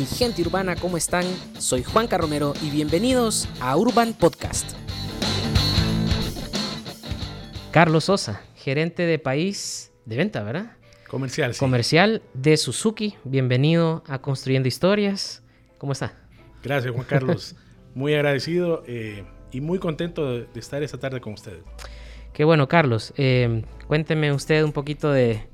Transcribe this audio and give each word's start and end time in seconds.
mi 0.00 0.06
gente 0.06 0.40
urbana? 0.40 0.76
¿Cómo 0.76 0.96
están? 0.96 1.26
Soy 1.58 1.82
Juan 1.82 2.08
Romero 2.08 2.54
y 2.62 2.70
bienvenidos 2.70 3.46
a 3.60 3.76
Urban 3.76 4.14
Podcast. 4.14 4.72
Carlos 7.70 8.04
Sosa, 8.04 8.40
gerente 8.56 9.02
de 9.02 9.18
país 9.18 9.92
de 10.06 10.16
venta, 10.16 10.42
¿verdad? 10.42 10.78
Comercial, 11.06 11.52
sí. 11.52 11.60
Comercial 11.60 12.22
de 12.32 12.56
Suzuki. 12.56 13.16
Bienvenido 13.24 14.02
a 14.06 14.22
Construyendo 14.22 14.68
Historias. 14.68 15.42
¿Cómo 15.76 15.92
está? 15.92 16.14
Gracias, 16.62 16.94
Juan 16.94 17.04
Carlos. 17.06 17.54
muy 17.94 18.14
agradecido 18.14 18.82
eh, 18.86 19.26
y 19.52 19.60
muy 19.60 19.78
contento 19.78 20.32
de, 20.32 20.46
estar 20.54 20.82
esta 20.82 20.96
tarde 20.96 21.20
con 21.20 21.34
ustedes. 21.34 21.62
Qué 22.32 22.44
bueno, 22.44 22.68
Carlos. 22.68 23.12
Eh, 23.18 23.64
cuénteme 23.86 24.32
usted 24.32 24.64
un 24.64 24.72
poquito 24.72 25.12
de, 25.12 25.46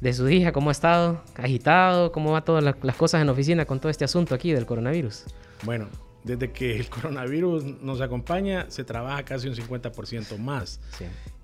de 0.00 0.12
su 0.12 0.26
día, 0.26 0.52
cómo 0.52 0.70
ha 0.70 0.72
estado, 0.72 1.22
agitado, 1.36 2.12
cómo 2.12 2.32
va 2.32 2.44
todas 2.44 2.62
las 2.64 2.96
cosas 2.96 3.22
en 3.22 3.28
oficina 3.28 3.64
con 3.64 3.80
todo 3.80 3.90
este 3.90 4.04
asunto 4.04 4.34
aquí 4.34 4.52
del 4.52 4.66
coronavirus. 4.66 5.24
Bueno, 5.64 5.88
desde 6.24 6.50
que 6.52 6.76
el 6.76 6.88
coronavirus 6.88 7.64
nos 7.82 8.00
acompaña, 8.00 8.66
se 8.68 8.84
trabaja 8.84 9.24
casi 9.24 9.48
un 9.48 9.54
50% 9.54 10.38
más. 10.38 10.80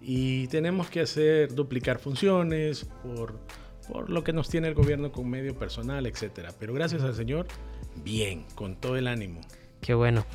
Y 0.01 0.47
tenemos 0.49 0.89
que 0.89 1.01
hacer, 1.01 1.55
duplicar 1.55 1.99
funciones 1.99 2.87
por, 3.03 3.39
por 3.87 4.11
lo 4.11 4.25
que 4.25 4.33
nos 4.33 4.49
tiene 4.49 4.69
el 4.69 4.75
gobierno 4.75 5.13
con 5.13 5.29
medio 5.29 5.55
personal, 5.55 6.07
etcétera. 6.07 6.53
Pero 6.59 6.73
gracias 6.73 7.03
al 7.03 7.15
Señor, 7.15 7.47
bien, 8.03 8.45
con 8.55 8.77
todo 8.77 8.97
el 8.97 9.07
ánimo. 9.07 9.41
Qué 9.81 9.95
bueno. 9.95 10.27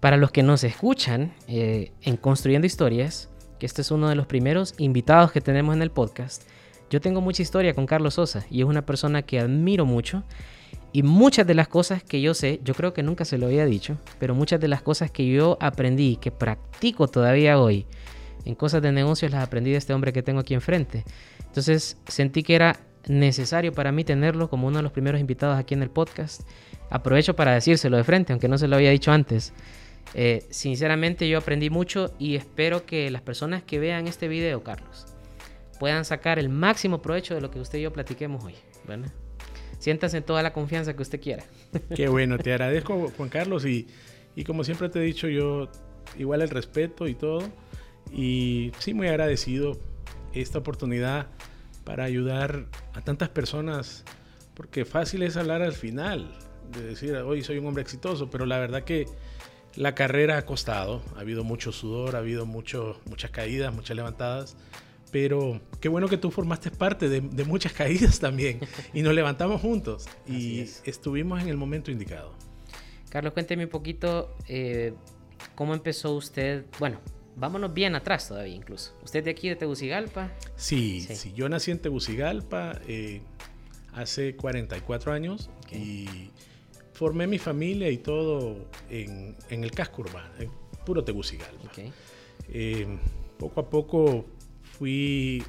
Para 0.00 0.18
los 0.18 0.30
que 0.30 0.42
nos 0.42 0.64
escuchan 0.64 1.32
eh, 1.48 1.92
en 2.02 2.18
Construyendo 2.18 2.66
Historias, 2.66 3.30
que 3.58 3.64
este 3.64 3.80
es 3.80 3.90
uno 3.90 4.10
de 4.10 4.16
los 4.16 4.26
primeros 4.26 4.74
invitados 4.76 5.32
que 5.32 5.40
tenemos 5.40 5.74
en 5.74 5.80
el 5.80 5.90
podcast, 5.90 6.42
yo 6.94 7.00
tengo 7.00 7.20
mucha 7.20 7.42
historia 7.42 7.74
con 7.74 7.86
Carlos 7.86 8.14
Sosa 8.14 8.46
y 8.52 8.60
es 8.60 8.66
una 8.68 8.86
persona 8.86 9.22
que 9.22 9.40
admiro 9.40 9.84
mucho. 9.84 10.22
Y 10.92 11.02
muchas 11.02 11.44
de 11.44 11.54
las 11.54 11.66
cosas 11.66 12.04
que 12.04 12.20
yo 12.20 12.34
sé, 12.34 12.60
yo 12.62 12.72
creo 12.72 12.94
que 12.94 13.02
nunca 13.02 13.24
se 13.24 13.36
lo 13.36 13.46
había 13.46 13.66
dicho, 13.66 13.98
pero 14.20 14.36
muchas 14.36 14.60
de 14.60 14.68
las 14.68 14.80
cosas 14.80 15.10
que 15.10 15.28
yo 15.28 15.58
aprendí, 15.60 16.14
que 16.14 16.30
practico 16.30 17.08
todavía 17.08 17.58
hoy, 17.58 17.84
en 18.44 18.54
cosas 18.54 18.80
de 18.80 18.92
negocios 18.92 19.32
las 19.32 19.42
aprendí 19.42 19.72
de 19.72 19.78
este 19.78 19.92
hombre 19.92 20.12
que 20.12 20.22
tengo 20.22 20.38
aquí 20.38 20.54
enfrente. 20.54 21.02
Entonces 21.44 21.96
sentí 22.06 22.44
que 22.44 22.54
era 22.54 22.78
necesario 23.08 23.72
para 23.72 23.90
mí 23.90 24.04
tenerlo 24.04 24.48
como 24.48 24.68
uno 24.68 24.76
de 24.76 24.84
los 24.84 24.92
primeros 24.92 25.20
invitados 25.20 25.58
aquí 25.58 25.74
en 25.74 25.82
el 25.82 25.90
podcast. 25.90 26.42
Aprovecho 26.90 27.34
para 27.34 27.54
decírselo 27.54 27.96
de 27.96 28.04
frente, 28.04 28.32
aunque 28.32 28.46
no 28.46 28.56
se 28.56 28.68
lo 28.68 28.76
había 28.76 28.90
dicho 28.90 29.10
antes. 29.10 29.52
Eh, 30.14 30.46
sinceramente 30.50 31.28
yo 31.28 31.38
aprendí 31.38 31.70
mucho 31.70 32.14
y 32.20 32.36
espero 32.36 32.86
que 32.86 33.10
las 33.10 33.22
personas 33.22 33.64
que 33.64 33.80
vean 33.80 34.06
este 34.06 34.28
video, 34.28 34.62
Carlos, 34.62 35.13
puedan 35.84 36.06
sacar 36.06 36.38
el 36.38 36.48
máximo 36.48 37.02
provecho 37.02 37.34
de 37.34 37.42
lo 37.42 37.50
que 37.50 37.60
usted 37.60 37.78
y 37.78 37.82
yo 37.82 37.92
platiquemos 37.92 38.42
hoy. 38.42 38.54
¿verdad? 38.88 39.12
Siéntase 39.78 40.22
toda 40.22 40.42
la 40.42 40.54
confianza 40.54 40.96
que 40.96 41.02
usted 41.02 41.20
quiera. 41.20 41.44
Qué 41.94 42.08
bueno, 42.08 42.38
te 42.38 42.52
agradezco 42.52 43.12
Juan 43.14 43.28
Carlos 43.28 43.66
y, 43.66 43.86
y 44.34 44.44
como 44.44 44.64
siempre 44.64 44.88
te 44.88 45.00
he 45.00 45.02
dicho 45.02 45.28
yo, 45.28 45.68
igual 46.18 46.40
el 46.40 46.48
respeto 46.48 47.06
y 47.06 47.14
todo. 47.14 47.42
Y 48.10 48.72
sí, 48.78 48.94
muy 48.94 49.08
agradecido 49.08 49.78
esta 50.32 50.60
oportunidad 50.60 51.26
para 51.84 52.04
ayudar 52.04 52.64
a 52.94 53.02
tantas 53.02 53.28
personas, 53.28 54.04
porque 54.54 54.86
fácil 54.86 55.22
es 55.22 55.36
hablar 55.36 55.60
al 55.60 55.74
final, 55.74 56.34
de 56.72 56.80
decir, 56.80 57.14
hoy 57.16 57.42
soy 57.42 57.58
un 57.58 57.66
hombre 57.66 57.82
exitoso, 57.82 58.30
pero 58.30 58.46
la 58.46 58.58
verdad 58.58 58.84
que 58.84 59.04
la 59.76 59.94
carrera 59.94 60.38
ha 60.38 60.46
costado, 60.46 61.02
ha 61.14 61.20
habido 61.20 61.44
mucho 61.44 61.72
sudor, 61.72 62.16
ha 62.16 62.20
habido 62.20 62.46
mucho, 62.46 62.98
muchas 63.04 63.32
caídas, 63.32 63.74
muchas 63.74 63.94
levantadas, 63.96 64.56
pero 65.14 65.60
qué 65.78 65.88
bueno 65.88 66.08
que 66.08 66.16
tú 66.16 66.32
formaste 66.32 66.72
parte 66.72 67.08
de, 67.08 67.44
muchas 67.44 67.72
caídas 67.80 68.18
también 68.18 68.58
y 68.92 69.00
nos 69.02 69.14
levantamos 69.14 69.60
juntos 69.60 70.08
y 70.26 70.62
estuvimos 70.84 71.40
en 71.40 71.48
el 71.48 71.56
momento 71.56 71.92
indicado. 71.92 72.32
Carlos, 73.10 73.32
cuénteme 73.32 73.62
un 73.62 73.70
poquito 73.70 74.34
eh, 74.48 74.92
cómo 75.54 75.72
empezó 75.72 76.16
usted. 76.16 76.64
Bueno, 76.80 77.00
vámonos 77.36 77.72
bien 77.72 77.94
atrás 77.94 78.26
todavía 78.26 78.56
incluso. 78.56 78.98
¿Usted 79.04 79.22
de 79.22 79.30
aquí 79.30 79.48
de 79.48 79.54
Tegucigalpa? 79.54 80.32
Sí, 80.56 81.02
sí, 81.02 81.32
yo 81.32 81.48
nací 81.48 81.70
en 81.70 81.78
Tegucigalpa 81.78 82.80
eh, 82.88 83.20
hace 83.92 84.34
44 84.34 85.12
años 85.12 85.48
y 85.70 86.32
formé 86.92 87.28
mi 87.28 87.38
familia 87.38 87.88
y 87.88 87.98
todo 87.98 88.68
en, 88.90 89.36
el 89.48 89.70
casco 89.70 90.02
urbano, 90.02 90.28
en 90.40 90.50
puro 90.84 91.04
Tegucigalpa. 91.04 91.70
Eh, 92.48 92.98
poco 93.38 93.60
a 93.60 93.70
poco 93.70 94.24
fui, 94.78 95.42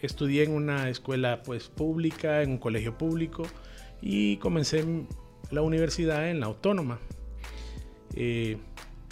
estudié 0.00 0.44
en 0.44 0.52
una 0.52 0.88
escuela 0.88 1.42
pues 1.42 1.68
pública, 1.68 2.42
en 2.42 2.52
un 2.52 2.58
colegio 2.58 2.96
público 2.96 3.44
y 4.00 4.36
comencé 4.36 4.84
la 5.50 5.62
universidad 5.62 6.30
en 6.30 6.40
la 6.40 6.46
autónoma. 6.46 7.00
Eh, 8.14 8.58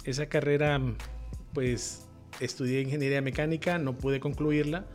esa 0.05 0.27
carrera 0.27 0.81
pues 1.53 2.07
estudié 2.39 2.81
ingeniería 2.81 3.21
mecánica, 3.21 3.77
no 3.77 3.97
pude 3.97 4.19
concluirla 4.19 4.85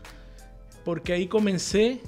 porque 0.84 1.12
ahí 1.12 1.26
comencé 1.28 2.00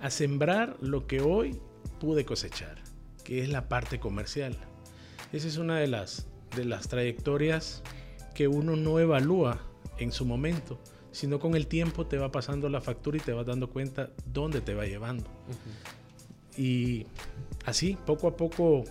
a 0.00 0.10
sembrar 0.10 0.76
lo 0.80 1.06
que 1.06 1.20
hoy 1.20 1.58
pude 2.00 2.24
cosechar, 2.24 2.76
que 3.24 3.42
es 3.42 3.48
la 3.48 3.68
parte 3.68 4.00
comercial. 4.00 4.56
Esa 5.32 5.48
es 5.48 5.56
una 5.56 5.78
de 5.78 5.86
las, 5.86 6.26
de 6.56 6.64
las 6.64 6.88
trayectorias 6.88 7.82
que 8.34 8.48
uno 8.48 8.76
no 8.76 8.98
evalúa 8.98 9.60
en 9.98 10.12
su 10.12 10.26
momento 10.26 10.78
sino 11.16 11.38
con 11.38 11.54
el 11.54 11.66
tiempo 11.66 12.04
te 12.04 12.18
va 12.18 12.30
pasando 12.30 12.68
la 12.68 12.82
factura 12.82 13.16
y 13.16 13.20
te 13.20 13.32
vas 13.32 13.46
dando 13.46 13.70
cuenta 13.70 14.10
dónde 14.26 14.60
te 14.60 14.74
va 14.74 14.84
llevando. 14.84 15.24
Y 16.58 17.06
así, 17.64 17.96
poco 18.04 18.28
a 18.28 18.36
poco, 18.36 18.84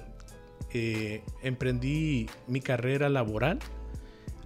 eh, 0.74 1.22
emprendí 1.44 2.28
mi 2.47 2.62
carrera 2.62 3.09
laboral 3.09 3.59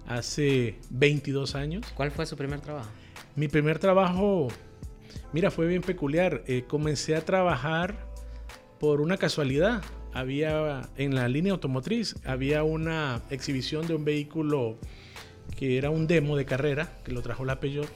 hace 0.06 0.78
22 0.90 1.54
años. 1.54 1.86
¿Cuál 1.94 2.10
fue 2.10 2.26
su 2.26 2.36
primer 2.36 2.60
trabajo? 2.60 2.90
Mi 3.34 3.48
primer 3.48 3.78
trabajo, 3.78 4.48
mira, 5.32 5.50
fue 5.50 5.66
bien 5.66 5.80
peculiar. 5.80 6.44
Eh, 6.46 6.64
comencé 6.68 7.16
a 7.16 7.24
trabajar 7.24 8.10
por 8.78 9.00
una 9.00 9.16
casualidad. 9.16 9.80
Había 10.12 10.90
en 10.98 11.14
la 11.14 11.28
línea 11.28 11.54
automotriz, 11.54 12.14
había 12.26 12.62
una 12.62 13.22
exhibición 13.30 13.86
de 13.86 13.94
un 13.94 14.04
vehículo 14.04 14.76
que 15.56 15.78
era 15.78 15.90
un 15.90 16.06
demo 16.06 16.36
de 16.36 16.44
carrera, 16.44 16.98
que 17.04 17.12
lo 17.12 17.22
trajo 17.22 17.44
la 17.44 17.60
Peugeot, 17.60 17.88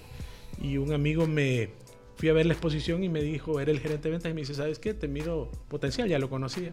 y 0.60 0.76
un 0.76 0.92
amigo 0.92 1.26
me 1.26 1.70
fui 2.16 2.28
a 2.28 2.32
ver 2.32 2.47
la 2.47 2.53
exposición 2.53 3.03
y 3.03 3.09
me 3.09 3.22
dijo, 3.22 3.60
era 3.60 3.70
el 3.70 3.81
gerente 3.81 4.09
de 4.09 4.12
ventas, 4.12 4.31
y 4.31 4.34
me 4.34 4.42
dice, 4.42 4.54
¿sabes 4.54 4.78
qué? 4.78 4.94
Te 4.94 5.09
miro 5.09 5.50
potencial, 5.69 6.09
ya 6.09 6.19
lo 6.19 6.31
conocía. 6.31 6.72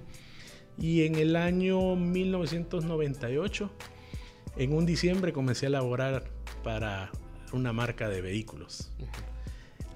Y 0.77 1.03
en 1.03 1.15
el 1.15 1.35
año 1.35 1.95
1998, 1.95 3.71
en 4.57 4.73
un 4.73 4.85
diciembre, 4.85 5.33
comencé 5.33 5.65
a 5.65 5.69
elaborar 5.69 6.25
para 6.63 7.11
una 7.53 7.73
marca 7.73 8.09
de 8.09 8.21
vehículos. 8.21 8.91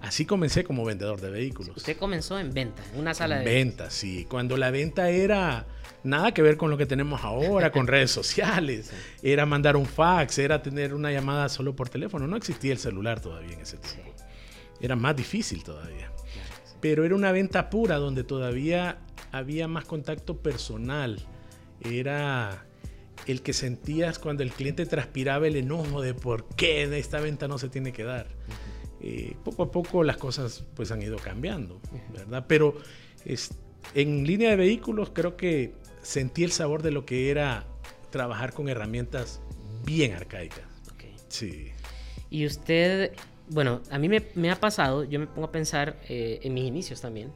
Así 0.05 0.25
comencé 0.25 0.63
como 0.63 0.85
vendedor 0.85 1.19
de 1.19 1.31
vehículos. 1.31 1.75
Usted 1.77 1.97
comenzó 1.97 2.37
en 2.37 2.53
venta, 2.53 2.83
en 2.93 2.99
una 2.99 3.15
sala 3.15 3.39
de 3.39 3.45
venta. 3.45 3.89
sí. 3.89 4.25
Cuando 4.29 4.55
la 4.55 4.69
venta 4.69 5.09
era 5.09 5.65
nada 6.03 6.31
que 6.31 6.43
ver 6.43 6.57
con 6.57 6.69
lo 6.69 6.77
que 6.77 6.85
tenemos 6.85 7.23
ahora, 7.23 7.71
con 7.71 7.87
redes 7.87 8.11
sociales. 8.11 8.91
Era 9.23 9.47
mandar 9.47 9.75
un 9.75 9.87
fax, 9.87 10.37
era 10.37 10.61
tener 10.61 10.93
una 10.93 11.11
llamada 11.11 11.49
solo 11.49 11.75
por 11.75 11.89
teléfono. 11.89 12.27
No 12.27 12.37
existía 12.37 12.71
el 12.71 12.77
celular 12.77 13.19
todavía 13.19 13.53
en 13.53 13.61
ese 13.61 13.77
tiempo. 13.77 14.13
Era 14.79 14.95
más 14.95 15.15
difícil 15.15 15.63
todavía. 15.63 16.11
Pero 16.81 17.03
era 17.03 17.15
una 17.15 17.31
venta 17.31 17.71
pura 17.71 17.95
donde 17.97 18.23
todavía 18.23 18.99
había 19.31 19.67
más 19.67 19.85
contacto 19.85 20.37
personal. 20.37 21.19
Era 21.81 22.65
el 23.25 23.41
que 23.41 23.53
sentías 23.53 24.19
cuando 24.19 24.43
el 24.43 24.51
cliente 24.51 24.85
transpiraba 24.85 25.47
el 25.47 25.55
enojo 25.55 26.01
de 26.01 26.13
por 26.13 26.47
qué 26.49 26.83
esta 26.95 27.19
venta 27.19 27.47
no 27.47 27.57
se 27.57 27.69
tiene 27.69 27.91
que 27.91 28.03
dar. 28.03 28.27
Eh, 29.01 29.35
poco 29.43 29.63
a 29.63 29.71
poco 29.71 30.03
las 30.03 30.17
cosas 30.17 30.63
pues 30.75 30.91
han 30.91 31.01
ido 31.01 31.17
cambiando, 31.17 31.79
¿verdad? 32.13 32.45
Pero 32.47 32.75
en 33.93 34.25
línea 34.25 34.49
de 34.51 34.55
vehículos 34.55 35.11
creo 35.13 35.35
que 35.35 35.73
sentí 36.01 36.43
el 36.43 36.51
sabor 36.51 36.81
de 36.81 36.91
lo 36.91 37.05
que 37.05 37.29
era 37.29 37.65
trabajar 38.09 38.53
con 38.53 38.69
herramientas 38.69 39.41
bien 39.83 40.13
arcaicas. 40.13 40.63
Sí. 41.27 41.71
Y 42.29 42.45
usted, 42.45 43.11
bueno, 43.49 43.81
a 43.91 43.97
mí 43.99 44.09
me, 44.09 44.51
ha 44.51 44.55
pasado, 44.55 45.03
yo 45.03 45.19
me 45.19 45.27
pongo 45.27 45.47
a 45.47 45.51
pensar 45.51 45.97
eh, 46.07 46.39
en 46.43 46.53
mis 46.53 46.63
inicios 46.65 47.01
también. 47.01 47.31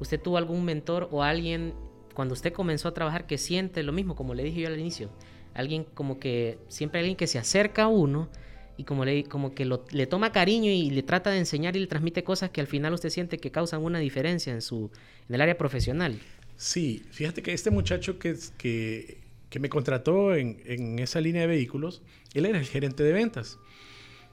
¿Usted 0.00 0.20
tuvo 0.20 0.38
algún 0.38 0.64
mentor 0.64 1.08
o 1.10 1.22
alguien 1.22 1.74
cuando 2.14 2.32
usted 2.32 2.52
comenzó 2.52 2.88
a 2.88 2.94
trabajar 2.94 3.26
que 3.26 3.36
siente 3.36 3.82
lo 3.82 3.92
mismo, 3.92 4.16
como 4.16 4.34
le 4.34 4.42
dije 4.42 4.62
yo 4.62 4.68
al 4.68 4.78
inicio? 4.78 5.10
Alguien 5.52 5.84
como 5.84 6.18
que, 6.18 6.58
siempre 6.68 7.00
alguien 7.00 7.16
que 7.16 7.26
se 7.26 7.38
acerca 7.38 7.84
a 7.84 7.88
uno 7.88 8.28
y 8.76 8.84
como, 8.84 9.04
le, 9.04 9.24
como 9.24 9.54
que 9.54 9.64
le 9.64 10.06
toma 10.06 10.32
cariño 10.32 10.70
y 10.70 10.90
le 10.90 11.02
trata 11.02 11.30
de 11.30 11.38
enseñar 11.38 11.76
y 11.76 11.80
le 11.80 11.86
transmite 11.86 12.24
cosas 12.24 12.50
que 12.50 12.60
al 12.60 12.66
final 12.66 12.92
usted 12.92 13.10
siente 13.10 13.38
que 13.38 13.50
causan 13.50 13.82
una 13.82 13.98
diferencia 13.98 14.52
en, 14.52 14.62
su, 14.62 14.90
en 15.28 15.34
el 15.34 15.40
área 15.40 15.56
profesional. 15.56 16.18
Sí, 16.56 17.02
fíjate 17.10 17.42
que 17.42 17.52
este 17.52 17.70
muchacho 17.70 18.18
que, 18.18 18.36
que, 18.58 19.18
que 19.50 19.58
me 19.58 19.68
contrató 19.68 20.34
en, 20.34 20.60
en, 20.64 20.98
esa 20.98 21.20
línea 21.20 21.42
de 21.42 21.48
vehículos, 21.48 22.02
él 22.32 22.46
era 22.46 22.58
el 22.58 22.66
gerente 22.66 23.02
de 23.02 23.12
ventas, 23.12 23.58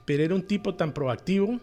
pero 0.05 0.23
era 0.23 0.35
un 0.35 0.43
tipo 0.43 0.75
tan 0.75 0.93
proactivo, 0.93 1.59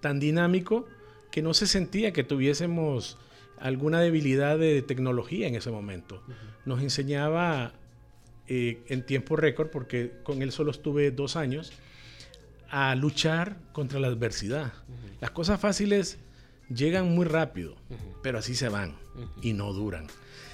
tan 0.00 0.20
dinámico, 0.20 0.86
que 1.30 1.42
no 1.42 1.54
se 1.54 1.66
sentía 1.66 2.12
que 2.12 2.24
tuviésemos 2.24 3.18
alguna 3.58 4.00
debilidad 4.00 4.58
de 4.58 4.82
tecnología 4.82 5.46
en 5.46 5.54
ese 5.54 5.70
momento. 5.70 6.22
Nos 6.64 6.82
enseñaba 6.82 7.74
eh, 8.48 8.82
en 8.88 9.04
tiempo 9.04 9.36
récord, 9.36 9.68
porque 9.70 10.12
con 10.24 10.42
él 10.42 10.50
solo 10.50 10.70
estuve 10.70 11.10
dos 11.10 11.36
años, 11.36 11.72
a 12.70 12.94
luchar 12.94 13.56
contra 13.72 14.00
la 14.00 14.08
adversidad. 14.08 14.72
Las 15.20 15.30
cosas 15.32 15.60
fáciles 15.60 16.18
llegan 16.68 17.14
muy 17.14 17.26
rápido, 17.26 17.76
pero 18.22 18.38
así 18.38 18.54
se 18.54 18.68
van 18.68 18.96
y 19.42 19.52
no 19.52 19.72
duran. 19.72 20.06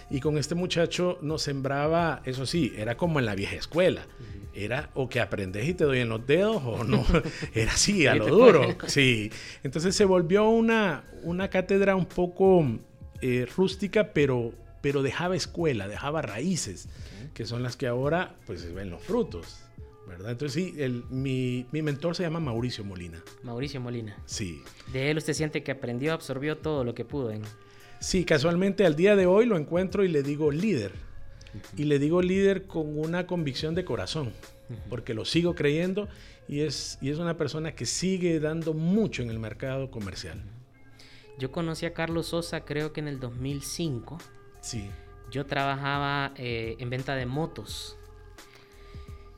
Y 0.08 0.20
con 0.20 0.38
este 0.38 0.54
muchacho 0.54 1.18
nos 1.20 1.42
sembraba, 1.42 2.22
eso 2.24 2.46
sí, 2.46 2.72
era 2.76 2.96
como 2.96 3.18
en 3.18 3.26
la 3.26 3.34
vieja 3.34 3.56
escuela. 3.56 4.06
Era 4.54 4.90
o 4.94 5.08
que 5.08 5.20
aprendes 5.20 5.68
y 5.68 5.74
te 5.74 5.84
doy 5.84 5.98
en 5.98 6.08
los 6.08 6.26
dedos 6.26 6.62
o 6.64 6.82
no. 6.84 7.04
Era 7.54 7.72
así, 7.72 8.06
a 8.06 8.14
lo 8.14 8.26
duro. 8.26 8.74
Sí. 8.86 9.30
Entonces 9.62 9.94
se 9.94 10.06
volvió 10.06 10.48
una, 10.48 11.04
una 11.24 11.50
cátedra 11.50 11.94
un 11.94 12.06
poco 12.06 12.64
eh, 13.20 13.46
rústica, 13.54 14.14
pero, 14.14 14.54
pero 14.80 15.02
dejaba 15.02 15.36
escuela, 15.36 15.88
dejaba 15.88 16.22
raíces, 16.22 16.88
que 17.34 17.44
son 17.44 17.62
las 17.62 17.76
que 17.76 17.86
ahora 17.86 18.34
pues 18.46 18.62
se 18.62 18.72
ven 18.72 18.88
los 18.88 19.02
frutos. 19.02 19.58
¿Verdad? 20.06 20.30
Entonces 20.32 20.52
sí, 20.52 20.74
el, 20.80 21.04
mi, 21.10 21.66
mi, 21.72 21.82
mentor 21.82 22.14
se 22.14 22.22
llama 22.22 22.40
Mauricio 22.40 22.84
Molina. 22.84 23.22
Mauricio 23.42 23.80
Molina. 23.80 24.16
Sí. 24.24 24.62
De 24.92 25.10
él 25.10 25.18
usted 25.18 25.34
siente 25.34 25.62
que 25.62 25.72
aprendió, 25.72 26.12
absorbió 26.12 26.58
todo 26.58 26.84
lo 26.84 26.94
que 26.94 27.04
pudo. 27.04 27.30
En... 27.30 27.42
Sí, 28.00 28.24
casualmente 28.24 28.86
al 28.86 28.96
día 28.96 29.16
de 29.16 29.26
hoy 29.26 29.46
lo 29.46 29.56
encuentro 29.56 30.04
y 30.04 30.08
le 30.08 30.22
digo 30.22 30.50
líder. 30.50 30.92
Y 31.76 31.84
le 31.84 31.98
digo 31.98 32.20
líder 32.22 32.66
con 32.66 32.98
una 32.98 33.26
convicción 33.26 33.74
de 33.74 33.84
corazón, 33.84 34.32
porque 34.90 35.14
lo 35.14 35.24
sigo 35.24 35.54
creyendo 35.54 36.08
y 36.48 36.60
es, 36.60 36.98
y 37.00 37.10
es 37.10 37.18
una 37.18 37.36
persona 37.36 37.74
que 37.74 37.86
sigue 37.86 38.38
dando 38.40 38.74
mucho 38.74 39.22
en 39.22 39.30
el 39.30 39.38
mercado 39.38 39.90
comercial. 39.90 40.42
Yo 41.38 41.50
conocí 41.52 41.86
a 41.86 41.92
Carlos 41.92 42.28
Sosa 42.28 42.64
creo 42.64 42.92
que 42.92 43.00
en 43.00 43.08
el 43.08 43.20
2005. 43.20 44.18
Sí. 44.60 44.90
Yo 45.30 45.44
trabajaba 45.46 46.32
eh, 46.36 46.76
en 46.78 46.88
venta 46.90 47.14
de 47.14 47.26
motos. 47.26 47.98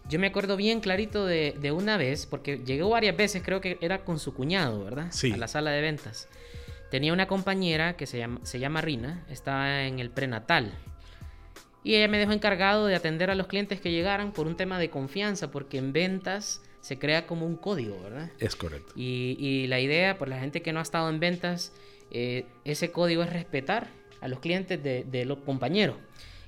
Yo 0.09 0.19
me 0.19 0.29
acuerdo 0.29 0.57
bien 0.57 0.81
clarito 0.81 1.27
de, 1.27 1.55
de, 1.61 1.73
una 1.73 1.97
vez, 1.97 2.27
porque 2.27 2.59
llegó 2.59 2.89
varias 2.89 3.17
veces, 3.17 3.43
creo 3.45 3.61
que 3.61 3.79
era 3.81 4.05
con 4.05 4.19
su 4.19 4.33
cuñado, 4.35 4.83
¿verdad? 4.85 5.09
Sí. 5.11 5.33
A 5.33 5.37
la 5.37 5.49
sala 5.49 5.71
de 5.71 5.83
ventas. 5.83 6.29
Tenía 6.91 7.13
una 7.13 7.29
compañera 7.29 7.97
que 7.97 8.07
se 8.07 8.19
llama, 8.19 8.41
se 8.45 8.59
llama 8.59 8.81
Rina, 8.81 9.25
estaba 9.29 9.85
en 9.85 9.99
el 9.99 10.11
prenatal. 10.11 10.73
Y 11.85 11.95
ella 11.95 12.09
me 12.09 12.19
dejó 12.19 12.33
encargado 12.33 12.87
de 12.87 12.95
atender 12.95 13.31
a 13.31 13.35
los 13.35 13.47
clientes 13.47 13.81
que 13.81 13.91
llegaran 13.91 14.33
por 14.33 14.47
un 14.47 14.57
tema 14.57 14.79
de 14.79 14.89
confianza, 14.89 15.51
porque 15.51 15.79
en 15.79 15.93
ventas 15.93 16.63
se 16.81 16.99
crea 16.99 17.27
como 17.27 17.47
un 17.47 17.57
código, 17.57 18.01
¿verdad? 18.03 18.31
Es 18.39 18.57
correcto. 18.57 18.93
Y, 18.97 19.37
y 19.39 19.67
la 19.67 19.81
idea, 19.81 20.17
por 20.17 20.29
la 20.29 20.41
gente 20.41 20.63
que 20.63 20.73
no 20.73 20.79
ha 20.81 20.83
estado 20.83 21.11
en 21.11 21.21
ventas, 21.21 21.73
eh, 22.11 22.47
ese 22.65 22.91
código 22.91 23.23
es 23.23 23.33
respetar 23.33 23.89
a 24.21 24.29
los 24.29 24.41
clientes 24.41 24.83
de, 24.83 25.05
de 25.05 25.25
los 25.25 25.39
compañeros. 25.41 25.97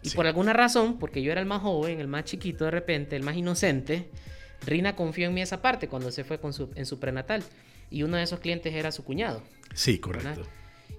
Y 0.02 0.10
sí. 0.10 0.16
por 0.16 0.26
alguna 0.26 0.52
razón, 0.52 0.98
porque 0.98 1.22
yo 1.22 1.30
era 1.32 1.40
el 1.40 1.46
más 1.46 1.62
joven, 1.62 2.00
el 2.00 2.08
más 2.08 2.24
chiquito 2.24 2.64
de 2.64 2.70
repente, 2.70 3.16
el 3.16 3.22
más 3.22 3.36
inocente, 3.36 4.08
Rina 4.66 4.96
confió 4.96 5.26
en 5.26 5.34
mí 5.34 5.42
esa 5.42 5.62
parte 5.62 5.88
cuando 5.88 6.10
se 6.10 6.24
fue 6.24 6.38
con 6.38 6.52
su, 6.52 6.70
en 6.74 6.86
su 6.86 6.98
prenatal. 6.98 7.42
Y 7.90 8.02
uno 8.02 8.16
de 8.16 8.22
esos 8.22 8.40
clientes 8.40 8.72
era 8.74 8.92
su 8.92 9.04
cuñado. 9.04 9.42
Sí, 9.74 9.98
correcto. 9.98 10.28
¿verdad? 10.28 10.44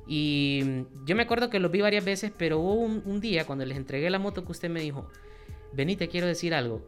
Y 0.07 0.85
yo 1.05 1.15
me 1.15 1.23
acuerdo 1.23 1.49
que 1.49 1.59
los 1.59 1.71
vi 1.71 1.81
varias 1.81 2.03
veces, 2.03 2.31
pero 2.35 2.59
hubo 2.59 2.73
un, 2.73 3.01
un, 3.05 3.21
día 3.21 3.45
cuando 3.45 3.65
les 3.65 3.77
entregué 3.77 4.09
la 4.09 4.19
moto 4.19 4.43
que 4.43 4.51
usted 4.51 4.69
me 4.69 4.81
dijo, 4.81 5.09
vení, 5.71 5.95
te 5.95 6.09
quiero 6.09 6.27
decir 6.27 6.53
algo. 6.53 6.85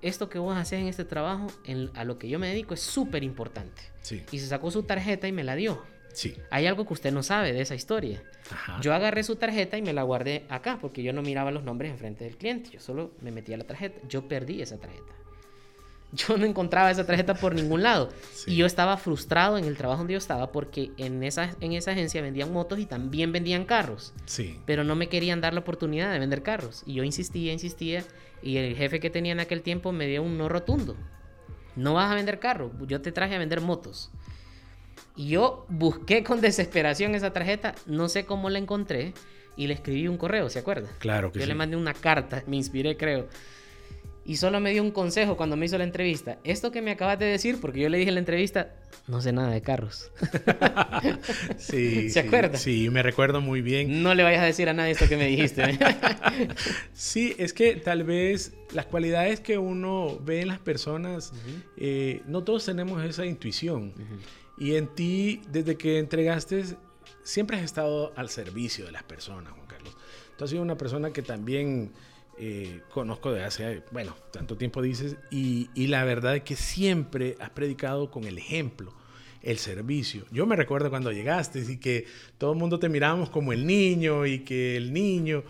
Esto 0.00 0.28
que 0.28 0.38
vos 0.38 0.56
haces 0.56 0.80
en 0.80 0.88
este 0.88 1.04
trabajo, 1.04 1.46
en, 1.64 1.90
a 1.94 2.04
lo 2.04 2.18
que 2.18 2.28
yo 2.28 2.38
me 2.38 2.48
dedico, 2.48 2.74
es 2.74 2.80
súper 2.80 3.24
importante. 3.24 3.82
Sí. 4.00 4.22
Y 4.30 4.38
se 4.38 4.46
sacó 4.46 4.70
su 4.70 4.82
tarjeta 4.82 5.28
y 5.28 5.32
me 5.32 5.44
la 5.44 5.56
dio. 5.56 5.82
Sí. 6.12 6.36
Hay 6.50 6.66
algo 6.66 6.86
que 6.86 6.92
usted 6.92 7.12
no 7.12 7.22
sabe 7.22 7.52
de 7.52 7.60
esa 7.60 7.74
historia. 7.74 8.22
Ajá. 8.50 8.80
Yo 8.80 8.94
agarré 8.94 9.22
su 9.22 9.36
tarjeta 9.36 9.76
y 9.78 9.82
me 9.82 9.92
la 9.92 10.02
guardé 10.02 10.44
acá 10.48 10.78
porque 10.80 11.02
yo 11.02 11.12
no 11.12 11.22
miraba 11.22 11.50
los 11.50 11.64
nombres 11.64 11.90
enfrente 11.90 12.24
del 12.24 12.36
cliente. 12.36 12.70
Yo 12.70 12.80
solo 12.80 13.12
me 13.20 13.30
metía 13.30 13.56
la 13.56 13.64
tarjeta. 13.64 14.00
Yo 14.08 14.28
perdí 14.28 14.62
esa 14.62 14.78
tarjeta. 14.78 15.12
Yo 16.12 16.36
no 16.36 16.44
encontraba 16.44 16.90
esa 16.90 17.06
tarjeta 17.06 17.32
por 17.32 17.54
ningún 17.54 17.82
lado. 17.82 18.10
Sí. 18.34 18.52
Y 18.52 18.56
yo 18.56 18.66
estaba 18.66 18.98
frustrado 18.98 19.56
en 19.56 19.64
el 19.64 19.78
trabajo 19.78 20.00
donde 20.00 20.12
yo 20.12 20.18
estaba 20.18 20.52
porque 20.52 20.90
en 20.98 21.22
esa, 21.22 21.56
en 21.60 21.72
esa 21.72 21.92
agencia 21.92 22.20
vendían 22.20 22.52
motos 22.52 22.78
y 22.78 22.84
también 22.84 23.32
vendían 23.32 23.64
carros. 23.64 24.12
Sí. 24.26 24.60
Pero 24.66 24.84
no 24.84 24.94
me 24.94 25.08
querían 25.08 25.40
dar 25.40 25.54
la 25.54 25.60
oportunidad 25.60 26.12
de 26.12 26.18
vender 26.18 26.42
carros. 26.42 26.82
Y 26.84 26.94
yo 26.94 27.02
insistía, 27.02 27.52
insistía. 27.52 28.04
Y 28.42 28.58
el 28.58 28.76
jefe 28.76 29.00
que 29.00 29.08
tenía 29.08 29.32
en 29.32 29.40
aquel 29.40 29.62
tiempo 29.62 29.90
me 29.92 30.06
dio 30.06 30.22
un 30.22 30.36
no 30.36 30.50
rotundo. 30.50 30.96
No 31.76 31.94
vas 31.94 32.12
a 32.12 32.14
vender 32.14 32.38
carros. 32.38 32.72
Yo 32.86 33.00
te 33.00 33.10
traje 33.10 33.34
a 33.34 33.38
vender 33.38 33.62
motos. 33.62 34.10
Y 35.16 35.28
yo 35.28 35.66
busqué 35.68 36.24
con 36.24 36.40
desesperación 36.40 37.14
esa 37.14 37.32
tarjeta, 37.32 37.74
no 37.86 38.08
sé 38.08 38.24
cómo 38.24 38.48
la 38.50 38.58
encontré, 38.58 39.12
y 39.56 39.66
le 39.66 39.74
escribí 39.74 40.08
un 40.08 40.16
correo, 40.16 40.48
¿se 40.48 40.58
acuerda? 40.58 40.88
Claro 40.98 41.32
que 41.32 41.40
yo 41.40 41.44
sí. 41.44 41.48
le 41.48 41.54
mandé 41.54 41.76
una 41.76 41.94
carta, 41.94 42.42
me 42.46 42.56
inspiré, 42.56 42.96
creo. 42.96 43.28
Y 44.24 44.36
solo 44.36 44.60
me 44.60 44.70
dio 44.70 44.82
un 44.82 44.92
consejo 44.92 45.36
cuando 45.36 45.56
me 45.56 45.66
hizo 45.66 45.76
la 45.76 45.84
entrevista. 45.84 46.38
Esto 46.44 46.70
que 46.70 46.80
me 46.80 46.92
acabas 46.92 47.18
de 47.18 47.26
decir, 47.26 47.60
porque 47.60 47.80
yo 47.80 47.88
le 47.88 47.98
dije 47.98 48.08
en 48.10 48.14
la 48.14 48.20
entrevista, 48.20 48.72
no 49.08 49.20
sé 49.20 49.32
nada 49.32 49.50
de 49.50 49.62
carros. 49.62 50.12
sí. 51.58 52.08
¿Se 52.08 52.10
sí, 52.10 52.18
acuerda? 52.20 52.56
Sí, 52.56 52.88
me 52.88 53.02
recuerdo 53.02 53.40
muy 53.40 53.62
bien. 53.62 54.00
No 54.04 54.14
le 54.14 54.22
vayas 54.22 54.42
a 54.42 54.44
decir 54.44 54.68
a 54.68 54.74
nadie 54.74 54.92
esto 54.92 55.08
que 55.08 55.16
me 55.16 55.26
dijiste. 55.26 55.62
¿eh? 55.64 55.78
sí, 56.92 57.34
es 57.36 57.52
que 57.52 57.74
tal 57.74 58.04
vez 58.04 58.52
las 58.72 58.86
cualidades 58.86 59.40
que 59.40 59.58
uno 59.58 60.20
ve 60.20 60.42
en 60.42 60.48
las 60.48 60.60
personas, 60.60 61.32
uh 61.32 61.34
-huh. 61.34 61.62
eh, 61.78 62.22
no 62.26 62.44
todos 62.44 62.64
tenemos 62.64 63.02
esa 63.04 63.26
intuición. 63.26 63.92
Uh 63.96 64.02
-huh. 64.02 64.18
Y 64.62 64.76
en 64.76 64.86
ti, 64.86 65.42
desde 65.50 65.76
que 65.76 65.98
entregaste, 65.98 66.62
siempre 67.24 67.56
has 67.56 67.64
estado 67.64 68.12
al 68.14 68.28
servicio 68.28 68.86
de 68.86 68.92
las 68.92 69.02
personas, 69.02 69.52
Juan 69.52 69.66
Carlos. 69.66 69.96
Tú 70.38 70.44
has 70.44 70.50
sido 70.50 70.62
una 70.62 70.76
persona 70.76 71.12
que 71.12 71.20
también 71.20 71.90
eh, 72.38 72.80
conozco 72.94 73.32
de 73.32 73.42
hace, 73.42 73.82
bueno, 73.90 74.14
tanto 74.30 74.56
tiempo 74.56 74.80
dices, 74.80 75.16
y, 75.32 75.68
y, 75.74 75.88
la 75.88 76.04
verdad 76.04 76.36
es 76.36 76.44
que 76.44 76.54
siempre 76.54 77.34
has 77.40 77.50
predicado 77.50 78.08
con 78.12 78.22
el 78.22 78.38
ejemplo, 78.38 78.94
el 79.42 79.58
servicio. 79.58 80.26
Yo 80.30 80.46
me 80.46 80.54
recuerdo 80.54 80.90
cuando 80.90 81.10
llegaste 81.10 81.58
y 81.68 81.78
que 81.78 82.06
todo 82.38 82.52
el 82.52 82.58
mundo 82.60 82.78
te 82.78 82.88
mirábamos 82.88 83.30
como 83.30 83.52
el 83.52 83.66
niño 83.66 84.26
y 84.26 84.44
que 84.44 84.76
el 84.76 84.92
niño... 84.92 85.42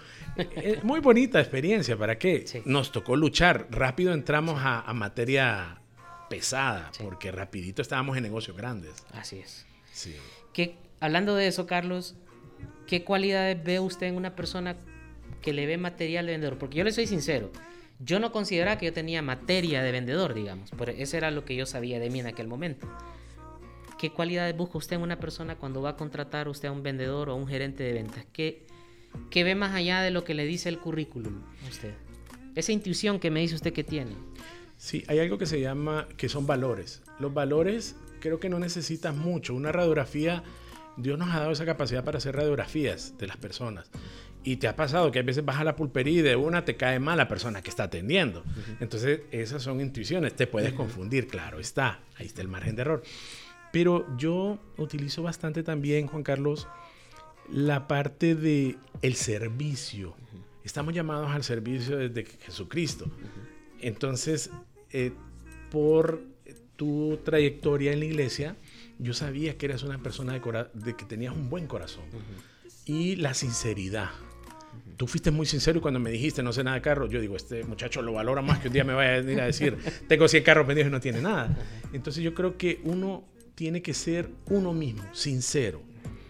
es 0.57 0.83
muy 0.85 1.01
bonita 1.01 1.39
experiencia, 1.39 1.99
¿para 1.99 2.17
qué? 2.17 2.47
Sí. 2.47 2.63
Nos 2.65 2.91
tocó 2.91 3.15
luchar, 3.15 3.67
rápido 3.71 4.15
entramos 4.15 4.63
a, 4.63 4.81
a 4.81 4.95
materia 4.95 5.82
pesada, 6.37 6.91
sí. 6.93 7.03
porque 7.03 7.31
rapidito 7.31 7.83
estábamos 7.83 8.17
en 8.17 8.23
negocios 8.23 8.57
grandes. 8.57 9.05
Así 9.13 9.39
es. 9.39 9.67
Sí. 9.93 10.17
¿Qué, 10.53 10.77
hablando 11.01 11.35
de 11.35 11.47
eso, 11.47 11.67
Carlos, 11.67 12.15
¿qué 12.87 13.05
cualidades 13.05 13.63
ve 13.63 13.81
usted 13.81 14.07
en 14.07 14.17
una 14.17 14.35
persona 14.35 14.77
que 15.41 15.53
le 15.53 15.67
ve 15.67 15.79
material 15.79 16.27
de 16.27 16.33
vendedor? 16.33 16.59
Porque 16.59 16.79
yo 16.79 16.85
le 16.85 16.93
soy 16.93 17.07
sincero, 17.07 17.51
yo 17.99 18.19
no 18.19 18.33
consideraba 18.33 18.79
que 18.79 18.87
yo 18.87 18.93
tenía 18.93 19.23
materia 19.23 19.83
de 19.83 19.93
vendedor, 19.93 20.35
digamos, 20.35 20.71
pero 20.77 20.93
eso 20.93 21.17
era 21.17 21.31
lo 21.31 21.45
que 21.45 21.55
yo 21.55 21.67
sabía 21.67 22.01
de 22.01 22.11
mí 22.11 22.21
en 22.21 22.27
aquel 22.27 22.49
momento. 22.49 22.89
¿Qué 23.99 24.11
cualidades 24.11 24.57
busca 24.57 24.79
usted 24.79 24.97
en 24.97 25.03
una 25.03 25.21
persona 25.21 25.55
cuando 25.57 25.81
va 25.81 25.91
a 25.91 25.97
contratar 25.97 26.49
usted 26.49 26.69
a 26.69 26.73
un 26.73 26.83
vendedor 26.83 27.29
o 27.29 27.33
a 27.33 27.35
un 27.37 27.47
gerente 27.47 27.85
de 27.85 27.93
ventas? 27.93 28.27
¿Qué, 28.33 28.67
qué 29.31 29.45
ve 29.45 29.55
más 29.55 29.75
allá 29.75 30.03
de 30.03 30.11
lo 30.11 30.25
que 30.25 30.35
le 30.35 30.45
dice 30.45 30.69
el 30.69 30.81
currículum 30.81 31.43
a 31.65 31.69
usted? 31.69 31.95
Esa 32.57 32.73
intuición 32.73 33.21
que 33.21 33.31
me 33.31 33.41
dice 33.41 33.55
usted 33.55 33.73
que 33.73 33.85
tiene. 33.85 34.17
Sí, 34.83 35.05
hay 35.07 35.21
algo 35.21 35.39
que 35.39 35.47
se 35.47 35.61
llama, 35.61 36.09
que 36.17 36.29
son 36.29 36.45
valores. 36.45 37.03
Los 37.21 37.33
valores 37.33 37.95
creo 38.19 38.41
que 38.41 38.49
no 38.49 38.59
necesitas 38.59 39.15
mucho. 39.15 39.55
Una 39.55 39.71
radiografía, 39.71 40.43
Dios 40.97 41.17
nos 41.17 41.31
ha 41.31 41.39
dado 41.39 41.53
esa 41.53 41.65
capacidad 41.65 42.03
para 42.03 42.19
hacer 42.19 42.35
radiografías 42.35 43.17
de 43.17 43.29
las 43.29 43.37
personas. 43.37 43.89
Y 44.43 44.57
te 44.57 44.67
ha 44.67 44.75
pasado 44.75 45.13
que 45.13 45.21
a 45.21 45.23
veces 45.23 45.45
vas 45.45 45.61
a 45.61 45.63
la 45.63 45.77
pulpería 45.77 46.19
y 46.19 46.23
de 46.23 46.35
una 46.35 46.65
te 46.65 46.77
cae 46.77 46.99
mal 46.99 47.17
la 47.17 47.29
persona 47.29 47.63
que 47.63 47.71
está 47.71 47.85
atendiendo. 47.85 48.41
Uh 48.41 48.43
-huh. 48.43 48.77
Entonces, 48.81 49.21
esas 49.31 49.63
son 49.63 49.81
intuiciones. 49.81 50.35
Te 50.35 50.49
puedes 50.49 50.73
uh 50.73 50.75
-huh. 50.75 50.79
confundir, 50.79 51.29
claro, 51.29 51.61
está. 51.61 52.01
Ahí 52.17 52.27
está 52.27 52.43
el 52.43 52.49
margen 52.49 52.75
de 52.75 52.83
error. 52.83 53.03
Pero 53.73 54.05
yo 54.19 54.59
utilizo 54.79 55.23
bastante 55.23 55.63
también, 55.63 56.09
Juan 56.09 56.25
Carlos, 56.25 56.67
la 57.49 57.87
parte 57.87 58.35
de 58.35 58.79
el 59.01 59.15
servicio. 59.15 60.09
Uh 60.09 60.13
-huh. 60.13 60.65
Estamos 60.65 60.93
llamados 60.93 61.31
al 61.31 61.45
servicio 61.45 61.99
desde 61.99 62.25
Jesucristo. 62.25 63.07
Entonces, 63.81 64.51
eh, 64.93 65.13
por 65.71 66.23
tu 66.77 67.19
trayectoria 67.25 67.93
en 67.93 68.01
la 68.01 68.07
iglesia, 68.07 68.57
yo 68.99 69.15
sabía 69.15 69.57
que 69.57 69.67
eras 69.67 69.83
una 69.83 69.99
persona 69.99 70.33
de, 70.33 70.67
de 70.75 70.97
que 70.97 71.05
tenías 71.05 71.35
un 71.35 71.49
buen 71.49 71.67
corazón. 71.67 72.05
Uh 72.13 72.17
-huh. 72.17 72.83
Y 72.85 73.17
la 73.17 73.35
sinceridad. 73.35 74.11
Uh 74.11 74.77
-huh. 74.77 74.97
Tú 74.97 75.07
fuiste 75.07 75.31
muy 75.31 75.47
sincero 75.47 75.81
cuando 75.81 76.01
me 76.01 76.11
dijiste 76.11 76.43
no 76.43 76.53
sé 76.53 76.65
nada 76.65 76.77
de 76.77 76.83
carro. 76.83 77.09
Yo 77.09 77.21
digo, 77.21 77.37
este 77.37 77.65
muchacho 77.65 78.03
lo 78.03 78.13
valora 78.13 78.43
más 78.43 78.59
que 78.59 78.69
un 78.69 78.75
día 78.75 78.85
me 78.85 78.95
vaya 78.95 79.15
a 79.15 79.21
venir 79.21 79.41
a 79.41 79.47
decir, 79.47 79.77
tengo 80.09 80.29
100 80.29 80.43
carros 80.45 80.67
vendidos 80.67 80.89
y 80.89 80.93
no 80.93 81.01
tiene 81.01 81.21
nada. 81.21 81.57
Entonces 81.93 82.23
yo 82.23 82.35
creo 82.35 82.57
que 82.57 82.81
uno 82.85 83.25
tiene 83.55 83.83
que 83.83 83.95
ser 83.95 84.31
uno 84.47 84.73
mismo, 84.73 85.03
sincero. 85.13 85.83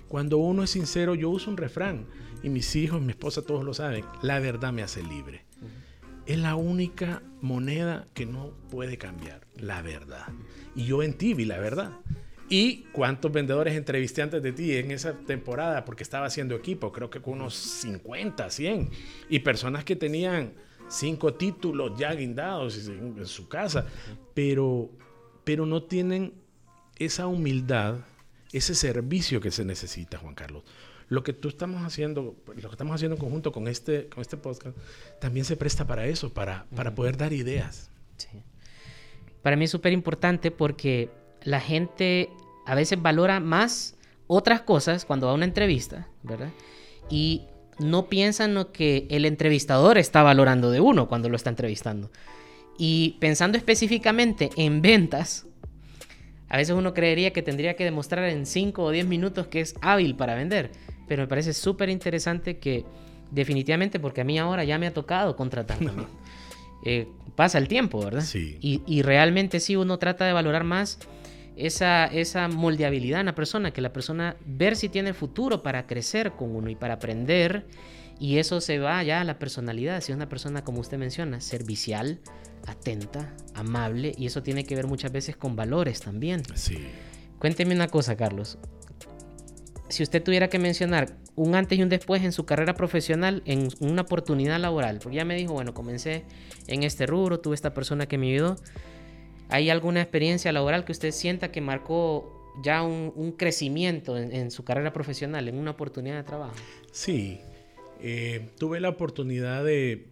Cuando 0.09 0.37
uno 0.37 0.63
es 0.63 0.71
sincero, 0.71 1.15
yo 1.15 1.31
uso 1.31 1.51
un 1.51 1.57
refrán 1.57 2.07
y 2.43 2.49
mis 2.49 2.77
hijos, 2.77 3.01
mi 3.01 3.11
esposa, 3.13 3.43
todos 3.43 3.65
lo 3.65 3.73
saben, 3.73 4.05
la 4.23 4.41
verdad 4.41 4.73
me 4.73 4.83
hace 4.83 5.03
libre. 5.03 5.45
Es 6.27 6.39
la 6.39 6.55
única 6.55 7.23
moneda 7.41 8.07
que 8.15 8.27
no 8.27 8.53
puede 8.71 8.97
cambiar, 8.99 9.47
la 9.57 9.83
verdad. 9.83 10.29
Y 10.75 10.85
yo 10.85 11.03
en 11.03 11.15
ti 11.15 11.35
vi 11.35 11.45
la 11.45 11.59
verdad. 11.59 11.93
¿Y 12.49 12.85
cuántos 12.93 13.33
vendedores 13.33 13.75
entrevisté 13.75 14.23
antes 14.23 14.43
de 14.43 14.53
ti 14.53 14.77
en 14.77 14.91
esa 14.91 15.15
temporada? 15.15 15.85
Porque 15.85 16.03
estaba 16.03 16.27
haciendo 16.27 16.55
equipo, 16.55 16.93
creo 16.93 17.09
que 17.09 17.21
con 17.21 17.35
unos 17.35 17.55
50, 17.55 18.51
100. 18.51 18.91
Y 19.31 19.39
personas 19.39 19.85
que 19.85 19.97
tenían 19.97 20.53
cinco 20.89 21.35
títulos 21.35 21.99
ya 21.99 22.13
guindados 22.13 22.89
en, 22.89 23.25
su 23.27 23.49
casa, 23.49 23.87
pero, 24.35 24.91
pero 25.45 25.67
no 25.67 25.85
tienen 25.85 26.35
esa 26.99 27.27
humildad, 27.27 28.01
ese 28.53 28.75
servicio 28.75 29.41
que 29.41 29.51
se 29.51 29.65
necesita, 29.65 30.19
Juan 30.19 30.35
Carlos. 30.35 30.63
Lo 31.13 31.23
que 31.23 31.35
tú 31.35 31.49
estamos 31.49 31.83
haciendo, 31.83 32.37
lo 32.47 32.55
que 32.55 32.75
estamos 32.75 32.95
haciendo 32.95 33.17
en 33.17 33.21
conjunto 33.21 33.53
con 33.53 33.69
este, 33.69 34.09
con 34.09 34.23
este 34.23 34.39
podcast, 34.39 34.75
también 35.21 35.45
se 35.45 35.59
presta 35.59 35.87
para 35.87 36.07
eso, 36.07 36.33
para, 36.33 36.65
para 36.75 36.95
poder 36.95 37.19
dar 37.19 37.35
ideas. 37.35 37.91
Para 39.43 39.57
mí 39.57 39.67
es 39.67 39.71
súper 39.71 39.93
importante 39.93 40.51
porque 40.51 41.11
la 41.43 41.61
gente 41.61 42.31
a 42.65 42.75
veces 42.75 43.03
valora 43.03 43.41
más 43.41 43.95
otras 44.27 44.63
cosas 44.63 45.05
cuando 45.05 45.27
va 45.27 45.33
a 45.33 45.35
una 45.35 45.45
entrevista, 45.45 46.09
¿verdad? 46.23 46.49
Y 47.11 47.43
no 47.79 48.09
piensan 48.09 48.55
lo 48.55 48.73
que 48.73 49.07
el 49.11 49.27
entrevistador 49.27 49.99
está 49.99 50.23
valorando 50.23 50.71
de 50.71 50.81
uno 50.81 51.09
cuando 51.09 51.29
lo 51.29 51.37
está 51.37 51.51
entrevistando. 51.51 52.11
Y 52.79 53.19
pensando 53.21 53.59
específicamente 53.59 54.49
en 54.57 54.81
ventas, 54.81 55.45
a 56.49 56.57
veces 56.57 56.75
uno 56.75 56.95
creería 56.95 57.35
que 57.35 57.43
tendría 57.43 57.77
que 57.77 57.85
demostrar 57.85 58.25
en 58.31 58.47
5 58.47 58.83
o 58.83 58.91
10 58.91 59.07
minutos 59.07 59.49
que 59.49 59.61
es 59.61 59.75
hábil 59.83 60.17
para 60.17 60.37
vender. 60.37 60.71
Pero 61.09 61.23
me 61.23 61.29
parece 61.29 61.53
súper 61.53 61.89
interesante 61.89 62.59
que 62.59 62.85
definitivamente, 63.31 63.99
porque 63.99 64.21
a 64.21 64.25
mí 64.25 64.39
ahora 64.39 64.65
ya 64.65 64.79
me 64.79 64.87
ha 64.87 64.95
tocado 64.95 65.37
contratar 65.37 65.79
eh, 66.85 67.09
pasa 67.35 67.59
el 67.59 67.69
tiempo, 67.69 68.05
¿verdad? 68.05 68.23
Sí. 68.23 68.59
Y, 68.61 68.83
y 68.87 69.03
realmente 69.03 69.61
sí 69.61 69.77
uno 69.77 69.99
trata 69.99 70.27
de 70.27 70.33
valorar 70.33 70.65
más 70.65 70.99
esa, 71.57 72.07
esa 72.07 72.49
moldeabilidad 72.49 73.21
en 73.21 73.27
la 73.27 73.35
persona, 73.35 73.73
que 73.73 73.81
la 73.81 73.93
persona 73.93 74.37
ver 74.47 74.77
si 74.77 74.89
tiene 74.89 75.13
futuro 75.13 75.63
para 75.63 75.87
crecer 75.87 76.33
con 76.33 76.55
uno 76.55 76.71
y 76.71 76.77
para 76.77 76.95
aprender. 76.95 77.67
Y 78.19 78.39
eso 78.39 78.61
se 78.61 78.79
va 78.79 79.03
ya 79.03 79.21
a 79.21 79.25
la 79.25 79.39
personalidad. 79.39 80.01
Si 80.01 80.13
es 80.13 80.17
una 80.17 80.29
persona, 80.29 80.63
como 80.63 80.81
usted 80.81 80.97
menciona, 80.99 81.41
servicial, 81.41 82.21
atenta, 82.67 83.35
amable, 83.55 84.15
y 84.17 84.27
eso 84.27 84.43
tiene 84.43 84.65
que 84.65 84.77
ver 84.77 84.87
muchas 84.87 85.11
veces 85.11 85.37
con 85.37 85.57
valores 85.57 86.01
también. 86.01 86.43
Sí. 86.55 86.79
Cuénteme 87.39 87.75
una 87.75 87.89
cosa, 87.89 88.17
Carlos. 88.17 88.59
Si 89.93 90.03
usted 90.03 90.23
tuviera 90.23 90.49
que 90.49 90.59
mencionar 90.59 91.17
un 91.37 91.55
antes 91.55 91.79
y 91.79 91.83
un 91.83 91.89
después 91.89 92.23
en 92.23 92.33
su 92.33 92.45
carrera 92.45 92.75
profesional, 92.75 93.43
en 93.45 93.69
una 93.81 94.03
oportunidad 94.03 94.59
laboral, 94.59 94.99
porque 95.03 95.19
ya 95.19 95.25
me 95.25 95.37
dijo, 95.37 95.53
bueno, 95.53 95.75
comencé 95.75 96.25
en 96.67 96.83
este 96.83 97.07
rubro, 97.07 97.41
tuve 97.41 97.55
esta 97.55 97.75
persona 97.75 98.07
que 98.07 98.19
me 98.19 98.33
ayudó, 98.33 98.57
¿Hay 99.53 99.69
alguna 99.69 100.01
experiencia 100.01 100.51
laboral 100.51 100.87
que 100.87 100.93
usted 100.93 101.11
sienta 101.11 101.53
que 101.53 101.61
marcó 101.61 102.55
ya 102.63 102.83
un, 102.83 103.33
crecimiento 103.33 104.17
en, 104.17 104.51
su 104.51 104.65
carrera 104.65 104.95
profesional, 104.95 105.47
en 105.47 105.59
una 105.59 105.73
oportunidad 105.73 106.17
de 106.17 106.23
trabajo? 106.23 106.55
Sí, 106.91 107.39
eh, 108.01 108.49
tuve 108.59 108.81
la 108.81 108.89
oportunidad 108.89 109.63
de, 109.63 110.07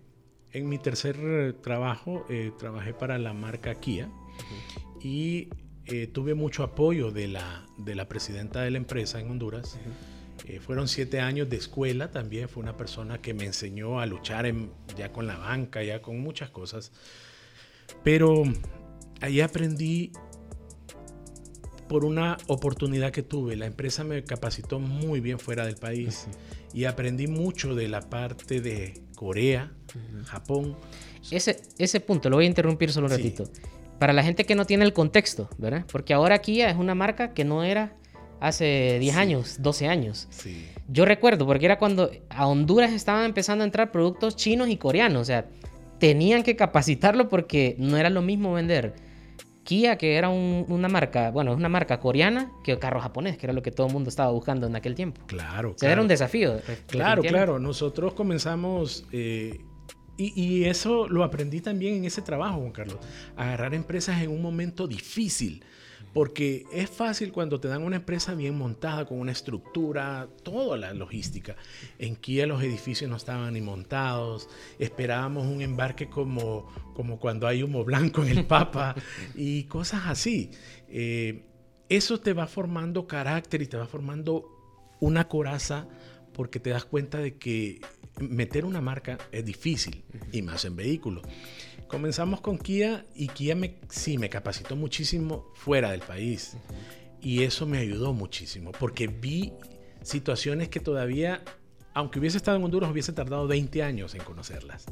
en 0.53 0.69
mi 0.69 0.77
tercer 0.77 1.55
trabajo, 1.63 2.27
eh, 2.29 2.53
trabajé 2.59 2.93
para 2.93 3.19
la 3.19 3.33
marca 3.33 3.75
Kia 3.77 4.11
y 5.01 5.49
eh, 5.91 6.07
tuve 6.07 6.35
mucho 6.35 6.63
apoyo 6.63 7.11
de 7.11 7.29
la, 7.29 7.67
de 7.77 7.95
la 7.95 8.09
presidenta 8.09 8.63
de 8.63 8.71
la 8.71 8.79
empresa 8.79 9.21
en 9.21 9.31
Honduras. 9.31 9.79
fueron 10.61 10.89
siete 10.89 11.21
años 11.21 11.49
de 11.49 11.57
escuela 11.57 12.11
también, 12.11 12.49
fue 12.49 12.63
una 12.63 12.77
persona 12.77 13.21
que 13.21 13.35
me 13.35 13.45
enseñó 13.45 14.01
a 14.01 14.07
luchar 14.07 14.53
ya 14.97 15.13
con 15.13 15.27
la 15.27 15.37
banca, 15.37 15.83
ya 15.83 16.01
con 16.01 16.19
muchas 16.21 16.51
cosas. 16.51 16.93
Pero 18.03 18.45
ahí 19.21 19.41
aprendí 19.41 20.13
por 21.91 22.05
una 22.05 22.39
oportunidad 22.47 23.11
que 23.11 23.25
tuve. 23.25 23.57
La 23.57 23.67
empresa 23.67 24.05
me 24.05 24.23
capacitó 24.23 24.79
muy 24.79 25.19
bien 25.19 25.41
fuera 25.41 25.67
del 25.67 25.75
país 25.75 26.29
y 26.73 26.85
aprendí 26.85 27.27
mucho 27.27 27.75
de 27.75 27.89
la 27.89 28.09
parte 28.09 28.61
de 28.61 29.03
Corea, 29.17 29.73
Japón. 30.27 30.77
Ese, 31.33 31.61
ese 31.79 31.99
punto, 31.99 32.31
lo 32.31 32.37
voy 32.37 32.45
a 32.45 32.49
interrumpir 32.49 32.93
solo 32.93 33.09
un 33.09 33.13
ratito. 33.13 33.51
Para 34.01 34.13
la 34.13 34.25
gente 34.25 34.47
que 34.47 34.57
no 34.57 34.65
tiene 34.65 34.85
el 34.85 34.93
contexto, 34.93 35.49
¿verdad? 35.59 35.85
Porque 35.93 36.13
ahora 36.13 36.39
Kia 36.41 36.71
es 36.71 36.77
una 36.77 36.97
marca 36.97 37.33
que 37.33 37.45
no 37.45 37.63
era 37.63 37.93
hace 38.41 38.97
10 38.99 39.17
años, 39.17 39.57
12 39.61 39.87
años. 39.87 40.27
Yo 40.89 41.05
recuerdo, 41.05 41.47
porque 41.47 41.67
era 41.67 41.79
cuando 41.79 42.11
a 42.31 42.49
Honduras 42.49 42.93
estaban 42.93 43.27
empezando 43.27 43.63
a 43.63 43.67
entrar 43.67 43.93
productos 43.93 44.35
chinos 44.35 44.69
y 44.69 44.77
coreanos. 44.79 45.23
O 45.23 45.25
sea, 45.27 45.47
tenían 45.99 46.43
que 46.43 46.57
capacitarlo 46.57 47.29
porque 47.29 47.77
no 47.79 47.97
era 47.97 48.11
lo 48.11 48.23
mismo 48.23 48.55
vender 48.55 48.95
Kia, 49.63 49.99
que 49.99 50.17
era 50.17 50.31
una 50.31 50.89
marca, 50.89 51.31
bueno, 51.31 51.53
es 51.53 51.57
una 51.57 51.69
marca 51.69 52.01
coreana, 52.01 52.51
que 52.65 52.77
carro 52.79 53.01
japonés, 53.01 53.37
que 53.37 53.47
era 53.47 53.53
lo 53.53 53.63
que 53.63 53.71
todo 53.71 53.87
el 53.87 53.93
mundo 53.93 54.09
estaba 54.09 54.33
buscando 54.33 54.67
en 54.67 54.75
aquel 54.75 54.95
tiempo. 54.97 55.21
Claro, 55.27 55.73
o 55.77 55.79
sea, 55.79 55.93
era 55.93 56.01
un 56.01 56.09
desafío. 56.09 56.59
Claro, 56.89 57.23
claro. 57.23 57.59
Nosotros 57.59 58.15
comenzamos, 58.15 59.05
eh, 59.13 59.61
y, 60.21 60.41
y, 60.41 60.65
eso 60.65 61.09
lo 61.09 61.25
aprendí 61.25 61.61
también 61.61 61.97
en 61.97 62.05
ese 62.05 62.23
trabajo, 62.23 62.61
Juan 62.61 62.73
Carlos, 62.73 62.99
agarrar 63.37 63.75
empresas 63.75 64.21
en 64.23 64.31
un 64.31 64.43
momento 64.43 64.87
difícil 64.87 65.63
porque 66.13 66.67
es 66.73 66.91
fácil 66.91 67.31
cuando 67.33 67.61
te 67.61 67.69
dan 67.69 67.83
una 67.83 67.97
empresa 67.97 68.35
bien 68.35 68.59
montada, 68.59 69.05
con 69.05 69.21
una 69.21 69.33
estructura, 69.33 70.29
toda 70.43 70.77
la 70.77 70.93
logística. 70.93 71.57
En 71.99 72.17
Kia 72.17 72.47
los 72.47 72.63
edificios 72.63 73.09
no 73.09 73.17
estaban 73.17 73.55
ni 73.55 73.61
montados, 73.61 74.49
esperábamos 74.79 75.47
un 75.47 75.61
embarque 75.61 76.09
como, 76.09 76.69
como 76.95 77.19
cuando 77.21 77.47
hay 77.47 77.63
humo 77.63 77.85
blanco 77.85 78.23
en 78.23 78.39
el 78.39 78.45
Papa 78.45 78.95
y 79.35 79.65
cosas 79.65 80.03
así. 80.07 80.51
Eh, 80.89 81.45
eso 81.89 82.19
te 82.19 82.33
va 82.33 82.47
formando 82.47 83.07
carácter 83.07 83.63
y 83.63 83.67
te 83.67 83.77
va 83.77 83.87
formando 83.87 84.45
una 85.01 85.29
coraza 85.29 85.87
porque 86.33 86.59
te 86.59 86.71
das 86.71 86.85
cuenta 86.85 87.19
de 87.19 87.37
que 87.37 87.81
meter 88.21 88.65
una 88.65 88.81
marca 88.81 89.19
es 89.33 89.45
difícil 89.45 90.05
y 90.33 90.43
más 90.43 90.65
en 90.65 90.77
vehículos. 90.77 91.25
Comenzamos 91.89 92.41
con 92.41 92.57
Kia 92.57 93.05
y 93.15 93.29
Kia 93.29 93.57
me, 93.57 93.77
sí 93.89 94.17
me 94.17 94.29
capacitó 94.29 94.77
muchísimo 94.77 95.51
fuera 95.55 95.91
del 95.91 96.01
país. 96.01 96.57
Y 97.21 97.43
eso 97.43 97.67
me 97.67 97.79
ayudó 97.79 98.13
muchísimo 98.13 98.73
porque 98.73 99.09
vi 99.09 99.53
situaciones 100.03 100.69
que 100.69 100.81
todavía, 100.81 101.43
aunque 101.95 102.19
hubiese 102.19 102.37
estado 102.37 102.57
en 102.57 102.65
Honduras, 102.65 102.91
hubiese 102.91 103.13
tardado 103.13 103.47
20 103.47 103.83
años 103.83 104.15
en 104.15 104.23
conocerlas. 104.23 104.87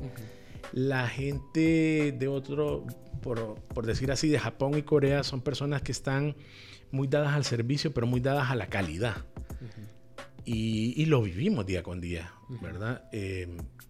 La 0.73 1.09
gente 1.09 2.13
de 2.19 2.29
otro, 2.29 2.85
por, 3.23 3.55
por, 3.55 3.87
decir 3.87 4.11
así, 4.11 4.29
de 4.29 4.39
Japón 4.39 4.77
y 4.77 4.83
Corea 4.83 5.23
son 5.23 5.41
personas 5.41 5.83
que 5.83 5.93
están 5.93 6.37
muy 6.91 7.09
dadas 7.09 7.35
al 7.35 7.45
servicio, 7.45 7.95
pero 7.95 8.07
muy 8.07 8.21
dadas 8.21 8.51
a 8.51 8.57
la 8.57 8.67
calidad. 8.67 9.25
y, 10.45 11.01
y, 11.01 11.07
lo 11.07 11.23
vivimos 11.23 11.65
día 11.65 11.83
con 11.83 12.01
día, 12.01 12.33
¿verdad? 12.49 13.05
Eh, 13.13 13.49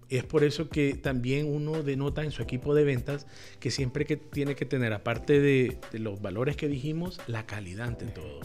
es 0.09 0.25
por 0.25 0.43
eso 0.43 0.69
que 0.69 0.95
también 0.95 1.47
uno 1.47 1.83
denota 1.83 2.25
en 2.25 2.31
su 2.31 2.43
equipo 2.43 2.75
de 2.75 2.85
ventas 2.85 3.27
que 3.61 3.71
siempre 3.71 4.07
que 4.07 4.17
tiene 4.17 4.55
que 4.55 4.65
tener, 4.65 4.93
aparte 4.93 5.41
de, 5.41 5.79
los 5.93 6.23
valores 6.23 6.57
que 6.57 6.67
dijimos, 6.67 7.21
la 7.27 7.47
calidad 7.47 7.89
ante 7.89 8.07
todo, 8.07 8.41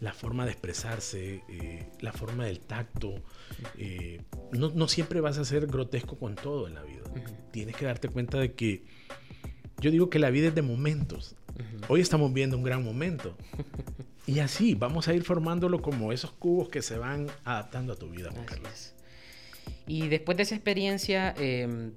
la 0.00 0.12
forma 0.12 0.44
de 0.44 0.52
expresarse, 0.52 1.42
eh, 1.48 1.88
la 2.00 2.12
forma 2.12 2.44
del 2.44 2.60
tacto. 2.60 3.14
Eh, 3.78 4.20
no, 4.52 4.88
siempre 4.88 5.20
vas 5.20 5.38
a 5.38 5.44
ser 5.44 5.66
grotesco 5.66 6.18
con 6.18 6.34
todo 6.34 6.68
en 6.68 6.74
la 6.74 6.82
vida. 6.82 7.04
Tienes 7.52 7.74
que 7.74 7.86
darte 7.86 8.08
cuenta 8.08 8.38
de 8.38 8.52
que 8.52 8.84
yo 9.80 9.90
digo 9.90 10.10
que 10.10 10.18
la 10.18 10.30
vida 10.30 10.48
es 10.48 10.54
de 10.54 10.62
momentos. 10.62 11.36
Hoy 11.88 12.00
estamos 12.00 12.32
viendo 12.32 12.56
un 12.56 12.62
gran 12.62 12.84
momento. 12.84 13.36
Y 14.26 14.40
así 14.40 14.74
vamos 14.74 15.08
a 15.08 15.14
ir 15.14 15.24
formándolo 15.24 15.80
como 15.80 16.12
esos 16.12 16.32
cubos 16.32 16.68
que 16.68 16.82
se 16.82 16.98
van 16.98 17.28
adaptando 17.44 17.94
a 17.94 17.96
tu 17.96 18.10
vida, 18.10 18.30
Juan 18.30 18.44
Carlos. 18.44 18.92
Y 19.88 20.08
después 20.08 20.36
de 20.36 20.42
esa 20.44 20.54
experiencia, 20.54 21.34
em, 21.38 21.92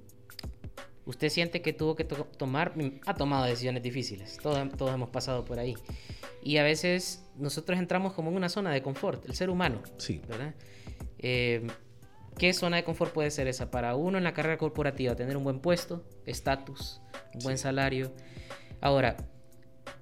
usted 1.04 1.28
siente 1.28 1.60
que 1.60 1.72
tuvo 1.72 1.94
que 1.94 2.04
tomar, 2.04 2.76
mm, 2.76 3.00
ha 3.06 3.14
tomado 3.14 3.44
decisiones 3.44 3.82
difíciles. 3.82 4.38
Todos, 4.42 4.68
todos 4.76 4.94
hemos 4.94 5.10
pasado 5.10 5.44
por 5.44 5.58
ahí. 5.58 5.76
Y 6.42 6.56
a 6.56 6.64
veces 6.64 7.24
nosotros 7.36 7.78
entramos 7.78 8.14
como 8.14 8.30
en 8.30 8.36
una 8.36 8.48
zona 8.48 8.72
de 8.72 8.82
confort, 8.82 9.24
el 9.26 9.34
ser 9.34 9.50
humano. 9.50 9.82
Sí. 9.98 10.20
¿Verdad? 10.26 10.54
Em, 11.18 11.68
¿Qué 12.38 12.54
zona 12.54 12.76
de 12.76 12.84
confort 12.84 13.12
puede 13.12 13.30
ser 13.30 13.46
esa? 13.46 13.70
Para 13.70 13.94
uno 13.94 14.16
en 14.16 14.24
la 14.24 14.32
carrera 14.32 14.56
corporativa, 14.56 15.14
tener 15.14 15.36
un 15.36 15.44
buen 15.44 15.60
puesto, 15.60 16.02
estatus, 16.24 17.00
un 17.34 17.40
buen 17.40 17.58
salario. 17.58 18.12
Ahora, 18.80 19.16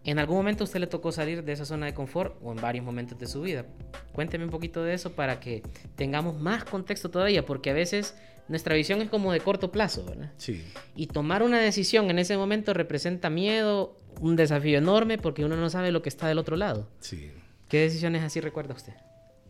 ¿En 0.05 0.19
algún 0.19 0.37
momento 0.37 0.65
a 0.65 0.67
usted 0.67 0.81
le 0.81 0.87
tocó 0.87 1.13
salir 1.13 1.45
de 1.45 1.53
esa 1.53 1.65
zona 1.65 1.87
de 1.87 1.95
confort 1.95 2.37
o 2.43 2.53
en 2.53 2.61
varios 2.61 2.85
momentos 2.85 3.19
de 3.19 3.27
su 3.27 3.43
vida? 3.43 3.67
Cuénteme 4.13 4.45
un 4.45 4.51
poquito 4.51 4.83
de 4.83 4.95
eso 4.95 5.13
para 5.13 5.41
que 5.41 5.63
tengamos 5.97 6.41
más 6.41 6.65
contexto 6.65 7.11
todavía, 7.11 7.45
porque 7.45 7.71
a 7.71 7.75
veces 7.75 8.15
nuestra 8.49 8.75
visión 8.75 9.01
es 9.03 9.09
como 9.11 9.33
de 9.33 9.41
corto 9.41 9.71
plazo, 9.71 10.05
¿verdad? 10.05 10.33
Sí. 10.39 10.65
Y 10.97 11.07
tomar 11.07 11.43
una 11.43 11.59
decisión 11.59 12.11
en 12.11 12.19
ese 12.19 12.37
momento 12.37 12.75
representa 12.75 13.31
miedo, 13.31 13.97
un 14.21 14.37
desafío 14.37 14.79
enorme, 14.79 15.19
porque 15.19 15.45
uno 15.45 15.57
no 15.57 15.71
sabe 15.71 15.93
lo 15.93 16.03
que 16.03 16.09
está 16.09 16.27
del 16.29 16.39
otro 16.39 16.57
lado. 16.57 16.89
Sí. 17.01 17.31
¿Qué 17.69 17.79
decisiones 17.81 18.23
así 18.23 18.41
recuerda 18.41 18.75
usted? 18.75 18.95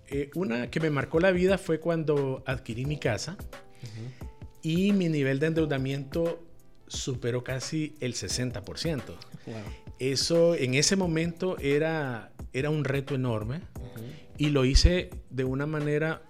Eh, 0.08 0.30
una 0.34 0.68
que 0.68 0.80
me 0.80 0.90
marcó 0.90 1.20
la 1.20 1.30
vida 1.30 1.56
fue 1.56 1.78
cuando 1.78 2.42
adquirí 2.44 2.84
mi 2.84 2.98
casa 2.98 3.36
y 4.60 4.92
mi 4.92 5.08
nivel 5.08 5.38
de 5.38 5.46
endeudamiento 5.46 6.44
superó 6.88 7.44
casi 7.44 7.94
el 8.00 8.14
60%. 8.14 9.02
Eso 10.00 10.54
en 10.54 10.74
ese 10.74 10.96
momento 10.96 11.58
era, 11.58 12.32
era 12.54 12.70
un 12.70 12.84
reto 12.84 13.14
enorme 13.14 13.60
y 14.38 14.48
lo 14.48 14.64
hice 14.64 15.10
de 15.28 15.44
una 15.44 15.66
manera 15.66 16.22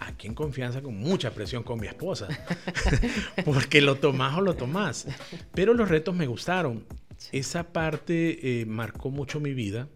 aquí 0.00 0.26
en 0.26 0.34
confianza 0.34 0.82
con 0.82 0.96
mucha 0.96 1.30
presión 1.30 1.62
con 1.62 1.78
mi 1.78 1.86
esposa, 1.86 2.26
porque 3.44 3.80
lo 3.80 3.94
tomás 3.94 4.36
o 4.36 4.40
lo 4.40 4.54
tomás. 4.54 5.06
Pero 5.54 5.72
los 5.72 5.88
retos 5.88 6.16
me 6.16 6.26
gustaron. 6.26 6.84
Esa 7.30 7.72
parte 7.72 8.60
eh, 8.60 8.66
marcó 8.66 9.10
mucho 9.10 9.38
mi 9.38 9.54
vida 9.54 9.88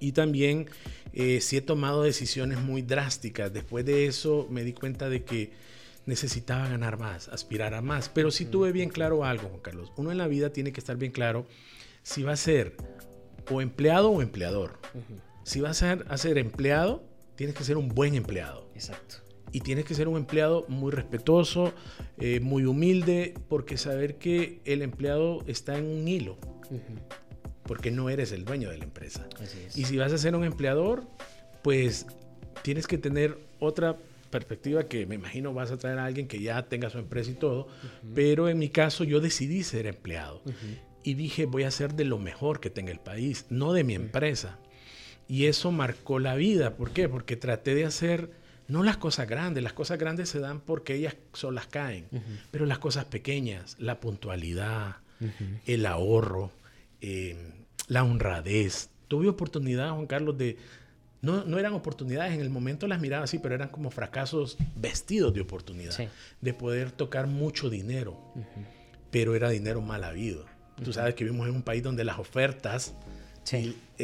y 0.00 0.12
también 0.12 0.70
eh, 1.12 1.42
sí 1.42 1.58
he 1.58 1.60
tomado 1.60 2.02
decisiones 2.02 2.58
muy 2.58 2.80
drásticas. 2.80 3.52
Después 3.52 3.84
de 3.84 4.06
eso 4.06 4.46
me 4.50 4.64
di 4.64 4.72
cuenta 4.72 5.10
de 5.10 5.24
que 5.24 5.52
necesitaba 6.06 6.68
ganar 6.68 6.98
más, 6.98 7.28
aspirar 7.28 7.74
a 7.74 7.82
más. 7.82 8.08
Pero 8.08 8.30
sí 8.30 8.46
tuve 8.46 8.72
bien 8.72 8.88
claro 8.88 9.24
algo, 9.24 9.48
Juan 9.48 9.60
Carlos. 9.60 9.92
Uno 9.96 10.10
en 10.10 10.18
la 10.18 10.28
vida 10.28 10.50
tiene 10.50 10.72
que 10.72 10.80
estar 10.80 10.96
bien 10.96 11.12
claro 11.12 11.46
si 12.02 12.22
va 12.22 12.32
a 12.32 12.36
ser 12.36 12.76
o 13.50 13.60
empleado 13.60 14.10
o 14.10 14.22
empleador. 14.22 14.78
Si 15.44 15.60
vas 15.60 15.82
a 15.82 15.96
ser, 15.96 16.06
a 16.08 16.16
ser 16.16 16.38
empleado, 16.38 17.04
tienes 17.34 17.54
que 17.54 17.64
ser 17.64 17.76
un 17.76 17.88
buen 17.88 18.14
empleado. 18.14 18.68
Exacto. 18.74 19.16
Y 19.52 19.60
tienes 19.60 19.84
que 19.84 19.94
ser 19.94 20.08
un 20.08 20.16
empleado 20.16 20.64
muy 20.68 20.90
respetuoso, 20.90 21.72
eh, 22.18 22.40
muy 22.40 22.64
humilde, 22.64 23.34
porque 23.48 23.76
saber 23.76 24.16
que 24.16 24.60
el 24.64 24.82
empleado 24.82 25.42
está 25.46 25.78
en 25.78 25.86
un 25.86 26.08
hilo, 26.08 26.36
porque 27.62 27.90
no 27.90 28.10
eres 28.10 28.32
el 28.32 28.44
dueño 28.44 28.70
de 28.70 28.78
la 28.78 28.84
empresa. 28.84 29.28
Y 29.74 29.84
si 29.84 29.96
vas 29.96 30.12
a 30.12 30.18
ser 30.18 30.34
un 30.34 30.44
empleador, 30.44 31.04
pues 31.62 32.06
tienes 32.62 32.86
que 32.86 32.98
tener 32.98 33.38
otra 33.60 33.96
perspectiva 34.30 34.88
que 34.88 35.06
me 35.06 35.14
imagino 35.14 35.52
vas 35.54 35.70
a 35.70 35.78
traer 35.78 35.98
a 35.98 36.04
alguien 36.04 36.28
que 36.28 36.40
ya 36.40 36.68
tenga 36.68 36.90
su 36.90 36.98
empresa 36.98 37.30
y 37.30 37.34
todo, 37.34 37.68
pero 38.14 38.48
en 38.48 38.58
mi 38.58 38.68
caso 38.68 39.04
yo 39.04 39.20
decidí 39.20 39.62
ser 39.62 39.86
empleado 39.86 40.42
y 41.02 41.14
dije 41.14 41.46
voy 41.46 41.62
a 41.62 41.70
ser 41.70 41.94
de 41.94 42.04
lo 42.04 42.18
mejor 42.18 42.60
que 42.60 42.70
tenga 42.70 42.92
el 42.92 43.00
país, 43.00 43.46
no 43.50 43.72
de 43.72 43.84
mi 43.84 43.94
empresa. 43.94 44.58
Y 45.28 45.46
eso 45.46 45.72
marcó 45.72 46.20
la 46.20 46.36
vida, 46.36 46.76
¿por 46.76 46.92
qué? 46.92 47.08
Porque 47.08 47.36
traté 47.36 47.74
de 47.74 47.84
hacer 47.84 48.30
no 48.68 48.82
las 48.82 48.96
cosas 48.96 49.28
grandes, 49.28 49.62
las 49.62 49.72
cosas 49.72 49.98
grandes 49.98 50.28
se 50.28 50.40
dan 50.40 50.60
porque 50.60 50.94
ellas 50.94 51.16
solas 51.32 51.66
caen, 51.66 52.08
pero 52.50 52.66
las 52.66 52.78
cosas 52.78 53.04
pequeñas, 53.04 53.76
la 53.78 54.00
puntualidad, 54.00 54.96
el 55.66 55.86
ahorro, 55.86 56.50
eh, 57.00 57.36
la 57.88 58.02
honradez. 58.02 58.90
Tuve 59.08 59.28
oportunidad, 59.28 59.92
Juan 59.94 60.06
Carlos, 60.06 60.36
de... 60.36 60.56
No, 61.26 61.44
no, 61.44 61.58
eran 61.58 61.72
oportunidades, 61.72 62.34
en 62.34 62.40
el 62.40 62.50
momento 62.50 62.86
las 62.86 63.00
miraba 63.00 63.24
así, 63.24 63.40
pero 63.40 63.56
eran 63.56 63.68
como 63.68 63.90
fracasos 63.90 64.56
vestidos 64.76 65.34
de 65.34 65.40
oportunidad, 65.40 65.92
de 66.40 66.54
poder 66.54 66.92
tocar 66.92 67.26
mucho 67.26 67.68
dinero, 67.68 68.16
pero 69.10 69.34
era 69.34 69.50
dinero 69.50 69.80
mal 69.80 70.04
habido. 70.04 70.46
Tú 70.84 70.92
sabes 70.92 71.16
que 71.16 71.24
vivimos 71.24 71.48
en 71.48 71.56
un 71.56 71.62
país 71.62 71.82
donde 71.82 72.04
las 72.04 72.20
ofertas 72.20 72.94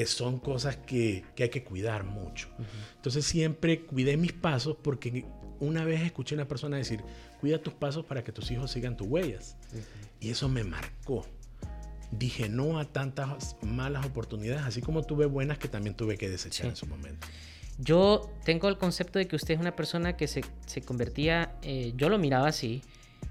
son 0.06 0.40
cosas 0.40 0.76
que, 0.76 1.24
que, 1.36 1.44
hay 1.44 1.48
que 1.48 1.62
cuidar 1.62 2.02
mucho. 2.02 2.48
Entonces 2.96 3.24
siempre 3.24 3.82
cuidé 3.82 4.16
mis 4.16 4.32
pasos 4.32 4.76
porque 4.82 5.24
una 5.60 5.84
vez 5.84 6.02
escuché 6.02 6.34
a 6.34 6.38
una 6.38 6.48
persona 6.48 6.76
decir, 6.76 7.02
cuida 7.40 7.62
tus 7.62 7.72
pasos 7.72 8.04
para 8.04 8.24
que 8.24 8.32
tus 8.32 8.50
hijos 8.50 8.72
sigan 8.72 8.96
tus 8.96 9.06
huellas. 9.06 9.56
Y 10.18 10.30
eso 10.30 10.48
me 10.48 10.64
marcó. 10.64 11.24
Dije 12.12 12.48
no 12.48 12.78
a 12.78 12.84
tantas 12.84 13.56
malas 13.62 14.06
oportunidades, 14.06 14.62
así 14.62 14.82
como 14.82 15.02
tuve 15.02 15.26
buenas 15.26 15.58
que 15.58 15.68
también 15.68 15.96
tuve 15.96 16.16
que 16.16 16.28
desechar 16.28 16.66
en 16.66 16.76
su 16.76 16.86
momento. 16.86 17.26
Yo 17.78 18.30
tengo 18.44 18.68
el 18.68 18.78
concepto 18.78 19.18
de 19.18 19.26
que 19.26 19.34
usted 19.34 19.54
es 19.54 19.60
una 19.60 19.74
persona 19.74 20.16
que 20.16 20.28
se, 20.28 20.42
se 20.66 20.82
convertía, 20.82 21.56
eh, 21.62 21.94
yo 21.96 22.08
lo 22.08 22.18
miraba 22.18 22.48
así 22.48 22.82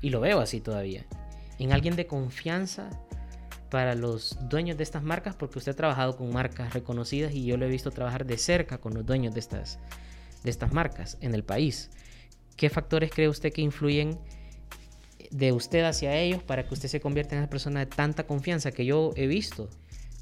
y 0.02 0.10
lo 0.10 0.20
veo 0.20 0.40
así 0.40 0.60
todavía, 0.60 1.06
en 1.60 1.72
alguien 1.72 1.96
de 1.96 2.08
confianza 2.08 2.90
para 3.70 3.96
los 3.96 4.38
dueños 4.50 4.78
de 4.78 4.84
estas 4.84 5.02
marcas 5.02 5.36
porque 5.36 5.58
usted 5.58 5.72
ha 5.72 5.76
trabajado 5.76 6.18
con 6.18 6.32
marcas 6.32 6.74
reconocidas 6.74 7.34
y 7.34 7.46
yo 7.46 7.56
lo 7.56 7.66
he 7.66 7.70
visto 7.70 7.90
trabajar 7.90 8.26
de 8.26 8.38
cerca 8.38 8.80
con 8.80 8.94
los 8.94 9.06
dueños 9.06 9.34
de 9.34 9.40
estas, 9.40 9.80
de 10.44 10.50
estas 10.50 10.74
marcas 10.74 11.18
en 11.22 11.34
el 11.34 11.44
país. 11.44 11.90
¿Qué 12.58 12.70
factores 12.70 13.12
cree 13.12 13.30
usted 13.30 13.54
que 13.54 13.62
influyen 13.62 14.20
de 15.32 15.52
usted 15.52 15.84
hacia 15.84 16.16
ellos 16.18 16.44
para 16.44 16.68
que 16.68 16.74
usted 16.74 16.90
se 16.90 17.00
convierta 17.00 17.36
en 17.36 17.40
una 17.40 17.50
persona 17.50 17.80
de 17.80 17.86
tanta 17.86 18.26
confianza 18.26 18.72
que 18.72 18.86
yo 18.86 19.14
he 19.16 19.28
visto? 19.28 19.70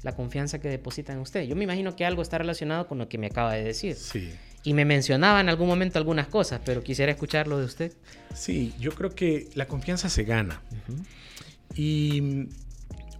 La 0.02 0.14
confianza 0.16 0.60
que 0.60 0.68
depositan 0.68 1.16
en 1.16 1.22
usted. 1.22 1.42
Yo 1.42 1.56
me 1.56 1.64
imagino 1.64 1.94
que 1.94 2.06
algo 2.06 2.22
está 2.22 2.38
relacionado 2.38 2.86
con 2.86 2.98
lo 2.98 3.08
que 3.08 3.18
me 3.18 3.26
acaba 3.26 3.52
de 3.52 3.64
decir. 3.64 3.96
Sí. 3.96 4.30
Y 4.62 4.74
me 4.74 4.84
mencionaba 4.84 5.40
en 5.40 5.48
algún 5.48 5.68
momento 5.68 5.98
algunas 5.98 6.28
cosas, 6.28 6.60
pero 6.64 6.82
quisiera 6.82 7.12
escucharlo 7.12 7.58
de 7.58 7.64
usted. 7.64 7.92
Sí, 8.34 8.72
yo 8.78 8.92
creo 8.92 9.10
que 9.10 9.48
la 9.54 9.66
confianza 9.66 10.08
se 10.08 10.24
gana. 10.24 10.62
Y 11.74 12.48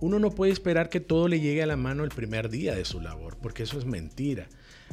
uno 0.01 0.19
no 0.19 0.31
puede 0.31 0.53
esperar 0.53 0.89
que 0.89 1.01
todo 1.01 1.29
le 1.29 1.41
llegue 1.41 1.63
a 1.63 1.67
la 1.67 1.77
mano 1.77 2.05
el 2.05 2.11
primer 2.11 2.49
día 2.49 2.75
de 2.75 2.85
su 2.85 3.01
labor, 3.01 3.37
porque 3.41 3.63
eso 3.63 3.79
es 3.79 3.85
mentira. 3.85 4.49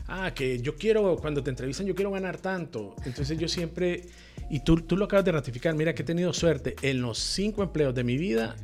Ah, 0.08 0.32
que 0.34 0.60
yo 0.60 0.76
quiero, 0.76 1.17
cuando 1.17 1.43
te 1.43 1.50
entrevistan, 1.50 1.86
yo 1.86 1.95
quiero 1.95 2.12
ganar 2.12 2.38
tanto. 2.38 2.95
Entonces 3.06 3.38
yo 3.38 3.48
siempre, 3.48 4.04
y 4.50 4.62
tú, 4.62 4.78
tú 4.78 4.98
lo 4.98 5.06
acabas 5.06 5.26
de 5.26 5.32
ratificar, 5.32 5.74
mira 5.76 5.94
que 5.94 6.04
he 6.04 6.06
tenido 6.06 6.34
suerte. 6.34 6.76
En 6.82 7.02
los 7.02 7.20
cinco 7.20 7.64
empleos 7.64 7.94
de 7.94 8.04
mi 8.04 8.18
vida 8.18 8.56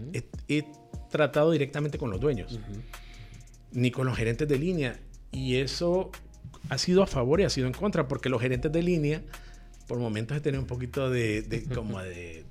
he, 0.48 0.66
tratado 1.10 1.52
directamente 1.52 2.00
con 2.00 2.10
los 2.10 2.20
dueños, 2.20 2.60
ni 3.72 3.92
con 3.92 4.08
los 4.08 4.18
gerentes 4.18 4.48
de 4.48 4.58
línea. 4.58 5.00
Y 5.32 5.58
eso 5.58 6.12
ha 6.70 6.78
sido 6.78 7.04
a 7.04 7.08
favor 7.08 7.40
y 7.40 7.44
ha 7.44 7.50
sido 7.50 7.68
en 7.68 7.74
contra, 7.74 8.08
porque 8.08 8.30
los 8.30 8.42
gerentes 8.42 8.72
de 8.72 8.82
línea, 8.82 9.22
por 9.88 10.00
momentos 10.00 10.36
he 10.38 10.42
tenido 10.42 10.62
un 10.62 10.68
poquito 10.68 11.10
de, 11.10 11.68
como 11.76 12.02
de, 12.02 12.46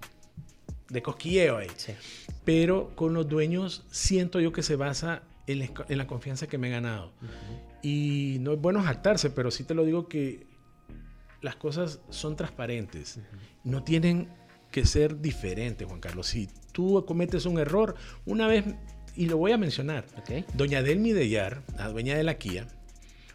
de 0.91 1.03
cosquilleo 1.03 1.57
ahí. 1.57 1.69
Pero 2.45 2.95
con 2.95 3.15
los 3.15 3.29
dueños 3.29 3.85
siento 3.91 4.39
yo 4.39 4.53
que 4.53 4.63
se 4.63 4.77
basa 4.77 5.23
en, 5.47 5.99
la 5.99 6.07
confianza 6.07 6.47
que 6.47 6.59
me 6.59 6.69
he 6.69 6.71
ganado. 6.71 7.13
Y 7.83 8.37
no 8.41 8.53
es 8.53 8.61
bueno 8.61 8.83
jactarse, 8.83 9.31
pero 9.31 9.51
sí 9.51 9.65
te 9.65 9.75
lo 9.75 9.85
digo 9.85 10.09
que 10.09 10.47
las 11.43 11.57
cosas 11.57 12.01
son 12.09 12.37
transparentes. 12.37 13.19
No 13.65 13.83
tienen 13.83 14.29
que 14.71 14.87
ser 14.87 15.21
diferentes, 15.21 15.87
Juan 15.87 16.01
Carlos. 16.01 16.29
Si 16.29 16.49
tú 16.73 17.05
cometes 17.07 17.45
un 17.45 17.59
error, 17.59 17.95
una 18.25 18.47
vez, 18.47 18.65
y 19.15 19.27
lo 19.27 19.37
voy 19.37 19.53
a 19.53 19.59
mencionar, 19.59 20.07
doña 20.55 20.83
Delmi 20.83 21.13
Dellar, 21.13 21.63
la 21.77 21.89
dueña 21.89 22.17
de 22.17 22.23
la 22.23 22.39
Kia, 22.39 22.67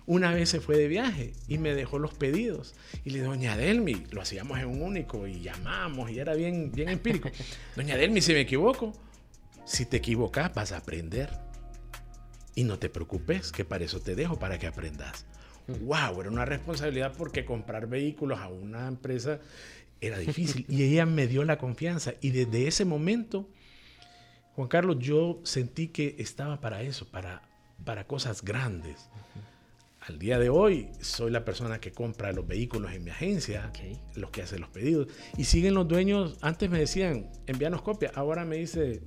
una 0.07 0.33
vez 0.33 0.49
se 0.49 0.61
fue 0.61 0.77
de 0.77 0.87
viaje 0.87 1.33
y 1.49 1.57
me 1.57 1.75
dejó 1.75 1.99
los 1.99 2.13
pedidos. 2.13 2.75
Y 3.03 3.09
le 3.09 3.17
dije, 3.17 3.27
Doña 3.27 3.57
Delmi, 3.57 4.05
lo 4.11 4.21
hacíamos 4.21 4.57
en 4.57 4.67
un 4.67 4.81
único 4.81 5.27
y 5.27 5.41
llamamos 5.41 6.09
y 6.09 6.17
era 6.17 6.33
bien, 6.33 6.71
bien 6.71 6.87
empírico. 6.87 7.29
Doña 7.75 7.97
Delmi, 7.97 8.21
si 8.21 8.31
me 8.31 8.39
equivoco, 8.39 8.93
si 9.65 9.85
te 9.85 9.97
equivocas 9.97 10.53
vas 10.55 10.71
a 10.71 10.77
aprender. 10.77 11.29
Y 12.55 12.63
no 12.63 12.79
te 12.79 12.89
preocupes, 12.89 13.51
que 13.51 13.65
para 13.65 13.83
eso 13.83 13.99
te 13.99 14.15
dejo, 14.15 14.39
para 14.39 14.57
que 14.57 14.65
aprendas. 14.65 15.25
¡Wow! 15.67 16.21
Era 16.21 16.29
una 16.29 16.45
responsabilidad 16.45 17.13
porque 17.17 17.45
comprar 17.45 17.87
vehículos 17.87 18.39
a 18.39 18.47
una 18.47 18.87
empresa 18.87 19.39
era 19.99 20.17
difícil. 20.17 20.65
y 20.69 20.83
ella 20.83 21.05
me 21.05 21.27
dio 21.27 21.43
la 21.43 21.57
confianza. 21.57 22.13
Y 22.21 22.31
desde 22.31 22.67
ese 22.67 22.85
momento, 22.85 23.49
Juan 24.55 24.67
Carlos, 24.67 24.97
yo 24.99 25.39
sentí 25.43 25.89
que 25.89 26.15
estaba 26.19 26.61
para 26.61 26.81
eso, 26.81 27.07
para, 27.09 27.41
para 27.83 28.05
cosas 28.07 28.43
grandes. 28.43 29.09
Al 30.01 30.19
día 30.19 30.39
de 30.39 30.49
hoy 30.49 30.89
soy 31.01 31.31
la 31.31 31.43
persona 31.43 31.81
que 31.81 31.91
compra 31.91 32.31
los 32.31 32.47
vehículos 32.47 32.93
en 32.93 33.03
mi 33.03 33.09
agencia, 33.09 33.71
los 34.15 34.31
que 34.31 34.41
hace 34.41 34.57
los 34.57 34.69
pedidos. 34.69 35.09
Y 35.37 35.43
siguen 35.43 35.73
los 35.73 35.87
dueños, 35.87 36.37
antes 36.41 36.69
me 36.69 36.79
decían, 36.79 37.29
envíanos 37.45 37.81
copia, 37.81 38.11
ahora 38.15 38.45
me 38.45 38.55
dice, 38.55 39.01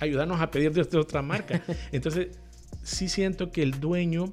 ayúdanos 0.00 0.40
a 0.40 0.50
pedir 0.50 0.72
de 0.72 0.98
otra 0.98 1.22
marca. 1.22 1.62
Entonces, 1.92 2.36
sí 2.82 3.08
siento 3.08 3.52
que 3.52 3.62
el 3.62 3.78
dueño 3.78 4.32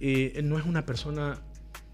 eh, 0.00 0.40
no 0.42 0.58
es 0.58 0.64
una 0.64 0.86
persona 0.86 1.40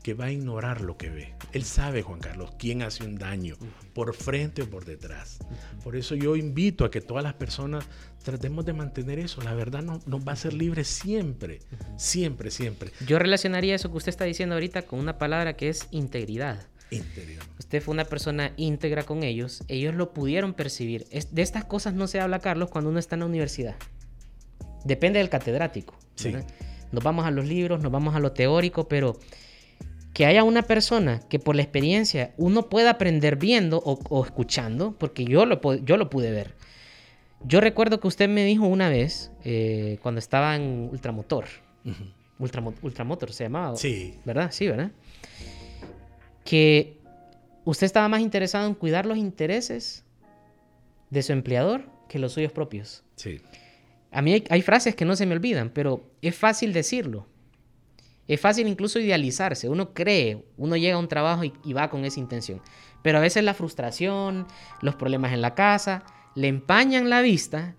que 0.04 0.12
va 0.12 0.26
a 0.26 0.30
ignorar 0.30 0.82
lo 0.82 0.98
que 0.98 1.08
ve. 1.08 1.34
Él 1.52 1.64
sabe, 1.64 2.02
Juan 2.02 2.20
Carlos, 2.20 2.50
quién 2.58 2.82
hace 2.82 3.04
un 3.04 3.16
daño, 3.16 3.56
por 3.94 4.14
frente 4.14 4.60
o 4.60 4.68
por 4.68 4.84
detrás. 4.84 5.38
Por 5.82 5.96
eso 5.96 6.14
yo 6.14 6.36
invito 6.36 6.84
a 6.84 6.90
que 6.90 7.00
todas 7.00 7.24
las 7.24 7.32
personas 7.32 7.86
tratemos 8.22 8.66
de 8.66 8.74
mantener 8.74 9.18
eso. 9.18 9.40
La 9.40 9.54
verdad 9.54 9.82
no, 9.82 10.02
nos 10.04 10.20
va 10.20 10.32
a 10.32 10.36
ser 10.36 10.52
libre 10.52 10.84
siempre, 10.84 11.60
siempre, 11.96 12.50
siempre. 12.50 12.90
Yo 13.06 13.18
relacionaría 13.18 13.74
eso 13.74 13.90
que 13.90 13.96
usted 13.96 14.10
está 14.10 14.26
diciendo 14.26 14.56
ahorita 14.56 14.82
con 14.82 14.98
una 14.98 15.16
palabra 15.16 15.56
que 15.56 15.70
es 15.70 15.88
integridad. 15.90 16.66
Integridad. 16.90 17.42
Usted 17.58 17.82
fue 17.82 17.92
una 17.94 18.04
persona 18.04 18.52
íntegra 18.58 19.04
con 19.04 19.22
ellos, 19.22 19.64
ellos 19.68 19.94
lo 19.94 20.12
pudieron 20.12 20.52
percibir. 20.52 21.06
de 21.06 21.42
estas 21.42 21.64
cosas 21.64 21.94
no 21.94 22.08
se 22.08 22.20
habla, 22.20 22.40
Carlos, 22.40 22.68
cuando 22.68 22.90
uno 22.90 22.98
está 22.98 23.16
en 23.16 23.20
la 23.20 23.26
universidad. 23.26 23.76
Depende 24.84 25.18
del 25.18 25.30
catedrático. 25.30 25.96
Sí. 26.14 26.34
Nos 26.94 27.04
vamos 27.04 27.26
a 27.26 27.30
los 27.30 27.46
libros, 27.46 27.80
nos 27.80 27.92
vamos 27.92 28.14
a 28.14 28.20
lo 28.20 28.32
teórico, 28.32 28.88
pero 28.88 29.18
que 30.14 30.26
haya 30.26 30.44
una 30.44 30.62
persona 30.62 31.20
que 31.28 31.38
por 31.38 31.56
la 31.56 31.62
experiencia 31.62 32.32
uno 32.36 32.68
pueda 32.68 32.90
aprender 32.90 33.36
viendo 33.36 33.82
o, 33.84 34.24
escuchando, 34.24 34.94
porque 34.98 35.24
yo 35.24 35.44
lo, 35.44 35.60
yo 35.84 35.96
lo 35.96 36.08
pude 36.08 36.30
ver. 36.30 36.54
Yo 37.46 37.60
recuerdo 37.60 38.00
que 38.00 38.08
usted 38.08 38.28
me 38.28 38.44
dijo 38.44 38.66
una 38.66 38.88
vez, 38.88 39.30
eh, 39.44 39.98
cuando 40.02 40.20
estaba 40.20 40.56
en 40.56 40.88
Ultramotor, 40.90 41.46
Ultramotor 42.38 43.32
se 43.32 43.44
llamaba. 43.44 43.76
Sí. 43.76 44.14
¿Verdad? 44.24 44.50
Sí, 44.52 44.68
¿verdad? 44.68 44.92
Que 46.44 46.98
usted 47.64 47.86
estaba 47.86 48.08
más 48.08 48.20
interesado 48.20 48.66
en 48.66 48.74
cuidar 48.74 49.06
los 49.06 49.18
intereses 49.18 50.04
de 51.10 51.22
su 51.22 51.32
empleador 51.32 51.84
que 52.08 52.18
los 52.18 52.32
suyos 52.32 52.52
propios. 52.52 53.02
Sí. 53.16 53.40
A 54.14 54.22
mí 54.22 54.32
hay, 54.32 54.44
hay 54.48 54.62
frases 54.62 54.94
que 54.94 55.04
no 55.04 55.16
se 55.16 55.26
me 55.26 55.34
olvidan, 55.34 55.70
pero 55.70 56.10
es 56.22 56.34
fácil 56.34 56.72
decirlo. 56.72 57.26
Es 58.26 58.40
fácil 58.40 58.66
incluso 58.68 58.98
idealizarse. 58.98 59.68
Uno 59.68 59.92
cree, 59.92 60.44
uno 60.56 60.76
llega 60.76 60.96
a 60.96 60.98
un 60.98 61.08
trabajo 61.08 61.44
y, 61.44 61.52
y, 61.64 61.72
va 61.74 61.90
con 61.90 62.04
esa 62.04 62.20
intención. 62.20 62.62
Pero 63.02 63.18
a 63.18 63.20
veces 63.20 63.44
la 63.44 63.52
frustración, 63.52 64.46
los 64.80 64.94
problemas 64.94 65.32
en 65.32 65.42
la 65.42 65.54
casa, 65.54 66.04
le 66.34 66.48
empañan 66.48 67.10
la 67.10 67.20
vista, 67.20 67.76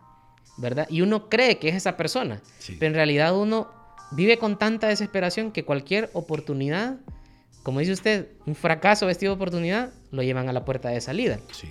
¿verdad? 0.58 0.88
Y 0.90 1.02
uno 1.02 1.30
cree 1.30 1.58
que 1.58 1.70
es 1.70 1.76
esa 1.76 1.98
persona. 1.98 2.42
Sí. 2.60 2.76
Pero 2.80 2.90
en 2.90 2.96
realidad 2.96 3.36
uno 3.36 3.72
vive 4.12 4.38
con 4.38 4.60
tanta 4.60 4.88
desesperación 4.88 5.52
que 5.52 5.66
cualquier 5.66 6.10
oportunidad, 6.14 6.98
como 7.64 7.80
dice 7.80 7.94
usted, 7.94 8.30
un 8.46 8.56
fracaso 8.56 9.08
vestido 9.08 9.32
de 9.32 9.36
oportunidad, 9.36 9.94
lo 10.12 10.22
llevan 10.22 10.48
a 10.48 10.54
la 10.54 10.64
puerta 10.64 10.90
de 10.90 11.02
salida. 11.02 11.40
Sí. 11.52 11.70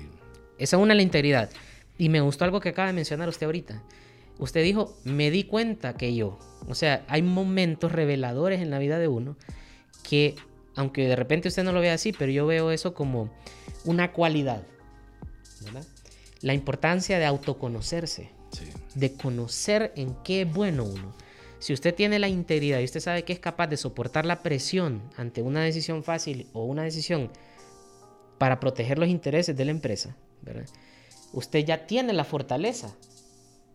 Esa 0.59 0.77
es 0.77 0.83
una 0.83 0.95
la 0.95 1.03
integridad. 1.03 1.51
Y 1.97 2.09
me 2.09 2.21
gustó 2.21 2.45
algo 2.45 2.61
que 2.61 2.71
acaba 2.71 2.89
de 2.89 2.95
mencionar 2.95 3.29
usted 3.29 3.47
ahorita. 3.47 3.83
Usted 4.39 4.63
dijo, 4.63 4.97
me 5.05 5.31
di 5.31 5.45
cuenta 5.45 5.97
que 5.97 6.15
yo. 6.15 6.39
O 6.69 6.75
sea, 6.75 7.05
hay 7.09 7.23
momentos 7.23 7.93
reveladores 7.93 8.61
en 8.61 8.71
la 8.71 8.79
vida 8.79 8.99
de 8.99 9.09
uno 9.09 9.37
que, 10.03 10.35
aunque 10.75 11.07
de 11.09 11.17
repente 11.17 11.49
usted 11.49 11.65
no 11.65 11.73
lo 11.73 11.81
vea 11.81 11.95
así, 11.95 12.13
pero 12.13 12.33
yo 12.33 12.47
veo 12.47 12.71
eso 12.71 12.95
como 12.95 13.31
una 13.85 14.13
cualidad. 14.13 14.63
¿verdad? 15.65 15.85
La 16.41 16.53
importancia 16.55 17.19
de 17.19 17.25
autoconocerse, 17.27 18.31
Sí. 18.53 18.65
de 18.95 19.15
conocer 19.15 19.93
en 19.97 20.15
qué 20.25 20.43
es 20.43 20.53
bueno 20.53 20.85
uno. 20.85 21.13
Si 21.59 21.73
usted 21.73 21.95
tiene 21.95 22.19
la 22.19 22.29
integridad 22.29 22.81
y 22.81 22.85
usted 22.85 23.01
sabe 23.01 23.25
que 23.25 23.33
es 23.33 23.39
capaz 23.39 23.69
de 23.69 23.77
soportar 23.79 24.27
la 24.27 24.43
presión 24.43 25.03
ante 25.17 25.41
una 25.43 25.63
decisión 25.63 26.05
fácil 26.05 26.49
o 26.53 26.65
una 26.65 26.83
decisión 26.83 27.31
para 28.39 28.61
proteger 28.61 28.99
los 28.99 29.09
intereses 29.09 29.57
de 29.57 29.65
la 29.65 29.71
empresa, 29.71 30.17
¿verdad? 30.43 30.67
usted 31.33 31.65
ya 31.65 31.87
tiene 31.87 32.13
la 32.13 32.25
fortaleza. 32.25 32.95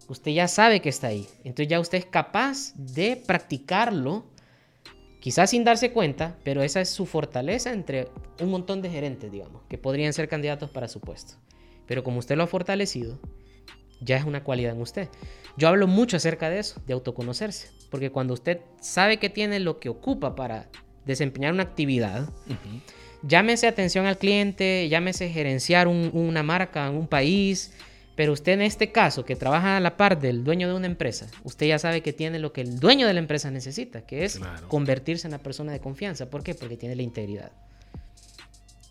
Usted 0.10 0.32
ya 0.32 0.48
sabe 0.48 0.82
que 0.82 0.90
está 0.90 1.08
ahí. 1.08 1.28
Entonces 1.44 1.68
ya 1.68 1.80
usted 1.80 2.00
es 2.00 2.06
capaz 2.06 2.74
de 2.76 3.16
practicarlo, 3.16 4.26
quizás 5.20 5.52
sin 5.52 5.64
darse 5.64 5.92
cuenta, 5.92 6.36
pero 6.44 6.64
esa 6.64 6.82
es 6.82 6.90
su 6.90 7.06
fortaleza 7.06 7.72
entre 7.72 8.08
un 8.42 8.50
montón 8.50 8.82
de 8.82 8.90
gerentes, 8.90 9.32
digamos, 9.32 9.62
que 9.70 9.78
podrían 9.78 10.12
ser 10.14 10.28
candidatos 10.28 10.70
para 10.72 10.88
su 10.88 11.00
puesto. 11.00 11.36
Pero 11.88 12.04
como 12.04 12.20
usted 12.20 12.36
lo 12.36 12.44
ha 12.44 12.48
fortalecido, 12.48 13.20
ya 14.02 14.18
es 14.18 14.24
una 14.26 14.44
cualidad 14.44 14.74
en 14.74 14.82
usted. 14.82 15.10
Yo 15.58 15.68
hablo 15.68 15.86
mucho 15.88 16.18
acerca 16.18 16.50
de 16.50 16.60
eso, 16.60 16.82
de 16.88 16.94
autoconocerse, 16.94 17.70
porque 17.92 18.12
cuando 18.12 18.34
usted 18.34 18.62
sabe 18.82 19.18
que 19.18 19.30
tiene 19.30 19.60
lo 19.60 19.80
que 19.80 19.90
ocupa 19.90 20.36
para 20.36 20.70
desempeñar 21.06 21.54
una 21.54 21.64
actividad, 21.64 22.24
Ujú. 22.24 22.82
llámese 23.24 23.68
atención 23.68 24.06
al 24.06 24.18
cliente, 24.18 24.88
llámese 24.90 25.30
gerenciar 25.30 25.88
un- 25.88 26.12
una 26.14 26.44
marca 26.44 26.88
en 26.88 26.96
un 26.96 27.08
país, 27.08 27.74
pero 28.20 28.34
usted 28.34 28.52
en 28.52 28.62
este 28.64 28.92
caso, 28.92 29.24
que 29.24 29.38
trabaja 29.38 29.78
a 29.78 29.80
la 29.80 29.96
par 29.96 30.20
del 30.20 30.44
dueño 30.44 30.68
de 30.68 30.74
una 30.74 30.88
empresa, 30.88 31.28
usted 31.46 31.68
ya 31.68 31.80
sabe 31.80 32.02
que 32.04 32.12
tiene 32.12 32.38
lo 32.38 32.52
que 32.52 32.60
el 32.60 32.78
dueño 32.78 33.08
de 33.08 33.14
la 33.14 33.20
empresa 33.22 33.50
necesita, 33.50 34.06
que 34.06 34.26
es 34.26 34.40
Claro. 34.40 34.68
convertirse 34.68 35.26
en 35.26 35.34
una 35.36 35.42
persona 35.42 35.72
de 35.72 35.80
confianza. 35.80 36.30
¿Por 36.30 36.44
qué? 36.44 36.54
Porque 36.54 36.76
tiene 36.76 36.98
la 36.98 37.02
integridad. 37.02 37.54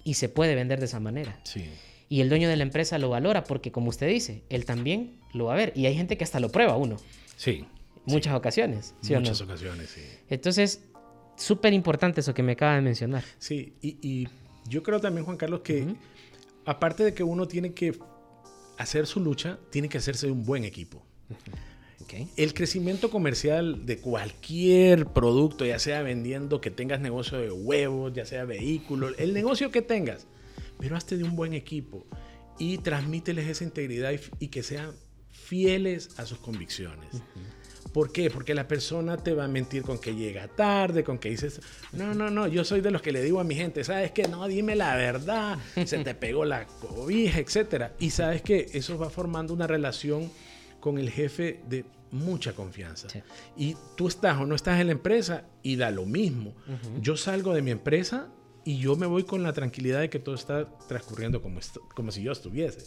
Y 0.02 0.14
se 0.14 0.30
puede 0.30 0.54
vender 0.54 0.78
de 0.78 0.86
esa 0.86 0.98
manera. 0.98 1.38
Sí. 1.44 1.66
Y 2.08 2.22
el 2.22 2.30
dueño 2.30 2.48
de 2.48 2.56
la 2.56 2.62
empresa 2.62 2.96
lo 2.96 3.10
valora 3.10 3.44
porque, 3.44 3.70
como 3.70 3.90
usted 3.90 4.08
dice, 4.08 4.44
él 4.48 4.64
también 4.64 5.18
lo 5.34 5.44
va 5.44 5.52
a 5.52 5.56
ver. 5.56 5.74
Y 5.76 5.84
hay 5.84 5.94
gente 5.94 6.16
que 6.16 6.24
hasta 6.24 6.40
lo 6.40 6.48
prueba 6.50 6.78
uno, 6.78 6.96
Sí. 7.36 7.66
muchas 8.06 8.32
ocasiones. 8.34 8.94
¿sí 9.02 9.12
o 9.12 9.16
no? 9.16 9.24
Muchas 9.24 9.42
ocasiones, 9.42 9.90
sí. 9.90 10.00
Entonces, 10.30 10.80
súper 11.36 11.74
importante 11.74 12.20
eso 12.22 12.32
que 12.32 12.42
me 12.42 12.52
acaba 12.52 12.76
de 12.76 12.80
mencionar. 12.80 13.24
Sí, 13.38 13.74
y, 13.82 13.98
y 14.00 14.26
yo 14.70 14.82
creo 14.82 15.00
también, 15.00 15.26
Juan 15.26 15.36
Carlos, 15.36 15.60
que 15.60 15.84
aparte 16.64 17.04
de 17.04 17.12
que 17.12 17.22
uno 17.22 17.46
tiene 17.46 17.74
que 17.74 17.92
hacer 18.78 19.06
su 19.06 19.20
lucha, 19.20 19.58
tiene 19.70 19.88
que 19.88 19.98
hacerse 19.98 20.26
de 20.26 20.32
un 20.32 20.44
buen 20.44 20.64
equipo. 20.64 21.04
El 22.36 22.54
crecimiento 22.54 23.10
comercial 23.10 23.84
de 23.84 23.98
cualquier 23.98 25.06
producto, 25.06 25.66
ya 25.66 25.78
sea 25.78 26.02
vendiendo 26.02 26.60
que 26.60 26.70
tengas 26.70 27.00
negocio 27.00 27.38
de 27.38 27.50
huevos, 27.50 28.14
ya 28.14 28.24
sea 28.24 28.46
vehículos, 28.46 29.14
el 29.18 29.34
negocio 29.34 29.70
que 29.70 29.82
tengas, 29.82 30.26
pero 30.78 30.96
hazte 30.96 31.18
de 31.18 31.24
un 31.24 31.36
buen 31.36 31.52
equipo 31.52 32.06
y 32.58 32.78
transmíteles 32.78 33.46
esa 33.46 33.64
integridad 33.64 34.12
y, 34.12 34.20
y 34.44 34.48
que 34.48 34.62
sean 34.62 34.92
fieles 35.30 36.18
a 36.18 36.24
sus 36.24 36.38
convicciones. 36.38 37.08
¿Por 37.92 38.12
qué? 38.12 38.30
Porque 38.30 38.54
la 38.54 38.68
persona 38.68 39.16
te 39.16 39.32
va 39.32 39.44
a 39.44 39.48
mentir 39.48 39.82
con 39.82 39.98
que 39.98 40.14
llega 40.14 40.48
tarde, 40.48 41.04
con 41.04 41.18
que 41.18 41.30
dices, 41.30 41.60
no, 41.92 42.14
no, 42.14 42.30
no, 42.30 42.46
yo 42.46 42.64
soy 42.64 42.80
de 42.80 42.90
los 42.90 43.02
que 43.02 43.12
le 43.12 43.22
digo 43.22 43.40
a 43.40 43.44
mi 43.44 43.54
gente, 43.54 43.84
¿sabes 43.84 44.12
qué? 44.12 44.28
No, 44.28 44.46
dime 44.46 44.76
la 44.76 44.94
verdad, 44.96 45.58
se 45.84 45.98
te 45.98 46.14
pegó 46.16 46.44
la 46.44 46.66
cobija, 46.66 47.38
etcétera. 47.38 47.94
Y 47.98 48.10
sabes 48.10 48.42
que 48.42 48.68
eso 48.72 48.98
va 48.98 49.10
formando 49.10 49.54
una 49.54 49.66
relación 49.66 50.30
con 50.80 50.98
el 50.98 51.10
jefe 51.10 51.60
de 51.68 51.84
mucha 52.10 52.52
confianza. 52.52 53.08
Sí. 53.08 53.22
Y 53.56 53.76
tú 53.96 54.08
estás 54.08 54.38
o 54.38 54.46
no 54.46 54.54
estás 54.54 54.80
en 54.80 54.86
la 54.86 54.92
empresa 54.92 55.44
y 55.62 55.76
da 55.76 55.90
lo 55.90 56.06
mismo. 56.06 56.54
Yo 57.00 57.16
salgo 57.16 57.54
de 57.54 57.62
mi 57.62 57.70
empresa 57.70 58.28
y 58.64 58.78
yo 58.78 58.96
me 58.96 59.06
voy 59.06 59.24
con 59.24 59.42
la 59.42 59.52
tranquilidad 59.52 60.00
de 60.00 60.10
que 60.10 60.18
todo 60.18 60.34
está 60.34 60.66
transcurriendo 60.88 61.42
como, 61.42 61.60
como 61.94 62.12
si 62.12 62.22
yo 62.22 62.32
estuviese. 62.32 62.84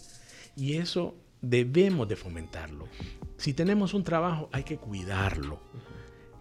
Y 0.56 0.78
eso 0.78 1.16
debemos 1.42 2.08
de 2.08 2.16
fomentarlo. 2.16 2.88
Si 3.38 3.54
tenemos 3.54 3.94
un 3.94 4.04
trabajo, 4.04 4.50
hay 4.52 4.64
que 4.64 4.78
cuidarlo. 4.78 5.60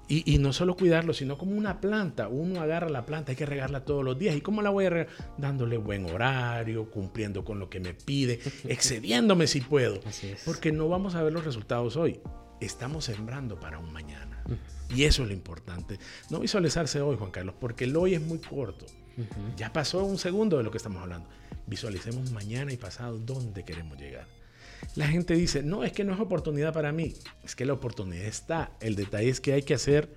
Y, 0.08 0.34
y 0.34 0.38
no 0.38 0.52
solo 0.52 0.74
cuidarlo, 0.74 1.14
sino 1.14 1.38
como 1.38 1.56
una 1.56 1.80
planta. 1.80 2.28
Uno 2.28 2.60
agarra 2.60 2.88
la 2.88 3.06
planta, 3.06 3.30
hay 3.30 3.36
que 3.36 3.46
regarla 3.46 3.84
todos 3.84 4.04
los 4.04 4.18
días. 4.18 4.34
¿Y 4.36 4.40
cómo 4.40 4.60
la 4.60 4.70
voy 4.70 4.86
a 4.86 4.90
regar? 4.90 5.08
Dándole 5.38 5.76
buen 5.76 6.04
horario, 6.06 6.90
cumpliendo 6.90 7.44
con 7.44 7.60
lo 7.60 7.70
que 7.70 7.78
me 7.78 7.94
pide, 7.94 8.40
excediéndome 8.64 9.46
si 9.46 9.60
puedo. 9.60 10.00
Así 10.04 10.28
es. 10.28 10.42
Porque 10.44 10.72
no 10.72 10.88
vamos 10.88 11.14
a 11.14 11.22
ver 11.22 11.32
los 11.32 11.44
resultados 11.44 11.96
hoy. 11.96 12.20
Estamos 12.60 13.04
sembrando 13.04 13.58
para 13.58 13.78
un 13.78 13.92
mañana. 13.92 14.42
Y 14.94 15.04
eso 15.04 15.22
es 15.22 15.28
lo 15.28 15.34
importante. 15.34 15.98
No 16.28 16.40
visualizarse 16.40 17.00
hoy, 17.00 17.16
Juan 17.16 17.30
Carlos, 17.30 17.54
porque 17.58 17.84
el 17.84 17.96
hoy 17.96 18.14
es 18.14 18.20
muy 18.20 18.38
corto. 18.38 18.86
Ya 19.56 19.72
pasó 19.72 20.04
un 20.04 20.18
segundo 20.18 20.56
de 20.56 20.64
lo 20.64 20.70
que 20.70 20.78
estamos 20.78 21.02
hablando. 21.02 21.28
Visualicemos 21.66 22.32
mañana 22.32 22.72
y 22.72 22.76
pasado 22.76 23.18
dónde 23.18 23.64
queremos 23.64 23.98
llegar. 23.98 24.26
La 24.96 25.06
gente 25.08 25.34
dice, 25.34 25.62
no, 25.62 25.84
es 25.84 25.92
que 25.92 26.04
no 26.04 26.14
es 26.14 26.20
oportunidad 26.20 26.72
para 26.72 26.92
mí. 26.92 27.14
Es 27.44 27.54
que 27.56 27.64
la 27.64 27.72
oportunidad 27.74 28.24
está. 28.24 28.72
El 28.80 28.96
detalle 28.96 29.28
es 29.28 29.40
que 29.40 29.52
hay 29.52 29.62
que 29.62 29.74
hacer 29.74 30.14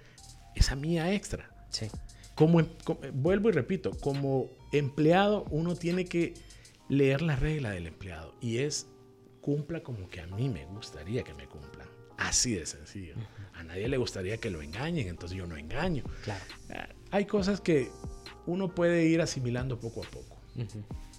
esa 0.56 0.76
mía 0.76 1.14
extra. 1.14 1.50
Sí. 1.70 1.88
Como, 2.36 2.60
em- 2.60 2.68
vuelvo 3.14 3.50
y 3.50 3.52
repito, 3.52 3.92
como 4.00 4.50
empleado 4.72 5.46
uno 5.52 5.76
tiene 5.76 6.06
que 6.06 6.34
leer 6.90 7.22
la 7.22 7.36
regla 7.36 7.72
del 7.72 7.88
empleado 7.88 8.36
y 8.42 8.58
es 8.60 8.88
cumpla 9.42 9.82
como 9.84 10.08
que 10.10 10.22
a 10.22 10.28
mí 10.28 10.50
me 10.50 10.66
gustaría 10.66 11.24
que 11.24 11.34
me 11.34 11.48
cumplan. 11.48 11.88
Así 12.18 12.54
de 12.54 12.66
sencillo. 12.66 13.16
A 13.54 13.64
nadie 13.64 13.88
le 13.88 13.98
gustaría 13.98 14.38
que 14.38 14.50
lo 14.50 14.62
engañen, 14.62 15.08
entonces 15.08 15.38
yo 15.38 15.46
no 15.48 15.58
engaño. 15.58 16.04
Claro. 16.24 16.44
Ah, 16.70 16.88
Hay 17.12 17.26
cosas 17.26 17.60
que 17.62 17.90
uno 18.46 18.74
puede 18.74 19.06
ir 19.06 19.22
asimilando 19.22 19.80
poco 19.80 20.04
a 20.04 20.10
poco. 20.10 20.40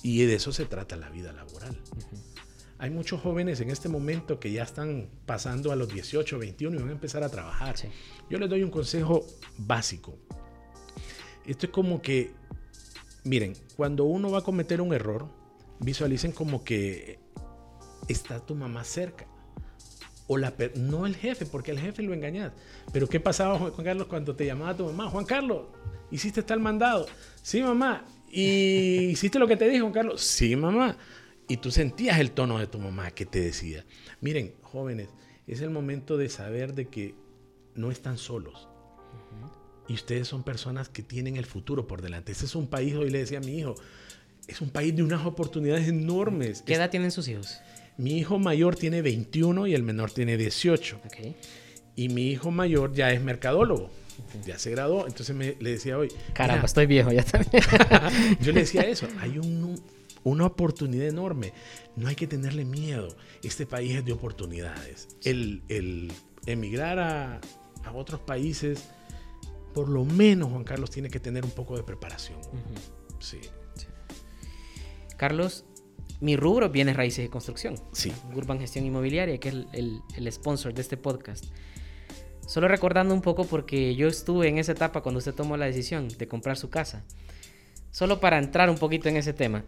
Y 0.02 0.24
de 0.24 0.34
eso 0.34 0.52
se 0.52 0.64
trata 0.66 0.96
la 0.96 1.08
vida 1.10 1.32
laboral. 1.32 1.78
Hay 2.78 2.90
muchos 2.90 3.20
jóvenes 3.20 3.60
en 3.60 3.70
este 3.70 3.88
momento 3.88 4.40
que 4.40 4.50
ya 4.50 4.62
están 4.62 5.08
pasando 5.26 5.70
a 5.70 5.76
los 5.76 5.88
18, 5.88 6.38
21 6.38 6.76
y 6.76 6.80
van 6.80 6.88
a 6.88 6.92
empezar 6.92 7.22
a 7.22 7.28
trabajar. 7.28 7.76
Sí. 7.76 7.88
Yo 8.28 8.38
les 8.38 8.50
doy 8.50 8.62
un 8.62 8.70
consejo 8.70 9.24
básico. 9.58 10.18
Esto 11.46 11.66
es 11.66 11.72
como 11.72 12.02
que, 12.02 12.32
miren, 13.22 13.52
cuando 13.76 14.04
uno 14.04 14.30
va 14.30 14.40
a 14.40 14.42
cometer 14.42 14.80
un 14.80 14.92
error, 14.92 15.28
visualicen 15.78 16.32
como 16.32 16.64
que 16.64 17.18
está 18.08 18.40
tu 18.40 18.54
mamá 18.54 18.84
cerca. 18.84 19.26
O 20.26 20.38
la 20.38 20.54
no 20.76 21.06
el 21.06 21.16
jefe, 21.16 21.44
porque 21.44 21.70
el 21.70 21.78
jefe 21.78 22.02
lo 22.02 22.14
engañas. 22.14 22.52
Pero 22.92 23.08
¿qué 23.08 23.20
pasaba, 23.20 23.58
Juan 23.58 23.84
Carlos, 23.84 24.06
cuando 24.06 24.34
te 24.34 24.46
llamaba 24.46 24.74
tu 24.74 24.86
mamá? 24.86 25.10
Juan 25.10 25.26
Carlos, 25.26 25.66
hiciste 26.10 26.42
tal 26.42 26.60
mandado. 26.60 27.06
Sí, 27.42 27.62
mamá. 27.62 28.06
¿Y 28.30 29.10
hiciste 29.12 29.38
lo 29.38 29.46
que 29.46 29.56
te 29.56 29.66
dije, 29.68 29.80
Juan 29.80 29.92
Carlos? 29.92 30.22
Sí, 30.22 30.56
mamá. 30.56 30.96
Y 31.48 31.58
tú 31.58 31.70
sentías 31.70 32.18
el 32.18 32.30
tono 32.30 32.58
de 32.58 32.66
tu 32.66 32.78
mamá 32.78 33.10
que 33.10 33.26
te 33.26 33.40
decía. 33.40 33.84
Miren, 34.20 34.54
jóvenes, 34.62 35.08
es 35.46 35.60
el 35.60 35.70
momento 35.70 36.16
de 36.16 36.28
saber 36.28 36.74
de 36.74 36.86
que 36.88 37.14
no 37.74 37.90
están 37.90 38.18
solos. 38.18 38.68
Y 39.86 39.94
ustedes 39.94 40.26
son 40.28 40.42
personas 40.42 40.88
que 40.88 41.02
tienen 41.02 41.36
el 41.36 41.44
futuro 41.44 41.86
por 41.86 42.00
delante. 42.00 42.32
Este 42.32 42.46
es 42.46 42.54
un 42.54 42.66
país, 42.68 42.94
hoy 42.94 43.10
le 43.10 43.18
decía 43.18 43.38
a 43.38 43.42
mi 43.42 43.58
hijo, 43.58 43.74
es 44.48 44.62
un 44.62 44.70
país 44.70 44.96
de 44.96 45.02
unas 45.02 45.26
oportunidades 45.26 45.88
enormes. 45.88 46.62
¿Qué 46.62 46.74
edad 46.74 46.90
tienen 46.90 47.10
sus 47.10 47.28
hijos? 47.28 47.58
mi 47.96 48.18
hijo 48.18 48.40
mayor 48.40 48.74
tiene 48.74 49.02
21 49.02 49.68
y 49.68 49.74
el 49.74 49.84
menor 49.84 50.10
tiene 50.10 50.36
18. 50.36 51.00
Ok. 51.04 51.36
Y 51.94 52.08
mi 52.08 52.28
hijo 52.28 52.50
mayor 52.50 52.92
ya 52.92 53.12
es 53.12 53.22
mercadólogo. 53.22 53.88
Ya 54.44 54.58
se 54.58 54.70
graduó. 54.72 55.06
Entonces 55.06 55.34
me, 55.36 55.56
le 55.60 55.70
decía 55.70 55.96
hoy. 55.96 56.08
Caramba, 56.32 56.54
"Mira, 56.56 56.66
estoy 56.66 56.86
viejo 56.86 57.12
ya 57.12 57.22
también. 57.22 57.62
yo 58.40 58.52
le 58.52 58.60
decía 58.60 58.82
eso. 58.82 59.06
Hay 59.20 59.38
un- 59.38 59.80
una 60.24 60.46
oportunidad 60.46 61.06
enorme. 61.06 61.52
No 61.96 62.08
hay 62.08 62.16
que 62.16 62.26
tenerle 62.26 62.64
miedo. 62.64 63.16
Este 63.42 63.66
país 63.66 63.96
es 63.96 64.04
de 64.04 64.12
oportunidades. 64.12 65.16
El, 65.22 65.62
el 65.68 66.12
emigrar 66.46 66.98
a, 66.98 67.40
a 67.84 67.92
otros 67.92 68.20
países, 68.20 68.88
por 69.72 69.88
lo 69.88 70.04
menos, 70.04 70.50
Juan 70.50 70.64
Carlos, 70.64 70.90
tiene 70.90 71.10
que 71.10 71.20
tener 71.20 71.44
un 71.44 71.52
poco 71.52 71.76
de 71.76 71.82
preparación. 71.82 72.38
Sí. 73.20 73.40
Carlos, 75.16 75.64
mi 76.20 76.36
rubro 76.36 76.70
viene 76.70 76.92
raíces 76.92 77.24
y 77.24 77.28
construcción. 77.28 77.76
Sí. 77.92 78.12
Urban 78.34 78.58
Gestión 78.58 78.84
Inmobiliaria, 78.84 79.38
que 79.38 79.48
es 79.48 79.54
el, 79.54 79.68
el, 79.72 80.00
el 80.16 80.32
sponsor 80.32 80.74
de 80.74 80.80
este 80.80 80.96
podcast. 80.96 81.44
Solo 82.46 82.68
recordando 82.68 83.14
un 83.14 83.22
poco 83.22 83.44
porque 83.44 83.94
yo 83.94 84.06
estuve 84.06 84.48
en 84.48 84.58
esa 84.58 84.72
etapa 84.72 85.02
cuando 85.02 85.18
usted 85.18 85.34
tomó 85.34 85.56
la 85.56 85.66
decisión 85.66 86.08
de 86.08 86.28
comprar 86.28 86.56
su 86.56 86.68
casa. 86.68 87.04
Solo 87.90 88.20
para 88.20 88.38
entrar 88.38 88.68
un 88.68 88.76
poquito 88.76 89.08
en 89.08 89.16
ese 89.16 89.32
tema. 89.32 89.64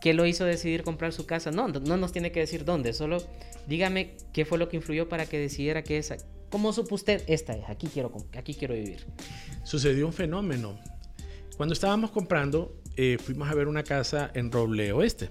¿Qué 0.00 0.14
lo 0.14 0.26
hizo 0.26 0.44
decidir 0.44 0.82
comprar 0.82 1.12
su 1.12 1.26
casa? 1.26 1.50
No, 1.50 1.68
no 1.68 1.96
nos 1.96 2.12
tiene 2.12 2.32
que 2.32 2.40
decir 2.40 2.64
dónde, 2.64 2.92
solo 2.92 3.22
dígame 3.66 4.16
qué 4.32 4.44
fue 4.44 4.58
lo 4.58 4.68
que 4.68 4.76
influyó 4.76 5.08
para 5.08 5.26
que 5.26 5.38
decidiera 5.38 5.82
que 5.82 5.98
esa... 5.98 6.16
¿Cómo 6.48 6.72
supo 6.72 6.96
usted 6.96 7.22
esta 7.28 7.52
es? 7.52 7.68
Aquí 7.68 7.86
quiero, 7.86 8.12
aquí 8.36 8.54
quiero 8.54 8.74
vivir. 8.74 9.06
Sucedió 9.62 10.06
un 10.06 10.12
fenómeno. 10.12 10.80
Cuando 11.56 11.74
estábamos 11.74 12.10
comprando, 12.10 12.74
eh, 12.96 13.18
fuimos 13.22 13.48
a 13.48 13.54
ver 13.54 13.68
una 13.68 13.84
casa 13.84 14.32
en 14.34 14.50
Roble 14.50 14.92
Oeste. 14.92 15.30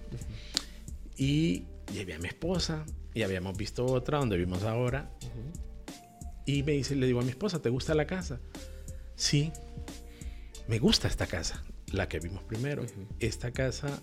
Y 1.17 1.65
llevé 1.91 2.13
a 2.13 2.19
mi 2.19 2.27
esposa 2.27 2.85
y 3.13 3.23
habíamos 3.23 3.57
visto 3.57 3.85
otra 3.85 4.19
donde 4.19 4.37
vivimos 4.37 4.63
ahora. 4.63 5.11
Y 6.45 6.63
me 6.63 6.71
dice, 6.73 6.95
le 6.95 7.05
digo 7.05 7.19
a 7.19 7.23
mi 7.23 7.31
esposa, 7.31 7.61
¿te 7.61 7.69
gusta 7.69 7.93
la 7.95 8.07
casa? 8.07 8.39
Sí, 9.15 9.51
me 10.69 10.79
gusta 10.79 11.07
esta 11.09 11.27
casa, 11.27 11.63
la 11.91 12.07
que 12.07 12.19
vimos 12.19 12.43
primero. 12.43 12.85
Esta 13.19 13.51
casa 13.51 14.01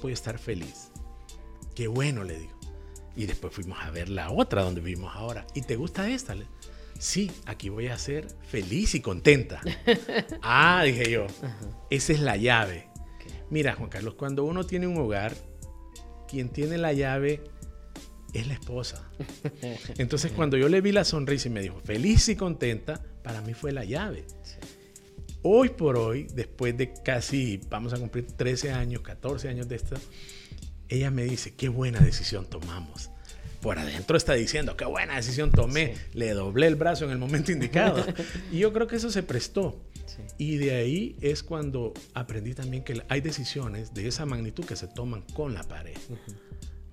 puede 0.00 0.14
estar 0.14 0.38
feliz. 0.38 0.90
Qué 1.74 1.88
bueno, 1.88 2.24
le 2.24 2.38
digo. 2.38 2.58
Y 3.16 3.26
después 3.26 3.52
fuimos 3.54 3.78
a 3.80 3.90
ver 3.90 4.08
la 4.08 4.30
otra 4.30 4.62
donde 4.62 4.80
vivimos 4.80 5.14
ahora. 5.14 5.46
¿Y 5.54 5.62
te 5.62 5.76
gusta 5.76 6.08
esta? 6.08 6.34
Sí, 6.98 7.30
aquí 7.46 7.68
voy 7.68 7.88
a 7.88 7.98
ser 7.98 8.28
feliz 8.48 8.94
y 8.94 9.00
contenta. 9.00 9.60
ah, 10.42 10.82
dije 10.84 11.10
yo, 11.10 11.26
esa 11.90 12.12
es 12.12 12.20
la 12.20 12.36
llave. 12.36 12.88
Mira, 13.50 13.74
Juan 13.74 13.90
Carlos, 13.90 14.14
cuando 14.14 14.44
uno 14.44 14.64
tiene 14.64 14.86
un 14.86 14.96
hogar, 14.98 15.34
quien 16.28 16.50
tiene 16.50 16.78
la 16.78 16.92
llave 16.92 17.42
es 18.32 18.46
la 18.46 18.54
esposa. 18.54 19.10
Entonces, 19.98 20.32
cuando 20.32 20.56
yo 20.56 20.68
le 20.68 20.80
vi 20.80 20.92
la 20.92 21.04
sonrisa 21.04 21.48
y 21.48 21.50
me 21.50 21.60
dijo 21.60 21.80
feliz 21.80 22.28
y 22.28 22.36
contenta, 22.36 23.02
para 23.22 23.40
mí 23.40 23.54
fue 23.54 23.72
la 23.72 23.84
llave. 23.84 24.26
Hoy 25.42 25.70
por 25.70 25.96
hoy, 25.96 26.26
después 26.34 26.76
de 26.76 26.92
casi, 26.92 27.60
vamos 27.70 27.94
a 27.94 27.98
cumplir 27.98 28.26
13 28.26 28.72
años, 28.72 29.00
14 29.02 29.48
años 29.48 29.68
de 29.68 29.76
esto, 29.76 29.96
ella 30.88 31.10
me 31.10 31.24
dice, 31.24 31.54
qué 31.54 31.68
buena 31.68 32.00
decisión 32.00 32.44
tomamos. 32.44 33.10
Por 33.62 33.78
adentro 33.78 34.16
está 34.16 34.34
diciendo, 34.34 34.76
qué 34.76 34.84
buena 34.84 35.16
decisión 35.16 35.50
tomé. 35.50 35.94
Sí. 35.94 36.00
Le 36.14 36.32
doblé 36.34 36.66
el 36.66 36.76
brazo 36.76 37.04
en 37.04 37.10
el 37.10 37.18
momento 37.18 37.52
indicado. 37.52 38.04
y 38.52 38.58
yo 38.58 38.72
creo 38.72 38.86
que 38.86 38.96
eso 38.96 39.10
se 39.10 39.22
prestó. 39.22 39.80
Sí. 40.06 40.22
Y 40.36 40.56
de 40.56 40.74
ahí 40.74 41.16
es 41.20 41.42
cuando 41.42 41.94
aprendí 42.14 42.54
también 42.54 42.84
que 42.84 43.02
hay 43.08 43.20
decisiones 43.20 43.94
de 43.94 44.08
esa 44.08 44.26
magnitud 44.26 44.64
que 44.64 44.76
se 44.76 44.88
toman 44.88 45.22
con 45.34 45.54
la 45.54 45.62
pareja. 45.62 46.00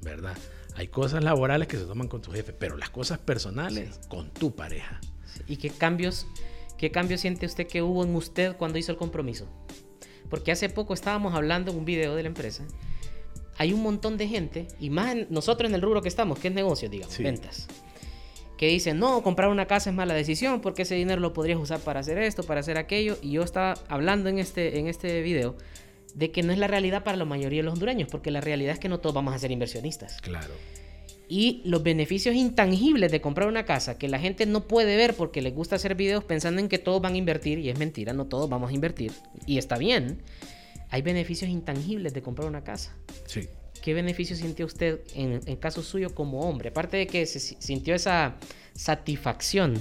¿Verdad? 0.01 0.37
Hay 0.75 0.89
cosas 0.89 1.23
laborales 1.23 1.67
que 1.67 1.77
se 1.77 1.85
toman 1.85 2.07
con 2.07 2.21
tu 2.21 2.31
jefe, 2.31 2.53
pero 2.53 2.77
las 2.77 2.91
cosas 2.91 3.17
personales 3.17 3.99
con 4.07 4.29
tu 4.29 4.55
pareja. 4.55 5.01
¿Y 5.47 5.57
qué 5.57 5.69
cambios, 5.69 6.27
qué 6.77 6.91
cambios 6.91 7.21
siente 7.21 7.45
usted 7.45 7.67
que 7.67 7.81
hubo 7.81 8.03
en 8.03 8.15
usted 8.15 8.55
cuando 8.57 8.77
hizo 8.77 8.91
el 8.91 8.97
compromiso? 8.97 9.47
Porque 10.29 10.51
hace 10.51 10.69
poco 10.69 10.93
estábamos 10.93 11.33
hablando 11.35 11.71
en 11.71 11.77
un 11.77 11.85
video 11.85 12.15
de 12.15 12.23
la 12.23 12.27
empresa. 12.29 12.65
Hay 13.57 13.73
un 13.73 13.81
montón 13.81 14.17
de 14.17 14.27
gente, 14.27 14.67
y 14.79 14.89
más 14.89 15.13
en- 15.13 15.27
nosotros 15.29 15.69
en 15.69 15.75
el 15.75 15.81
rubro 15.81 16.01
que 16.01 16.09
estamos, 16.09 16.37
que 16.39 16.49
es 16.49 16.53
negocio, 16.53 16.89
digamos, 16.89 17.15
Sí. 17.15 17.23
ventas, 17.23 17.67
que 18.57 18.67
dicen, 18.67 18.99
no, 18.99 19.23
comprar 19.23 19.49
una 19.49 19.65
casa 19.67 19.89
es 19.89 19.95
mala 19.95 20.13
decisión 20.13 20.61
porque 20.61 20.81
ese 20.83 20.95
dinero 20.95 21.21
lo 21.21 21.33
podrías 21.33 21.59
usar 21.59 21.79
para 21.79 21.99
hacer 22.01 22.17
esto, 22.19 22.43
para 22.43 22.59
hacer 22.59 22.77
aquello. 22.77 23.17
Y 23.21 23.31
yo 23.31 23.43
estaba 23.43 23.75
hablando 23.87 24.29
en 24.29 24.37
este, 24.39 24.79
en 24.79 24.87
este 24.87 25.21
video 25.21 25.55
de 26.15 26.31
que 26.31 26.41
no 26.43 26.51
es 26.51 26.57
la 26.59 26.67
realidad 26.67 27.03
para 27.03 27.17
la 27.17 27.25
mayoría 27.25 27.59
de 27.59 27.63
los 27.63 27.73
hondureños, 27.73 28.07
porque 28.09 28.31
la 28.31 28.41
realidad 28.41 28.73
es 28.73 28.79
que 28.79 28.89
no 28.89 28.99
todos 28.99 29.13
vamos 29.15 29.33
a 29.35 29.39
ser 29.39 29.51
inversionistas. 29.51 30.19
Claro. 30.21 30.53
Y 31.29 31.61
los 31.65 31.83
beneficios 31.83 32.35
intangibles 32.35 33.11
de 33.11 33.19
comprar 33.19 33.47
una 33.49 33.65
casa 33.65 33.97
que 33.97 34.07
la 34.07 34.17
gente 34.19 34.45
no 34.45 34.65
puede 34.67 34.95
ver 34.95 35.13
porque 35.13 35.41
les 35.41 35.53
gusta 35.53 35.75
hacer 35.75 35.95
videos 35.95 36.23
pensando 36.23 36.61
en 36.61 36.69
que 36.69 36.77
todos 36.77 37.01
van 37.01 37.13
a 37.13 37.17
invertir, 37.17 37.59
y 37.59 37.69
es 37.69 37.77
mentira, 37.77 38.13
no 38.13 38.25
todos 38.27 38.49
vamos 38.49 38.71
a 38.71 38.73
invertir, 38.73 39.11
y 39.45 39.57
está 39.57 39.77
bien. 39.77 40.21
Hay 40.89 41.01
beneficios 41.01 41.49
intangibles 41.49 42.13
de 42.13 42.21
comprar 42.21 42.47
una 42.47 42.63
casa. 42.63 42.95
Sí. 43.25 43.41
¿Qué 43.81 43.93
beneficio 43.93 44.35
sintió 44.37 44.65
usted 44.65 45.01
en, 45.15 45.41
en 45.45 45.55
caso 45.57 45.83
suyo 45.83 46.15
como 46.15 46.41
hombre? 46.41 46.69
Aparte 46.69 46.95
de 46.97 47.07
que 47.07 47.25
se 47.25 47.39
si- 47.41 47.57
sintió 47.59 47.93
esa 47.93 48.35
satisfacción 48.73 49.73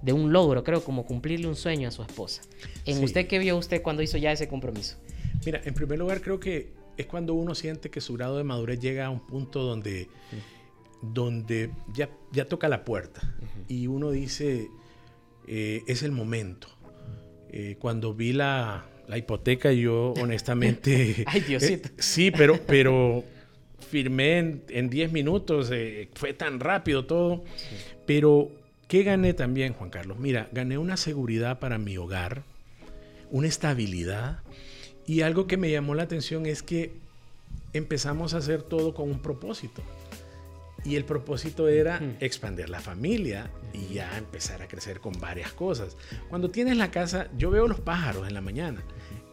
de 0.00 0.12
un 0.12 0.32
logro, 0.32 0.62
creo, 0.62 0.84
como 0.84 1.04
cumplirle 1.04 1.48
un 1.48 1.56
sueño 1.56 1.88
a 1.88 1.90
su 1.90 2.02
esposa. 2.02 2.42
¿En 2.84 2.98
Sí. 2.98 3.04
usted 3.04 3.26
qué 3.26 3.38
vio 3.38 3.56
usted 3.56 3.82
cuando 3.82 4.02
hizo 4.02 4.16
ya 4.18 4.30
ese 4.32 4.46
compromiso? 4.48 4.96
Mira, 5.44 5.60
en 5.64 5.74
primer 5.74 5.98
lugar 5.98 6.20
creo 6.20 6.38
que 6.38 6.72
es 6.96 7.06
cuando 7.06 7.34
uno 7.34 7.54
siente 7.54 7.90
que 7.90 8.00
su 8.00 8.14
grado 8.14 8.38
de 8.38 8.44
madurez 8.44 8.78
llega 8.80 9.06
a 9.06 9.10
un 9.10 9.26
punto 9.26 9.62
donde, 9.62 10.08
donde 11.12 11.70
ya, 11.92 12.10
ya 12.32 12.46
toca 12.46 12.68
la 12.68 12.84
puerta 12.84 13.34
y 13.68 13.86
uno 13.86 14.10
dice, 14.10 14.68
eh, 15.46 15.82
es 15.86 16.02
el 16.02 16.12
momento. 16.12 16.68
Eh, 17.50 17.76
cuando 17.78 18.14
vi 18.14 18.32
la, 18.32 18.86
la 19.08 19.18
hipoteca 19.18 19.72
yo 19.72 20.14
honestamente... 20.20 21.24
Ay, 21.26 21.40
Diosito. 21.42 21.88
eh, 21.88 21.92
sí, 21.98 22.30
pero, 22.30 22.58
pero 22.66 23.24
firmé 23.78 24.38
en, 24.38 24.62
en 24.68 24.90
10 24.90 25.12
minutos, 25.12 25.70
fue 26.14 26.32
tan 26.32 26.60
rápido 26.60 27.04
todo. 27.06 27.44
Pero, 28.06 28.50
¿qué 28.88 29.02
gané 29.02 29.34
también, 29.34 29.72
Juan 29.72 29.90
Carlos? 29.90 30.18
Mira, 30.18 30.48
gané 30.52 30.78
una 30.78 30.96
seguridad 30.96 31.58
para 31.58 31.78
mi 31.78 31.96
hogar, 31.96 32.42
una 33.30 33.46
estabilidad. 33.48 34.40
Y 35.06 35.20
algo 35.20 35.46
que 35.46 35.56
me 35.56 35.70
llamó 35.70 35.94
la 35.94 36.04
atención 36.04 36.46
es 36.46 36.62
que 36.62 36.92
empezamos 37.74 38.34
a 38.34 38.38
hacer 38.38 38.62
todo 38.62 38.94
con 38.94 39.10
un 39.10 39.20
propósito. 39.20 39.82
Y 40.84 40.96
el 40.96 41.04
propósito 41.04 41.68
era 41.68 42.00
expandir 42.20 42.68
la 42.68 42.80
familia 42.80 43.50
y 43.72 43.94
ya 43.94 44.16
empezar 44.18 44.60
a 44.62 44.68
crecer 44.68 45.00
con 45.00 45.18
varias 45.18 45.52
cosas. 45.52 45.96
Cuando 46.28 46.50
tienes 46.50 46.76
la 46.76 46.90
casa, 46.90 47.28
yo 47.36 47.50
veo 47.50 47.66
los 47.66 47.80
pájaros 47.80 48.28
en 48.28 48.34
la 48.34 48.42
mañana. 48.42 48.82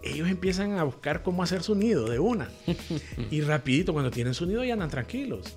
Ellos 0.03 0.29
empiezan 0.29 0.77
a 0.79 0.83
buscar 0.83 1.21
cómo 1.23 1.43
hacer 1.43 1.61
su 1.63 1.75
nido 1.75 2.09
de 2.09 2.19
una. 2.19 2.49
Y 3.31 3.41
rapidito, 3.41 3.93
cuando 3.93 4.11
tienen 4.11 4.33
su 4.33 4.45
nido, 4.45 4.63
ya 4.63 4.73
andan 4.73 4.89
tranquilos. 4.89 5.55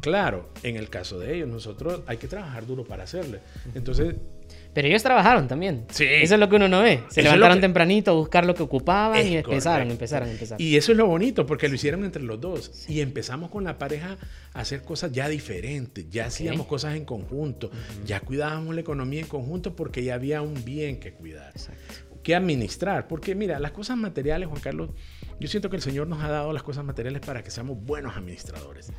Claro, 0.00 0.48
en 0.62 0.76
el 0.76 0.88
caso 0.90 1.18
de 1.18 1.36
ellos, 1.36 1.48
nosotros 1.48 2.00
hay 2.06 2.16
que 2.18 2.28
trabajar 2.28 2.66
duro 2.66 2.84
para 2.84 3.04
hacerle. 3.04 3.40
Entonces, 3.74 4.14
Pero 4.74 4.88
ellos 4.88 5.02
trabajaron 5.02 5.48
también. 5.48 5.86
Sí. 5.90 6.04
Eso 6.04 6.34
es 6.34 6.40
lo 6.40 6.48
que 6.48 6.56
uno 6.56 6.68
no 6.68 6.82
ve. 6.82 7.00
Se 7.08 7.20
Eso 7.20 7.30
levantaron 7.30 7.58
que- 7.58 7.62
tempranito 7.62 8.10
a 8.12 8.14
buscar 8.14 8.44
lo 8.46 8.54
que 8.54 8.62
ocupaban 8.62 9.18
Es 9.18 9.26
y 9.26 9.36
empezaron, 9.36 9.88
correcto. 9.88 9.92
empezaron, 9.94 10.28
empezaron. 10.28 10.62
Y 10.64 10.76
eso 10.76 10.92
es 10.92 10.98
lo 10.98 11.06
bonito, 11.06 11.46
porque 11.46 11.68
lo 11.68 11.74
hicieron 11.74 12.04
entre 12.04 12.22
los 12.22 12.40
dos. 12.40 12.84
Y 12.88 13.00
empezamos 13.00 13.50
con 13.50 13.64
la 13.64 13.78
pareja 13.78 14.16
a 14.52 14.60
hacer 14.60 14.82
cosas 14.82 15.10
ya 15.12 15.28
diferentes. 15.28 16.08
Ya 16.10 16.26
hacíamos 16.26 16.66
cosas 16.66 16.94
en 16.96 17.04
conjunto. 17.04 17.70
Ya 18.06 18.20
cuidábamos 18.20 18.74
la 18.74 18.80
economía 18.82 19.20
en 19.20 19.26
conjunto 19.26 19.74
porque 19.74 20.04
ya 20.04 20.14
había 20.14 20.42
un 20.42 20.64
bien 20.64 21.00
que 21.00 21.12
cuidar, 21.12 21.52
que 22.28 22.34
administrar. 22.34 23.08
Porque 23.08 23.34
mira, 23.34 23.58
las 23.58 23.70
cosas 23.72 23.96
materiales, 23.96 24.48
Juan 24.50 24.60
Carlos, 24.60 24.90
yo 25.40 25.48
siento 25.48 25.70
que 25.70 25.76
el 25.76 25.82
Señor 25.82 26.06
nos 26.08 26.22
ha 26.22 26.28
dado 26.28 26.52
las 26.52 26.62
cosas 26.62 26.84
materiales 26.84 27.22
para 27.24 27.42
que 27.42 27.50
seamos 27.50 27.82
buenos 27.82 28.14
administradores. 28.18 28.92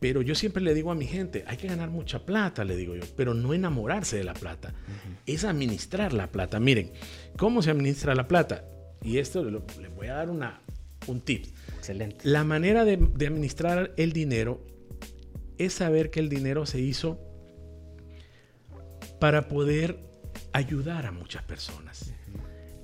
Pero 0.00 0.22
yo 0.22 0.34
siempre 0.34 0.60
le 0.60 0.74
digo 0.74 0.90
a 0.90 0.96
mi 0.96 1.06
gente, 1.06 1.44
hay 1.46 1.56
que 1.56 1.68
ganar 1.68 1.88
mucha 1.90 2.26
plata, 2.26 2.64
le 2.64 2.74
digo 2.74 2.96
yo, 2.96 3.04
pero 3.16 3.32
no 3.32 3.54
enamorarse 3.54 4.16
de 4.16 4.24
la 4.24 4.34
plata. 4.34 4.74
Es 5.24 5.44
administrar 5.44 6.12
la 6.12 6.32
plata. 6.32 6.58
Miren, 6.58 6.90
¿cómo 7.38 7.62
se 7.62 7.70
administra 7.70 8.12
la 8.16 8.26
plata? 8.26 8.64
Y 9.02 9.18
esto 9.18 9.44
lo- 9.44 9.64
les 9.80 9.94
voy 9.94 10.08
a 10.08 10.14
dar 10.14 10.28
una, 10.28 10.60
un 11.06 11.20
tip. 11.20 11.46
Excelente. 11.78 12.16
La 12.28 12.42
manera 12.42 12.84
de, 12.84 12.96
de 12.96 13.26
administrar 13.28 13.92
el 13.96 14.12
dinero 14.12 14.66
es 15.58 15.74
saber 15.74 16.10
que 16.10 16.18
el 16.18 16.28
dinero 16.28 16.66
se 16.66 16.80
hizo 16.80 17.20
para 19.20 19.46
poder 19.46 20.00
ayudar 20.52 21.06
a 21.06 21.12
muchas 21.12 21.44
personas. 21.44 22.12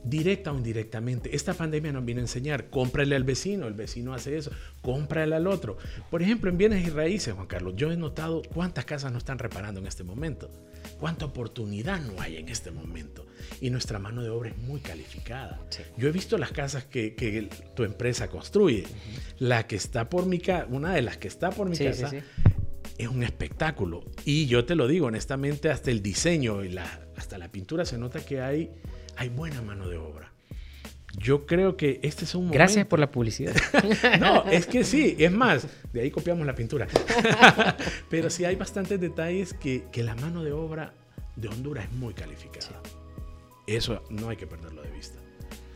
Directa 0.02 0.52
o 0.52 0.56
indirectamente. 0.56 1.34
Esta 1.36 1.52
pandemia 1.52 1.92
nos 1.92 2.04
viene 2.04 2.20
a 2.20 2.24
enseñar, 2.24 2.70
cómprale 2.70 3.14
al 3.14 3.24
vecino, 3.24 3.66
el 3.66 3.74
vecino 3.74 4.14
hace 4.14 4.38
eso, 4.38 4.50
cómprale 4.80 5.34
al 5.34 5.46
otro. 5.46 5.76
Por 6.10 6.22
ejemplo, 6.22 6.50
en 6.50 6.56
bienes 6.56 6.86
y 6.86 6.90
raíces, 6.90 7.34
Juan 7.34 7.46
Carlos, 7.46 7.74
yo 7.76 7.92
he 7.92 7.96
notado 7.96 8.42
cuántas 8.54 8.86
casas 8.86 9.12
no 9.12 9.18
están 9.18 9.38
reparando 9.38 9.80
en 9.80 9.86
este 9.86 10.02
momento, 10.02 10.50
cuánta 10.98 11.26
oportunidad 11.26 12.00
no 12.00 12.20
hay 12.20 12.36
en 12.36 12.48
este 12.48 12.70
momento. 12.70 13.26
Y 13.60 13.70
nuestra 13.70 13.98
mano 13.98 14.22
de 14.22 14.30
obra 14.30 14.50
es 14.50 14.58
muy 14.58 14.80
calificada. 14.80 15.60
Sí. 15.68 15.82
Yo 15.96 16.08
he 16.08 16.12
visto 16.12 16.38
las 16.38 16.52
casas 16.52 16.84
que, 16.84 17.48
tu 17.74 17.84
empresa 17.84 18.28
construye. 18.28 18.84
La 19.38 19.66
que 19.66 19.76
está 19.76 20.08
por 20.08 20.26
mi 20.26 20.38
casa, 20.38 20.66
una 20.70 20.94
de 20.94 21.02
las 21.02 21.18
que 21.18 21.28
está 21.28 21.50
por 21.50 21.68
mi 21.68 21.76
sí, 21.76 21.84
casa, 21.84 22.08
sí. 22.08 22.18
es 22.96 23.08
un 23.08 23.22
espectáculo. 23.22 24.04
Y 24.24 24.46
yo 24.46 24.64
te 24.64 24.74
lo 24.74 24.88
digo, 24.88 25.06
honestamente, 25.06 25.70
hasta 25.70 25.90
el 25.90 26.02
diseño 26.02 26.64
y 26.64 26.70
la, 26.70 27.06
hasta 27.16 27.38
la 27.38 27.52
pintura 27.52 27.84
se 27.84 27.98
nota 27.98 28.24
que 28.24 28.40
hay, 28.40 28.70
hay 29.16 29.28
buena 29.28 29.62
mano 29.62 29.88
de 29.88 29.98
obra. 29.98 30.32
Yo 31.18 31.44
creo 31.44 31.76
que 31.76 31.98
este 32.02 32.24
es 32.24 32.34
un 32.34 32.42
momento. 32.42 32.58
Gracias 32.58 32.86
por 32.86 32.98
la 32.98 33.10
publicidad. 33.10 33.54
No, 34.20 34.44
es 34.50 34.66
que 34.66 34.84
sí, 34.84 35.16
es 35.18 35.32
más, 35.32 35.66
de 35.92 36.02
ahí 36.02 36.10
copiamos 36.10 36.46
la 36.46 36.54
pintura. 36.54 36.86
Pero 38.10 38.30
sí 38.30 38.44
hay 38.44 38.56
bastantes 38.56 39.00
detalles 39.00 39.54
que, 39.54 39.84
que 39.90 40.02
la 40.02 40.14
mano 40.14 40.44
de 40.44 40.52
obra 40.52 40.94
de 41.36 41.48
Honduras 41.48 41.86
es 41.90 41.92
muy 41.92 42.14
calificada. 42.14 42.80
Eso 43.66 44.02
no 44.10 44.28
hay 44.28 44.36
que 44.36 44.46
perderlo 44.46 44.82
de 44.82 44.90
vista. 44.90 45.20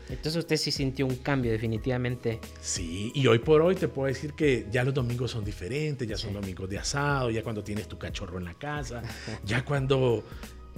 Entonces 0.09 0.35
usted 0.35 0.57
sí 0.57 0.71
sintió 0.71 1.05
un 1.05 1.15
cambio 1.15 1.51
definitivamente. 1.51 2.39
Sí, 2.61 3.11
y 3.15 3.25
hoy 3.27 3.39
por 3.39 3.61
hoy 3.61 3.75
te 3.75 3.87
puedo 3.87 4.07
decir 4.07 4.33
que 4.33 4.67
ya 4.71 4.83
los 4.83 4.93
domingos 4.93 5.31
son 5.31 5.43
diferentes, 5.43 6.07
ya 6.07 6.17
son 6.17 6.33
domingos 6.33 6.69
de 6.69 6.77
asado, 6.77 7.31
ya 7.31 7.41
cuando 7.41 7.63
tienes 7.63 7.87
tu 7.87 7.97
cachorro 7.97 8.37
en 8.37 8.45
la 8.45 8.53
casa, 8.53 9.01
ya 9.45 9.65
cuando 9.65 10.23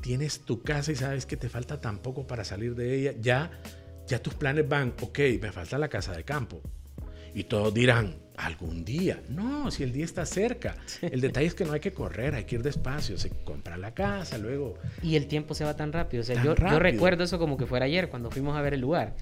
tienes 0.01 0.41
tu 0.41 0.61
casa 0.61 0.91
y 0.91 0.95
sabes 0.95 1.25
que 1.25 1.37
te 1.37 1.49
falta 1.49 1.81
tan 1.81 1.99
poco 1.99 2.27
para 2.27 2.43
salir 2.43 2.75
de 2.75 2.95
ella, 2.95 3.13
ya, 3.19 3.51
ya 4.07 4.21
tus 4.21 4.33
planes 4.33 4.67
van, 4.67 4.93
ok, 5.01 5.19
me 5.41 5.51
falta 5.51 5.77
la 5.77 5.87
casa 5.87 6.13
de 6.13 6.23
campo. 6.23 6.61
Y 7.33 7.43
todos 7.43 7.73
dirán, 7.73 8.15
algún 8.37 8.85
día. 8.85 9.21
No, 9.29 9.69
si 9.71 9.83
el 9.83 9.91
día 9.91 10.05
está 10.05 10.25
cerca. 10.25 10.77
El 11.01 11.21
detalle 11.21 11.47
es 11.47 11.55
que 11.55 11.65
no 11.65 11.73
hay 11.73 11.79
que 11.79 11.91
correr, 11.91 12.35
hay 12.35 12.45
que 12.45 12.55
ir 12.55 12.63
despacio. 12.63 13.17
Se 13.17 13.29
compra 13.29 13.77
la 13.77 13.93
casa, 13.93 14.37
luego. 14.37 14.75
Y 15.03 15.15
el 15.15 15.27
tiempo 15.27 15.53
se 15.53 15.65
va 15.65 15.75
tan 15.75 15.91
rápido. 15.91 16.21
O 16.21 16.23
sea, 16.23 16.41
yo, 16.43 16.55
yo, 16.55 16.79
recuerdo 16.79 17.23
eso 17.23 17.37
como 17.37 17.57
que 17.57 17.65
fuera 17.65 17.85
ayer 17.85 18.09
cuando 18.09 18.31
fuimos 18.31 18.55
a 18.55 18.61
ver 18.61 18.73
el 18.73 18.81
lugar. 18.81 19.15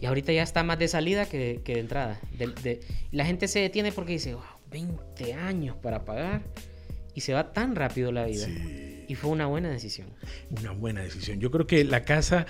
Y 0.00 0.06
ahorita 0.06 0.32
ya 0.32 0.42
está 0.42 0.62
más 0.62 0.78
de 0.78 0.88
salida 0.88 1.26
que, 1.26 1.60
que 1.64 1.74
de 1.74 1.80
entrada. 1.80 2.20
De, 2.38 2.80
la 3.10 3.24
gente 3.24 3.48
se 3.48 3.58
detiene 3.58 3.92
porque 3.92 4.12
dice, 4.12 4.34
wow, 4.34 4.42
20 4.70 5.34
años 5.34 5.76
para 5.76 6.04
pagar. 6.04 6.42
Y 7.14 7.20
se 7.20 7.34
va 7.34 7.52
tan 7.52 7.76
rápido 7.76 8.10
la 8.10 8.24
vida. 8.24 8.46
Y 9.08 9.14
fue 9.14 9.30
una 9.30 9.46
buena 9.46 9.70
decisión. 9.70 10.08
Una 10.50 10.72
buena 10.72 11.02
decisión. 11.02 11.40
Yo 11.40 11.50
creo 11.50 11.66
que 11.66 11.84
la 11.84 12.04
casa 12.04 12.46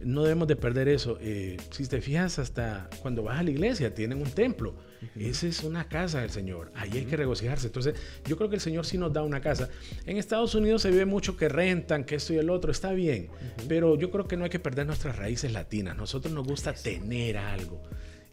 no 0.00 0.22
debemos 0.22 0.48
de 0.48 0.56
perder 0.56 0.88
eso. 0.88 1.18
Eh, 1.20 1.56
si 1.70 1.86
te 1.86 2.00
fijas, 2.00 2.38
hasta 2.38 2.88
cuando 3.00 3.22
vas 3.22 3.40
a 3.40 3.42
la 3.42 3.50
iglesia 3.50 3.94
tienen 3.94 4.20
un 4.20 4.30
templo. 4.30 4.74
Esa 5.16 5.46
es 5.46 5.62
una 5.62 5.88
casa 5.88 6.20
del 6.20 6.30
Señor. 6.30 6.72
Ahí 6.74 6.90
hay 6.94 7.04
que 7.04 7.16
regocijarse. 7.16 7.66
Entonces, 7.66 7.94
yo 8.26 8.36
creo 8.36 8.48
que 8.48 8.56
el 8.56 8.60
Señor 8.60 8.86
sí 8.86 8.98
nos 8.98 9.12
da 9.12 9.22
una 9.22 9.40
casa. 9.40 9.68
En 10.06 10.16
Estados 10.16 10.54
Unidos 10.54 10.82
se 10.82 10.90
ve 10.90 11.04
mucho 11.04 11.36
que 11.36 11.48
rentan, 11.48 12.04
que 12.04 12.16
esto 12.16 12.32
y 12.32 12.38
el 12.38 12.50
otro. 12.50 12.70
Está 12.70 12.92
bien. 12.92 13.28
Pero 13.68 13.96
yo 13.96 14.10
creo 14.10 14.26
que 14.26 14.36
no 14.36 14.44
hay 14.44 14.50
que 14.50 14.58
perder 14.58 14.86
nuestras 14.86 15.16
raíces 15.16 15.52
latinas. 15.52 15.96
Nosotros 15.96 16.32
nos 16.32 16.46
gusta 16.46 16.72
tener 16.72 17.36
algo 17.36 17.82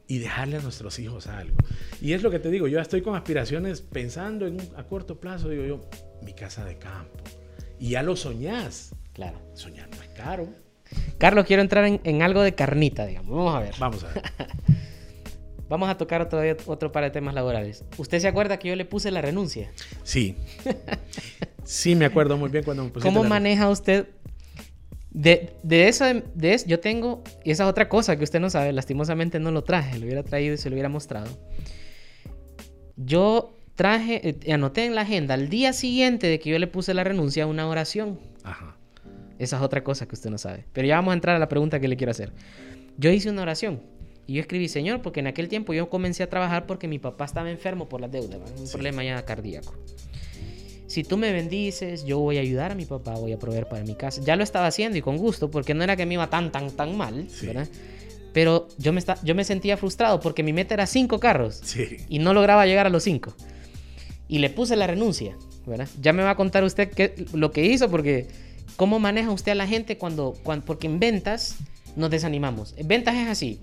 y 0.08 0.20
dejarle 0.20 0.58
a 0.58 0.62
nuestros 0.62 1.00
hijos 1.00 1.28
algo. 1.28 1.56
Y 2.02 2.14
es 2.14 2.24
lo 2.24 2.32
que 2.32 2.40
te 2.40 2.50
digo. 2.50 2.68
Yo 2.68 2.80
estoy 2.80 3.02
con 3.02 3.16
aspiraciones 3.16 3.82
pensando 3.82 4.48
en 4.48 4.58
a 4.76 4.84
corto 4.84 5.20
plazo. 5.20 5.50
Digo 5.50 5.66
yo, 5.66 5.90
mi 6.24 6.34
casa 6.34 6.66
de 6.66 6.78
campo. 6.78 7.24
Y 7.82 7.90
ya 7.90 8.04
lo 8.04 8.16
soñás. 8.16 8.94
Claro. 9.12 9.40
Soñar 9.56 9.90
no 9.90 10.02
es 10.04 10.10
caro. 10.10 10.48
Carlos, 11.18 11.46
quiero 11.48 11.64
entrar 11.64 11.84
en, 11.86 12.22
algo 12.22 12.44
de 12.44 12.54
carnita, 12.54 13.08
digamos. 13.08 13.36
Vamos 13.36 13.56
a 13.56 13.60
ver. 13.60 13.76
Vamos 13.80 14.04
a 14.04 14.08
ver. 14.14 14.24
Vamos 15.68 15.90
a 15.90 15.98
tocar 15.98 16.22
otro, 16.22 16.42
otro 16.68 16.92
par 16.92 17.04
de 17.06 17.10
temas 17.10 17.34
laborales. 17.34 17.84
¿Usted 17.98 18.20
se 18.20 18.28
acuerda 18.28 18.60
que 18.60 18.68
yo 18.68 18.76
le 18.76 18.86
puse 18.86 19.10
la 19.10 19.22
renuncia? 19.22 19.72
Sí. 20.04 20.36
sí, 21.64 21.96
me 21.96 22.06
acuerdo 22.06 22.38
muy 22.38 22.50
bien 22.50 22.64
cuando 22.64 22.84
me 22.84 22.92
puse 22.92 23.04
¿Cómo 23.04 23.24
maneja 23.24 23.68
usted? 23.70 24.10
De, 25.10 25.56
eso, 25.70 26.06
de 26.36 26.54
eso, 26.54 26.68
yo 26.68 26.80
tengo, 26.80 27.24
y 27.44 27.52
esa 27.52 27.64
es 27.64 27.70
otra 27.70 27.90
cosa 27.90 28.16
que 28.16 28.24
usted 28.24 28.40
no 28.40 28.50
sabe, 28.50 28.74
lastimosamente 28.74 29.40
no 29.40 29.52
lo 29.52 29.64
traje, 29.64 29.98
lo 29.98 30.06
hubiera 30.06 30.24
traído 30.24 30.54
y 30.54 30.58
se 30.58 30.70
lo 30.70 30.76
hubiera 30.76 30.90
mostrado. 30.90 31.30
Yo 32.96 33.58
traje, 33.76 34.30
eh, 34.30 34.54
anoté 34.54 34.86
en 34.86 34.96
la 34.96 35.02
agenda 35.02 35.34
al 35.34 35.50
día 35.50 35.74
siguiente 35.74 36.28
de 36.28 36.40
que 36.40 36.50
yo 36.50 36.60
le 36.60 36.68
puse 36.68 36.94
la 36.94 37.04
renuncia 37.04 37.48
una 37.48 37.68
oración. 37.68 38.20
Ajá. 38.44 38.78
Esa 39.40 39.58
es 39.58 39.62
otra 39.64 39.84
cosa 39.84 40.08
que 40.08 40.16
usted 40.16 40.30
no 40.30 40.38
sabe. 40.38 40.66
Pero 40.72 40.88
ya 40.88 40.96
vamos 40.96 41.12
a 41.12 41.16
entrar 41.16 41.36
a 41.36 41.40
la 41.40 41.50
pregunta 41.50 41.80
que 41.80 41.88
le 41.88 41.98
quiero 41.98 42.12
hacer. 42.12 42.32
Yo 42.98 43.10
hice 43.10 43.30
una 43.30 43.42
oración 43.42 43.82
y 44.28 44.34
yo 44.34 44.42
escribí, 44.42 44.68
Señor, 44.68 45.02
porque 45.02 45.20
en 45.20 45.28
aquel 45.28 45.48
tiempo 45.48 45.74
yo 45.74 45.90
comencé 45.90 46.24
a 46.24 46.30
trabajar 46.30 46.68
porque 46.68 46.88
mi 46.88 47.00
papá 47.00 47.26
estaba 47.26 47.50
enfermo 47.50 47.90
por 47.90 48.02
las 48.02 48.12
deudas, 48.12 48.40
un 48.60 48.70
problema 48.70 49.04
ya 49.04 49.24
cardíaco. 49.26 49.74
Si 50.86 51.04
tú 51.04 51.18
me 51.18 51.32
bendices, 51.32 52.06
yo 52.06 52.20
voy 52.20 52.38
a 52.38 52.42
ayudar 52.42 52.74
a 52.74 52.76
mi 52.76 52.86
papá, 52.86 53.14
voy 53.14 53.32
a 53.32 53.40
proveer 53.40 53.68
para 53.68 53.84
mi 53.84 53.96
casa. 53.96 54.22
Ya 54.24 54.36
lo 54.36 54.44
estaba 54.44 54.68
haciendo 54.68 54.98
y 54.98 55.02
con 55.02 55.18
gusto, 55.18 55.50
porque 55.50 55.74
no 55.74 55.84
era 55.84 55.96
que 55.96 56.06
me 56.06 56.16
iba 56.16 56.30
tan, 56.30 56.52
tan, 56.52 56.70
tan 56.70 56.98
mal, 56.98 57.28
¿verdad? 57.42 57.68
Pero 58.34 58.68
yo 58.78 58.94
me, 58.94 59.00
está, 59.00 59.18
yo 59.24 59.34
me 59.34 59.44
sentía 59.44 59.78
frustrado 59.78 60.20
porque 60.20 60.44
mi 60.44 60.54
meta 60.54 60.74
era 60.74 60.86
cinco 60.86 61.20
carros 61.20 61.62
y 62.10 62.20
no 62.20 62.34
lograba 62.34 62.66
llegar 62.66 62.88
a 62.88 62.90
los 62.90 63.04
cinco. 63.04 63.34
Y 64.32 64.40
le 64.40 64.50
puse 64.50 64.76
la 64.76 64.88
renuncia, 64.88 65.38
¿verdad? 65.68 65.88
Ya 66.02 66.12
me 66.12 66.24
va 66.24 66.32
a 66.32 66.36
contar 66.36 66.64
usted 66.64 66.90
qué, 66.90 67.28
lo 67.34 67.52
que 67.52 67.66
hizo 67.66 67.92
porque 67.92 68.28
¿Cómo 68.82 68.98
maneja 68.98 69.30
usted 69.32 69.52
a 69.52 69.56
la 69.56 69.68
gente 69.68 69.98
cuando, 69.98 70.34
cuando 70.44 70.66
porque 70.66 70.88
en 70.88 71.00
ventas 71.00 71.58
nos 71.96 72.10
desanimamos? 72.10 72.74
En 72.78 72.88
ventas 72.88 73.16
es 73.16 73.28
así, 73.28 73.60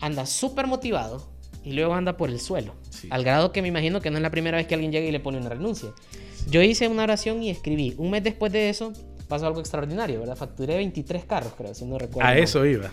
anda 0.00 0.26
súper 0.26 0.66
motivado 0.66 1.30
y 1.64 1.72
luego 1.72 1.94
anda 1.94 2.16
por 2.16 2.30
el 2.30 2.40
suelo, 2.40 2.74
al 3.10 3.24
grado 3.24 3.52
que 3.52 3.62
me 3.62 3.68
imagino 3.68 4.02
que 4.02 4.10
no 4.10 4.16
es 4.18 4.22
la 4.22 4.30
primera 4.30 4.58
vez 4.58 4.66
que 4.66 4.74
alguien 4.74 4.92
llega 4.92 5.06
y 5.06 5.12
le 5.12 5.20
pone 5.20 5.38
una 5.38 5.48
renuncia. 5.48 5.90
Yo 6.50 6.62
hice 6.62 6.88
una 6.88 7.04
oración 7.04 7.42
y 7.42 7.50
escribí. 7.50 7.94
Un 7.96 8.10
mes 8.10 8.22
después 8.22 8.52
de 8.52 8.70
eso 8.70 8.92
pasó 9.28 9.46
algo 9.46 9.60
extraordinario, 9.60 10.20
¿verdad? 10.20 10.36
Facturé 10.36 10.76
23 10.76 11.24
carros, 11.24 11.52
creo, 11.56 11.74
si 11.74 11.84
no 11.84 11.98
recuerdo. 11.98 12.28
A 12.28 12.36
eso 12.36 12.64
iba. 12.66 12.90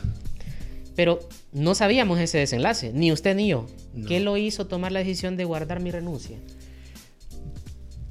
Pero 0.95 1.19
no 1.51 1.75
sabíamos 1.75 2.19
ese 2.19 2.38
desenlace, 2.38 2.91
ni 2.93 3.12
usted 3.12 3.36
ni 3.36 3.49
yo. 3.49 3.65
¿Qué 4.08 4.19
lo 4.19 4.38
hizo 4.38 4.67
tomar 4.67 4.91
la 4.91 4.99
decisión 4.99 5.38
de 5.38 5.45
guardar 5.45 5.82
mi 5.82 5.91
renuncia? 5.91 6.38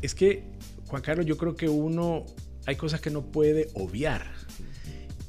Es 0.03 0.15
que, 0.15 0.45
Juan 0.87 1.03
Carlos, 1.03 1.27
yo 1.27 1.37
creo 1.37 1.57
que 1.57 1.69
uno 1.69 2.25
hay 2.67 2.77
cosas 2.77 3.01
que 3.01 3.11
no 3.11 3.23
puede 3.23 3.69
obviar. 3.75 4.27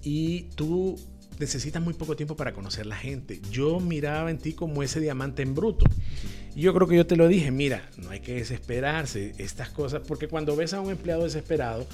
Y 0.03 0.43
tú 0.55 0.97
necesitas 1.39 1.81
muy 1.81 1.93
poco 1.93 2.15
tiempo 2.15 2.35
para 2.35 2.53
conocer 2.53 2.85
la 2.85 2.95
gente. 2.95 3.41
Yo 3.51 3.79
miraba 3.79 4.31
en 4.31 4.37
ti 4.39 4.53
como 4.53 4.83
ese 4.83 4.99
diamante 4.99 5.43
en 5.43 5.53
bruto. 5.53 5.85
Y 6.55 6.61
yo 6.61 6.73
creo 6.73 6.87
que 6.87 6.95
yo 6.95 7.05
te 7.05 7.15
lo 7.15 7.27
dije, 7.27 7.51
mira, 7.51 7.87
no 7.97 8.09
hay 8.09 8.19
que 8.19 8.33
desesperarse, 8.33 9.35
estas 9.37 9.69
cosas, 9.69 10.01
porque 10.07 10.27
cuando 10.27 10.55
ves 10.55 10.73
a 10.73 10.81
un 10.81 10.89
empleado 10.89 11.23
desesperado, 11.23 11.85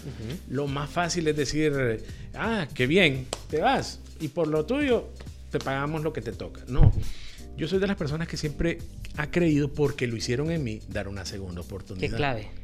lo 0.47 0.67
más 0.67 0.89
fácil 0.89 1.27
es 1.27 1.35
decir, 1.35 2.01
ah, 2.33 2.67
qué 2.73 2.87
bien, 2.87 3.27
te 3.49 3.59
vas, 3.59 3.99
y 4.21 4.29
por 4.29 4.47
lo 4.47 4.65
tuyo 4.65 5.09
te 5.51 5.59
pagamos 5.59 6.01
lo 6.01 6.13
que 6.13 6.21
te 6.21 6.31
toca. 6.31 6.61
No, 6.69 6.93
yo 7.57 7.67
soy 7.67 7.79
de 7.79 7.87
las 7.87 7.97
personas 7.97 8.29
que 8.29 8.37
siempre 8.37 8.77
ha 9.17 9.29
creído, 9.29 9.73
porque 9.73 10.07
lo 10.07 10.15
hicieron 10.15 10.49
en 10.49 10.63
mí, 10.63 10.79
dar 10.87 11.09
una 11.09 11.25
segunda 11.25 11.59
oportunidad. 11.59 12.09
Qué 12.09 12.15
clave. 12.15 12.62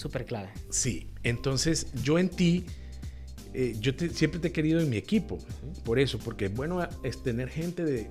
Súper 0.00 0.24
clave. 0.24 0.48
Sí, 0.70 1.10
entonces 1.24 1.88
yo 2.02 2.18
en 2.18 2.30
ti, 2.30 2.64
eh, 3.52 3.76
yo 3.80 3.92
siempre 4.14 4.40
te 4.40 4.48
he 4.48 4.50
querido 4.50 4.80
en 4.80 4.88
mi 4.88 4.96
equipo, 4.96 5.36
por 5.84 5.98
eso, 5.98 6.18
porque 6.18 6.48
bueno 6.48 6.88
es 7.02 7.22
tener 7.22 7.50
gente 7.50 7.84
de 7.84 8.10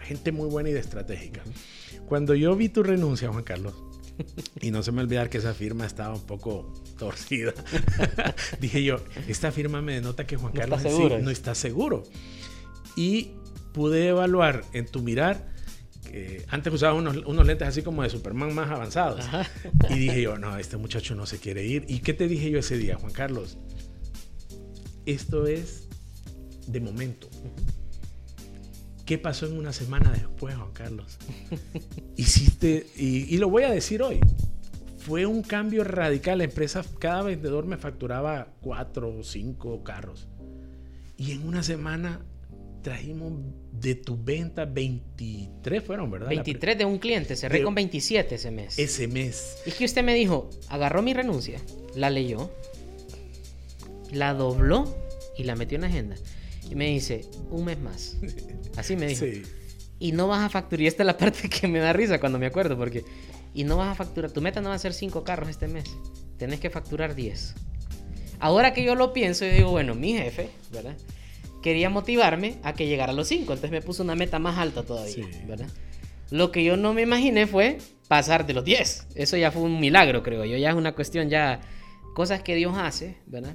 gente 0.00 0.32
muy 0.32 0.48
buena 0.48 0.70
y 0.70 0.72
de 0.72 0.80
estratégica. 0.80 1.42
Cuando 2.06 2.34
yo 2.34 2.56
vi 2.56 2.70
tu 2.70 2.82
renuncia, 2.82 3.28
Juan 3.30 3.44
Carlos, 3.44 3.74
y 4.62 4.70
no 4.70 4.82
se 4.82 4.90
me 4.90 5.02
olvidar 5.02 5.28
que 5.28 5.36
esa 5.36 5.52
firma 5.52 5.84
estaba 5.84 6.14
un 6.14 6.22
poco 6.22 6.72
torcida, 6.98 7.52
dije 8.58 8.82
yo, 8.82 8.96
esta 9.28 9.52
firma 9.52 9.82
me 9.82 9.92
denota 9.92 10.26
que 10.26 10.36
Juan 10.38 10.54
Carlos 10.54 10.82
no 11.20 11.30
está 11.30 11.54
seguro. 11.54 12.04
Y 12.96 13.32
pude 13.74 14.08
evaluar 14.08 14.64
en 14.72 14.86
tu 14.86 15.02
mirar 15.02 15.51
antes 16.48 16.72
usaba 16.72 16.94
unos, 16.94 17.16
unos, 17.24 17.46
lentes 17.46 17.68
así 17.68 17.82
como 17.82 18.02
de 18.02 18.10
Superman 18.10 18.54
más 18.54 18.70
avanzados. 18.70 19.24
Y 19.88 19.94
dije 19.94 20.22
yo, 20.22 20.38
no, 20.38 20.56
este 20.58 20.76
muchacho 20.76 21.14
no 21.14 21.26
se 21.26 21.38
quiere 21.38 21.64
ir. 21.64 21.84
¿Y 21.88 22.00
qué 22.00 22.12
te 22.12 22.28
dije 22.28 22.50
yo 22.50 22.58
ese 22.58 22.76
día, 22.76 22.96
Juan 22.96 23.12
Carlos? 23.12 23.56
Esto 25.06 25.46
es 25.46 25.88
de 26.66 26.80
momento. 26.80 27.28
¿Qué 29.06 29.18
pasó 29.18 29.46
en 29.46 29.56
una 29.56 29.72
semana 29.72 30.12
después, 30.12 30.54
Juan 30.54 30.72
Carlos? 30.72 31.18
Hiciste, 32.16 32.86
y, 32.96 33.34
y 33.34 33.38
lo 33.38 33.48
voy 33.48 33.64
a 33.64 33.70
decir 33.70 34.02
hoy, 34.02 34.20
fue 34.98 35.26
un 35.26 35.42
cambio 35.42 35.82
radical. 35.82 36.38
La 36.38 36.44
empresa, 36.44 36.84
cada 36.98 37.22
vendedor 37.22 37.66
me 37.66 37.76
facturaba 37.76 38.48
cuatro 38.60 39.18
o 39.18 39.24
cinco 39.24 39.82
carros. 39.82 40.28
Y 41.16 41.32
en 41.32 41.46
una 41.46 41.62
semana 41.62 42.20
trajimos 42.82 43.32
de 43.72 43.94
tu 43.94 44.22
venta 44.22 44.64
23 44.64 45.82
fueron, 45.82 46.10
¿verdad? 46.10 46.28
23 46.28 46.78
de 46.78 46.84
un 46.84 46.98
cliente, 46.98 47.36
cerré 47.36 47.62
con 47.62 47.74
27 47.74 48.34
ese 48.34 48.50
mes. 48.50 48.78
Ese 48.78 49.08
mes. 49.08 49.58
Y 49.64 49.70
es 49.70 49.74
que 49.76 49.84
usted 49.84 50.02
me 50.02 50.14
dijo, 50.14 50.50
agarró 50.68 51.02
mi 51.02 51.14
renuncia, 51.14 51.60
la 51.94 52.10
leyó, 52.10 52.50
la 54.10 54.34
dobló 54.34 54.94
y 55.36 55.44
la 55.44 55.56
metió 55.56 55.76
en 55.76 55.82
la 55.82 55.86
agenda. 55.88 56.16
Y 56.70 56.74
me 56.74 56.86
dice, 56.86 57.24
un 57.50 57.64
mes 57.64 57.78
más. 57.78 58.16
Así 58.76 58.96
me 58.96 59.06
dijo. 59.06 59.24
Sí. 59.24 59.42
Y 59.98 60.12
no 60.12 60.26
vas 60.26 60.40
a 60.40 60.48
facturar, 60.48 60.82
y 60.82 60.86
esta 60.88 61.04
es 61.04 61.06
la 61.06 61.16
parte 61.16 61.48
que 61.48 61.68
me 61.68 61.78
da 61.78 61.92
risa 61.92 62.18
cuando 62.18 62.38
me 62.38 62.46
acuerdo, 62.46 62.76
porque, 62.76 63.04
y 63.54 63.64
no 63.64 63.76
vas 63.76 63.92
a 63.92 63.94
facturar, 63.94 64.32
tu 64.32 64.40
meta 64.40 64.60
no 64.60 64.70
va 64.70 64.74
a 64.74 64.78
ser 64.78 64.92
5 64.92 65.22
carros 65.22 65.48
este 65.48 65.68
mes, 65.68 65.84
tenés 66.38 66.58
que 66.58 66.70
facturar 66.70 67.14
10. 67.14 67.54
Ahora 68.40 68.74
que 68.74 68.82
yo 68.82 68.96
lo 68.96 69.12
pienso, 69.12 69.44
yo 69.44 69.52
digo, 69.52 69.70
bueno, 69.70 69.94
mi 69.94 70.14
jefe, 70.14 70.50
¿verdad? 70.72 70.96
Quería 71.62 71.88
motivarme 71.88 72.58
a 72.62 72.74
que 72.74 72.86
llegara 72.86 73.12
a 73.12 73.14
los 73.14 73.28
5. 73.28 73.40
Entonces 73.54 73.70
me 73.70 73.80
puso 73.80 74.02
una 74.02 74.14
meta 74.14 74.38
más 74.38 74.58
alta 74.58 74.82
todavía, 74.82 75.26
¿verdad? 75.46 75.68
Lo 76.30 76.50
que 76.50 76.64
yo 76.64 76.76
no 76.76 76.92
me 76.92 77.02
imaginé 77.02 77.46
fue 77.46 77.78
pasar 78.08 78.46
de 78.46 78.52
los 78.52 78.64
10. 78.64 79.08
Eso 79.14 79.36
ya 79.36 79.50
fue 79.50 79.62
un 79.62 79.80
milagro, 79.80 80.22
creo 80.22 80.44
yo. 80.44 80.56
Ya 80.56 80.70
es 80.70 80.76
una 80.76 80.94
cuestión, 80.94 81.30
ya 81.30 81.60
cosas 82.14 82.42
que 82.42 82.54
Dios 82.54 82.74
hace, 82.76 83.16
¿verdad? 83.26 83.54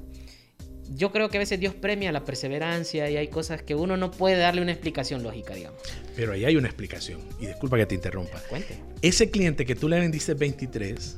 Yo 0.89 1.11
creo 1.11 1.29
que 1.29 1.37
a 1.37 1.39
veces 1.39 1.59
Dios 1.59 1.73
premia 1.73 2.11
la 2.11 2.23
perseverancia 2.23 3.09
y 3.09 3.17
hay 3.17 3.27
cosas 3.27 3.61
que 3.61 3.75
uno 3.75 3.97
no 3.97 4.09
puede 4.09 4.37
darle 4.37 4.61
una 4.61 4.71
explicación 4.71 5.21
lógica, 5.21 5.53
digamos. 5.53 5.81
Pero 6.15 6.31
ahí 6.31 6.45
hay 6.45 6.55
una 6.55 6.67
explicación. 6.67 7.19
Y 7.39 7.47
disculpa 7.47 7.77
que 7.77 7.85
te 7.85 7.95
interrumpa. 7.95 8.39
Cuente. 8.49 8.79
Ese 9.01 9.29
cliente 9.29 9.65
que 9.65 9.75
tú 9.75 9.89
le 9.89 9.99
vendiste 9.99 10.33
23, 10.33 11.17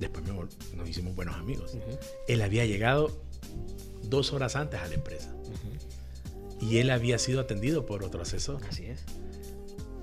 después 0.00 0.24
nos 0.74 0.88
hicimos 0.88 1.14
buenos 1.14 1.36
amigos. 1.36 1.76
Él 2.28 2.40
había 2.40 2.64
llegado 2.64 3.20
dos 4.04 4.32
horas 4.32 4.56
antes 4.56 4.80
a 4.80 4.86
la 4.86 4.94
empresa 4.94 5.34
y 6.60 6.78
él 6.78 6.90
había 6.90 7.18
sido 7.18 7.40
atendido 7.40 7.86
por 7.86 8.02
otro 8.04 8.22
asesor. 8.22 8.60
Así 8.68 8.86
es. 8.86 9.04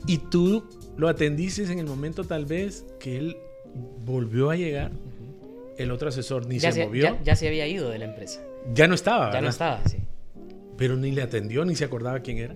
Y 0.08 0.20
tú 0.20 0.64
lo 0.98 1.08
atendiste 1.10 1.64
en 1.64 1.80
el 1.80 1.86
momento 1.88 2.24
tal 2.24 2.46
vez 2.46 2.86
que 3.00 3.18
él 3.18 3.38
volvió 4.06 4.50
a 4.52 4.56
llegar. 4.56 4.92
El 5.78 5.92
otro 5.92 6.08
asesor 6.08 6.48
ni 6.48 6.58
Ya 6.60 6.72
se, 6.72 6.80
se, 6.82 6.86
movió. 6.88 7.04
ya, 7.04 7.22
ya 7.24 7.36
se 7.36 7.48
había 7.48 7.68
ido 7.68 7.90
de 7.90 8.00
la 8.00 8.06
empresa. 8.06 8.42
Ya 8.74 8.88
no 8.88 8.96
estaba, 8.96 9.26
Ya 9.34 9.42
no 9.42 9.48
¿verdad? 9.48 9.50
estaba, 9.50 9.88
sí. 9.90 9.98
Pero 10.78 10.96
ni 10.96 11.12
le 11.12 11.22
atendió, 11.22 11.66
ni 11.66 11.76
se 11.76 11.84
acordaba 11.86 12.20
quién 12.22 12.38
era. 12.38 12.56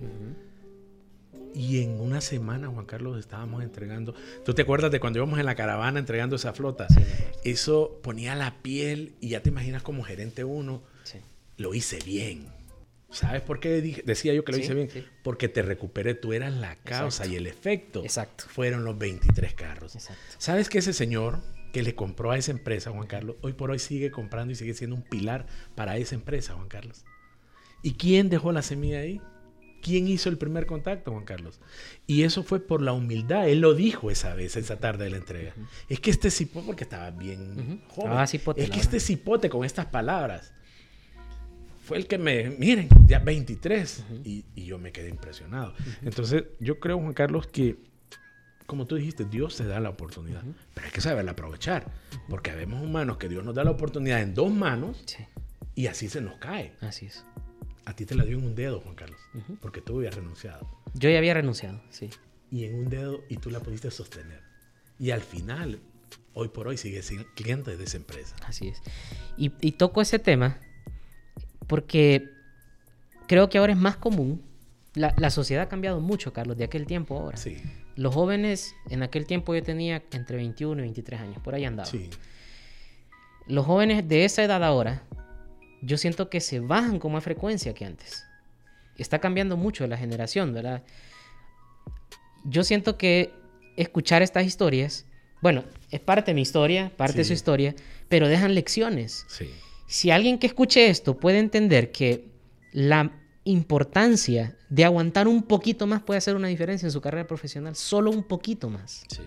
Y 1.54 1.82
en 1.82 2.00
una 2.00 2.20
semana, 2.20 2.68
Juan 2.68 2.86
Carlos, 2.86 3.18
estábamos 3.18 3.62
entregando. 3.62 4.14
¿Tú 4.44 4.54
te 4.54 4.62
acuerdas 4.62 4.90
de 4.92 5.00
cuando 5.00 5.18
íbamos 5.18 5.38
en 5.40 5.46
la 5.46 5.54
caravana 5.56 5.98
entregando 5.98 6.36
esa 6.36 6.52
flota? 6.52 6.86
Sí. 6.88 7.00
Eso 7.44 7.98
ponía 8.02 8.34
la 8.36 8.62
piel 8.62 9.14
y 9.20 9.30
ya 9.30 9.42
te 9.42 9.48
imaginas 9.50 9.82
como 9.82 10.02
gerente 10.04 10.44
uno, 10.44 10.82
Sí. 11.02 11.18
lo 11.56 11.74
hice 11.74 11.98
bien. 12.06 12.46
¿Sabes 13.10 13.42
por 13.42 13.58
qué 13.60 13.80
dije- 13.80 14.02
decía 14.06 14.32
yo 14.32 14.44
que 14.44 14.52
lo 14.52 14.58
Sí, 14.58 14.64
hice 14.64 14.74
bien? 14.74 14.88
sí. 14.90 15.04
Porque 15.22 15.48
te 15.48 15.62
recuperé, 15.62 16.14
tú 16.14 16.32
eras 16.32 16.52
la 16.54 16.76
causa 16.76 17.24
Exacto. 17.24 17.32
y 17.32 17.36
el 17.36 17.46
efecto. 17.46 18.02
Exacto. 18.04 18.44
Fueron 18.48 18.84
los 18.84 18.96
23 18.98 19.54
carros. 19.54 19.94
Exacto. 19.96 20.22
¿Sabes 20.38 20.68
que 20.68 20.78
ese 20.78 20.92
señor 20.92 21.40
que 21.72 21.82
le 21.82 21.94
compró 21.94 22.30
a 22.30 22.38
esa 22.38 22.50
empresa, 22.52 22.90
Juan 22.90 23.06
Carlos, 23.06 23.36
hoy 23.42 23.52
por 23.52 23.70
hoy 23.70 23.78
sigue 23.78 24.10
comprando 24.10 24.52
y 24.52 24.56
sigue 24.56 24.74
siendo 24.74 24.94
un 24.96 25.02
pilar 25.02 25.46
para 25.74 25.96
esa 25.96 26.14
empresa, 26.14 26.54
Juan 26.54 26.68
Carlos? 26.68 27.04
¿Y 27.82 27.94
quién 27.94 28.28
dejó 28.28 28.52
la 28.52 28.62
semilla 28.62 29.00
ahí? 29.00 29.20
¿Quién 29.82 30.06
hizo 30.08 30.28
el 30.28 30.36
primer 30.36 30.66
contacto, 30.66 31.10
Juan 31.10 31.24
Carlos? 31.24 31.58
Y 32.06 32.24
eso 32.24 32.42
fue 32.42 32.60
por 32.60 32.82
la 32.82 32.92
humildad. 32.92 33.48
Él 33.48 33.60
lo 33.60 33.72
dijo 33.74 34.10
esa 34.10 34.34
vez, 34.34 34.54
esa 34.56 34.78
tarde 34.78 35.04
de 35.04 35.10
la 35.10 35.16
entrega. 35.16 35.54
Es 35.88 35.98
que 36.00 36.10
este 36.10 36.30
cipote, 36.30 36.66
porque 36.66 36.84
estaba 36.84 37.10
bien 37.10 37.52
Ujú. 37.52 37.80
joven. 37.88 38.10
Estaba 38.10 38.26
cipote, 38.26 38.62
es 38.62 38.70
que 38.70 38.78
este 38.78 39.00
cipote 39.00 39.48
con 39.48 39.64
estas 39.64 39.86
palabras 39.86 40.52
fue 41.90 41.98
el 41.98 42.06
que 42.06 42.18
me, 42.18 42.50
miren, 42.50 42.88
ya 43.08 43.18
23. 43.18 44.04
y, 44.24 44.44
y 44.54 44.64
yo 44.64 44.78
me 44.78 44.92
quedé 44.92 45.08
impresionado. 45.08 45.74
Entonces, 46.02 46.44
yo 46.60 46.78
creo, 46.78 47.00
Juan 47.00 47.14
Carlos, 47.14 47.48
que, 47.48 47.78
como 48.66 48.86
tú 48.86 48.94
dijiste, 48.94 49.24
Dios 49.24 49.56
te 49.56 49.64
da 49.64 49.80
la 49.80 49.88
oportunidad. 49.88 50.40
Pero 50.72 50.86
hay 50.86 50.92
que 50.92 51.00
saberla 51.00 51.32
aprovechar. 51.32 51.90
Porque 52.28 52.52
habemos 52.52 52.80
humanos 52.80 53.16
que 53.16 53.28
Dios 53.28 53.44
nos 53.44 53.56
da 53.56 53.64
la 53.64 53.72
oportunidad 53.72 54.22
en 54.22 54.34
dos 54.34 54.52
manos 54.52 55.02
Sí, 55.04 55.24
y 55.74 55.88
así 55.88 56.08
se 56.08 56.20
nos 56.20 56.36
cae. 56.36 56.74
así 56.80 57.06
es. 57.06 57.24
A 57.86 57.96
ti 57.96 58.06
te 58.06 58.14
la 58.14 58.24
dio 58.24 58.38
en 58.38 58.44
un 58.44 58.54
dedo, 58.54 58.78
Juan 58.82 58.94
Carlos. 58.94 59.18
Porque 59.60 59.80
tú 59.80 59.96
habías 59.98 60.14
renunciado. 60.14 60.70
Yo 60.94 61.10
ya 61.10 61.18
había 61.18 61.34
renunciado, 61.34 61.82
sí. 61.90 62.08
Y 62.52 62.66
en 62.66 62.76
un 62.76 62.88
dedo 62.88 63.24
y 63.28 63.38
tú 63.38 63.50
la 63.50 63.58
pudiste 63.58 63.90
sostener. 63.90 64.42
Y 65.00 65.10
al 65.10 65.22
final, 65.22 65.80
hoy 66.34 66.50
por 66.50 66.68
hoy, 66.68 66.76
sigues 66.76 67.06
siendo 67.06 67.26
cliente 67.34 67.76
de 67.76 67.82
esa 67.82 67.96
empresa. 67.96 68.36
Así 68.46 68.68
es. 68.68 68.80
Y, 69.36 69.50
y 69.60 69.72
toco 69.72 70.00
ese 70.00 70.20
tema 70.20 70.60
porque 71.70 72.28
creo 73.26 73.48
que 73.48 73.56
ahora 73.58 73.72
es 73.72 73.78
más 73.78 73.96
común. 73.96 74.42
La, 74.94 75.14
la 75.16 75.30
sociedad 75.30 75.62
ha 75.64 75.68
cambiado 75.68 76.00
mucho, 76.00 76.32
Carlos, 76.32 76.56
de 76.58 76.64
aquel 76.64 76.84
tiempo 76.84 77.16
ahora. 77.16 77.36
Sí, 77.36 77.56
Los 77.94 78.12
jóvenes, 78.12 78.74
en 78.90 79.04
aquel 79.04 79.24
tiempo 79.24 79.54
yo 79.54 79.62
tenía 79.62 80.02
entre 80.10 80.36
21 80.36 80.80
y 80.80 80.82
23 80.82 81.20
años, 81.20 81.38
por 81.42 81.54
ahí 81.54 81.64
andaba. 81.64 81.86
sí. 81.88 82.10
Los 83.46 83.66
jóvenes 83.66 84.06
de 84.06 84.24
esa 84.24 84.44
edad 84.44 84.62
ahora, 84.62 85.02
yo 85.82 85.96
siento 85.96 86.28
que 86.28 86.40
se 86.40 86.60
bajan 86.60 86.98
con 87.00 87.12
más 87.12 87.24
frecuencia 87.24 87.72
que 87.74 87.84
antes. 87.84 88.24
Está 88.96 89.18
cambiando 89.18 89.56
mucho 89.56 89.86
la 89.88 89.96
generación, 89.96 90.52
¿verdad? 90.52 90.82
Yo 92.44 92.62
siento 92.64 92.96
que 92.96 93.32
escuchar 93.76 94.22
estas 94.22 94.44
historias, 94.44 95.04
bueno, 95.40 95.64
es 95.90 96.00
parte 96.00 96.30
de 96.30 96.34
mi 96.34 96.42
historia, 96.42 96.92
parte 96.96 97.18
de 97.18 97.24
Sí. 97.24 97.28
su 97.28 97.34
historia, 97.34 97.74
pero 98.08 98.28
dejan 98.28 98.54
lecciones. 98.54 99.24
Sí. 99.28 99.50
Si 99.90 100.12
alguien 100.12 100.38
que 100.38 100.46
escuche 100.46 100.88
esto 100.88 101.18
puede 101.18 101.40
entender 101.40 101.90
que 101.90 102.28
la 102.70 103.10
importancia 103.42 104.56
de 104.68 104.84
aguantar 104.84 105.26
un 105.26 105.42
poquito 105.42 105.88
más 105.88 106.00
puede 106.00 106.18
hacer 106.18 106.36
una 106.36 106.46
diferencia 106.46 106.86
en 106.86 106.92
su 106.92 107.00
carrera 107.00 107.26
profesional, 107.26 107.74
solo 107.74 108.12
un 108.12 108.22
poquito 108.22 108.70
más. 108.70 109.02
Sí. 109.08 109.22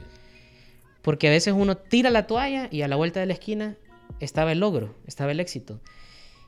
Porque 1.01 1.27
a 1.27 1.31
veces 1.31 1.53
uno 1.53 1.75
tira 1.75 2.09
la 2.11 2.27
toalla 2.27 2.69
y 2.71 2.81
a 2.81 2.87
la 2.87 2.95
vuelta 2.95 3.19
de 3.19 3.25
la 3.25 3.33
esquina 3.33 3.75
estaba 4.21 4.53
el 4.53 4.61
logro, 4.61 4.95
estaba 5.05 5.33
el 5.33 5.41
éxito. 5.41 5.81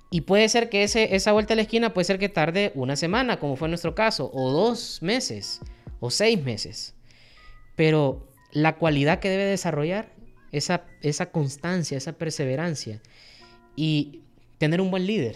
Y 0.09 0.21
puede 0.21 0.47
ser 0.47 0.69
que 0.69 0.83
ese, 0.83 1.13
esa 1.13 1.33
vuelta 1.33 1.51
a 1.51 1.57
la 1.57 1.63
esquina 1.63 1.93
puede 1.93 2.05
ser 2.05 2.17
que 2.17 2.29
tarde 2.29 2.71
una 2.73 2.95
semana, 2.95 3.37
como 3.37 3.57
fue 3.57 3.67
nuestro 3.67 3.95
caso, 3.95 4.31
o 4.33 4.49
dos 4.49 5.01
meses, 5.01 5.59
o 5.99 6.09
seis 6.09 6.41
meses. 6.41 6.95
Pero 7.75 8.29
la 8.53 8.77
cualidad 8.77 9.19
que 9.19 9.27
debe 9.27 9.43
desarrollar, 9.43 10.13
esa, 10.53 10.85
esa 11.01 11.31
constancia, 11.31 11.97
esa 11.97 12.13
perseverancia 12.13 13.01
y 13.75 14.21
tener 14.57 14.81
un 14.81 14.91
buen 14.91 15.05
líder. 15.05 15.35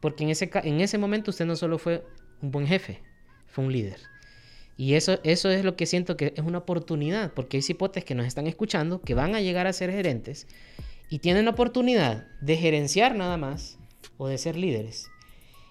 Porque 0.00 0.24
en 0.24 0.30
ese, 0.30 0.50
en 0.64 0.80
ese 0.80 0.98
momento 0.98 1.30
usted 1.30 1.44
no 1.46 1.56
solo 1.56 1.78
fue 1.78 2.04
un 2.40 2.50
buen 2.50 2.66
jefe, 2.66 3.00
fue 3.46 3.64
un 3.64 3.72
líder. 3.72 4.00
Y 4.76 4.94
eso, 4.94 5.20
eso 5.22 5.50
es 5.50 5.64
lo 5.64 5.76
que 5.76 5.86
siento 5.86 6.16
que 6.16 6.32
es 6.36 6.44
una 6.44 6.58
oportunidad, 6.58 7.32
porque 7.34 7.58
hay 7.58 7.62
cipotes 7.62 8.04
que 8.04 8.14
nos 8.14 8.26
están 8.26 8.46
escuchando, 8.46 9.00
que 9.00 9.14
van 9.14 9.34
a 9.34 9.40
llegar 9.40 9.66
a 9.66 9.72
ser 9.72 9.92
gerentes 9.92 10.46
y 11.08 11.18
tienen 11.18 11.44
la 11.44 11.50
oportunidad 11.52 12.26
de 12.40 12.56
gerenciar 12.56 13.14
nada 13.14 13.36
más 13.36 13.78
o 14.16 14.26
de 14.28 14.38
ser 14.38 14.56
líderes. 14.56 15.08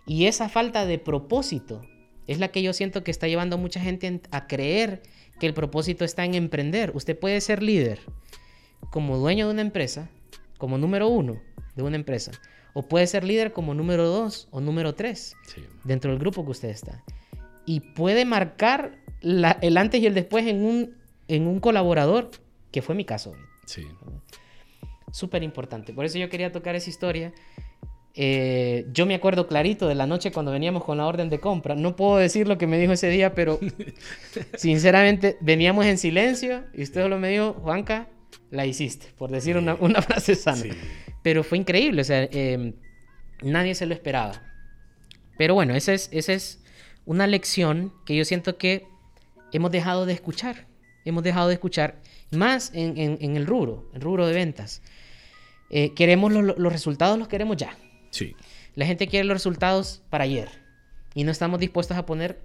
Y 0.05 0.27
esa 0.27 0.49
falta 0.49 0.85
de 0.85 0.99
propósito 0.99 1.81
es 2.27 2.39
la 2.39 2.49
que 2.49 2.61
yo 2.61 2.73
siento 2.73 3.03
que 3.03 3.11
está 3.11 3.27
llevando 3.27 3.55
a 3.55 3.59
mucha 3.59 3.81
gente 3.81 4.07
en- 4.07 4.21
a 4.31 4.47
creer 4.47 5.01
que 5.39 5.47
el 5.47 5.53
propósito 5.53 6.05
está 6.05 6.23
en 6.23 6.35
emprender. 6.35 6.91
Usted 6.95 7.17
puede 7.17 7.41
ser 7.41 7.63
líder 7.63 7.99
como 8.91 9.17
dueño 9.17 9.47
de 9.47 9.53
una 9.53 9.61
empresa, 9.61 10.09
como 10.57 10.77
número 10.77 11.07
uno 11.09 11.41
de 11.75 11.83
una 11.83 11.95
empresa, 11.95 12.31
o 12.73 12.83
puede 12.87 13.07
ser 13.07 13.23
líder 13.23 13.51
como 13.53 13.73
número 13.73 14.07
dos 14.07 14.47
o 14.51 14.61
número 14.61 14.95
tres 14.95 15.35
Sí. 15.53 15.63
dentro 15.83 16.11
del 16.11 16.19
grupo 16.19 16.43
que 16.45 16.51
usted 16.51 16.69
está. 16.69 17.03
Y 17.65 17.79
puede 17.79 18.25
marcar 18.25 18.97
la- 19.21 19.57
el 19.61 19.77
antes 19.77 20.01
y 20.01 20.05
el 20.07 20.13
después 20.13 20.47
en 20.47 20.63
un, 20.63 20.95
en 21.27 21.47
un 21.47 21.59
colaborador, 21.59 22.31
que 22.71 22.81
fue 22.81 22.95
mi 22.95 23.05
caso. 23.05 23.33
Sí. 23.65 23.85
Súper 25.11 25.43
importante. 25.43 25.93
Por 25.93 26.05
eso 26.05 26.17
yo 26.17 26.29
quería 26.29 26.51
tocar 26.51 26.75
esa 26.75 26.89
historia. 26.89 27.33
Eh, 28.13 28.85
yo 28.91 29.05
me 29.05 29.15
acuerdo 29.15 29.47
clarito 29.47 29.87
de 29.87 29.95
la 29.95 30.05
noche 30.07 30.31
cuando 30.33 30.51
veníamos 30.51 30.83
con 30.83 30.97
la 30.97 31.05
orden 31.05 31.29
de 31.29 31.39
compra. 31.39 31.75
No 31.75 31.95
puedo 31.95 32.17
decir 32.17 32.47
lo 32.47 32.57
que 32.57 32.67
me 32.67 32.77
dijo 32.77 32.93
ese 32.93 33.09
día, 33.09 33.33
pero 33.33 33.59
sinceramente 34.55 35.37
veníamos 35.41 35.85
en 35.85 35.97
silencio 35.97 36.63
y 36.73 36.83
usted 36.83 37.01
solo 37.03 37.19
me 37.19 37.29
dijo, 37.29 37.53
Juanca, 37.61 38.07
la 38.49 38.65
hiciste, 38.65 39.07
por 39.17 39.31
decir 39.31 39.57
una, 39.57 39.75
una 39.75 40.01
frase 40.01 40.35
sana. 40.35 40.57
Sí. 40.61 40.69
Pero 41.23 41.43
fue 41.43 41.57
increíble, 41.57 42.01
o 42.01 42.05
sea, 42.05 42.23
eh, 42.31 42.73
nadie 43.41 43.75
se 43.75 43.85
lo 43.85 43.93
esperaba. 43.93 44.41
Pero 45.37 45.53
bueno, 45.53 45.75
esa 45.75 45.93
es, 45.93 46.09
esa 46.11 46.33
es 46.33 46.59
una 47.05 47.27
lección 47.27 47.93
que 48.05 48.15
yo 48.15 48.25
siento 48.25 48.57
que 48.57 48.87
hemos 49.51 49.71
dejado 49.71 50.05
de 50.05 50.13
escuchar. 50.13 50.67
Hemos 51.05 51.23
dejado 51.23 51.47
de 51.47 51.55
escuchar 51.55 51.95
más 52.31 52.71
en, 52.73 52.97
en- 52.97 53.17
en 53.21 53.35
el 53.37 53.45
rubro, 53.47 53.89
el 53.93 54.01
rubro 54.01 54.27
de 54.27 54.33
ventas. 54.33 54.81
Eh, 55.69 55.93
queremos 55.93 56.31
lo- 56.31 56.41
lo- 56.41 56.55
los 56.57 56.71
resultados, 56.71 57.17
los 57.17 57.27
queremos 57.27 57.57
ya. 57.57 57.75
Sí. 58.11 58.35
La 58.75 58.85
gente 58.85 59.07
quiere 59.07 59.25
los 59.25 59.35
resultados 59.35 60.01
para 60.09 60.23
ayer 60.25 60.49
y 61.13 61.23
no 61.23 61.31
estamos 61.31 61.59
dispuestos 61.59 61.97
a 61.97 62.05
poner 62.05 62.39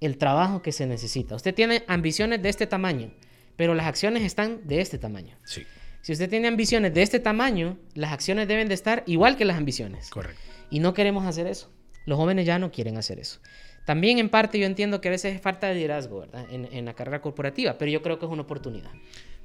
el 0.00 0.18
trabajo 0.18 0.62
que 0.62 0.72
se 0.72 0.86
necesita. 0.86 1.34
Usted 1.36 1.54
tiene 1.54 1.84
ambiciones 1.86 2.42
de 2.42 2.48
este 2.48 2.66
tamaño, 2.66 3.12
pero 3.56 3.74
las 3.74 3.86
acciones 3.86 4.22
están 4.24 4.66
de 4.66 4.80
este 4.80 4.98
tamaño. 4.98 5.36
Sí. 5.44 5.62
Si 6.02 6.12
usted 6.12 6.28
tiene 6.28 6.48
ambiciones 6.48 6.92
de 6.92 7.02
este 7.02 7.20
tamaño, 7.20 7.78
las 7.94 8.12
acciones 8.12 8.48
deben 8.48 8.68
de 8.68 8.74
estar 8.74 9.02
igual 9.06 9.36
que 9.36 9.44
las 9.44 9.56
ambiciones. 9.56 10.10
Correcto. 10.10 10.40
Y 10.70 10.80
no 10.80 10.94
queremos 10.94 11.24
hacer 11.26 11.46
eso. 11.46 11.72
Los 12.04 12.18
jóvenes 12.18 12.44
ya 12.44 12.58
no 12.58 12.70
quieren 12.70 12.96
hacer 12.96 13.18
eso. 13.18 13.40
También 13.86 14.18
en 14.18 14.28
parte 14.28 14.58
yo 14.58 14.66
entiendo 14.66 15.00
que 15.00 15.08
a 15.08 15.12
veces 15.12 15.34
es 15.34 15.40
falta 15.40 15.68
de 15.68 15.74
liderazgo, 15.76 16.20
¿verdad? 16.20 16.46
En, 16.50 16.68
en 16.72 16.84
la 16.84 16.94
carrera 16.94 17.20
corporativa, 17.20 17.78
pero 17.78 17.90
yo 17.90 18.02
creo 18.02 18.18
que 18.18 18.26
es 18.26 18.32
una 18.32 18.42
oportunidad. 18.42 18.90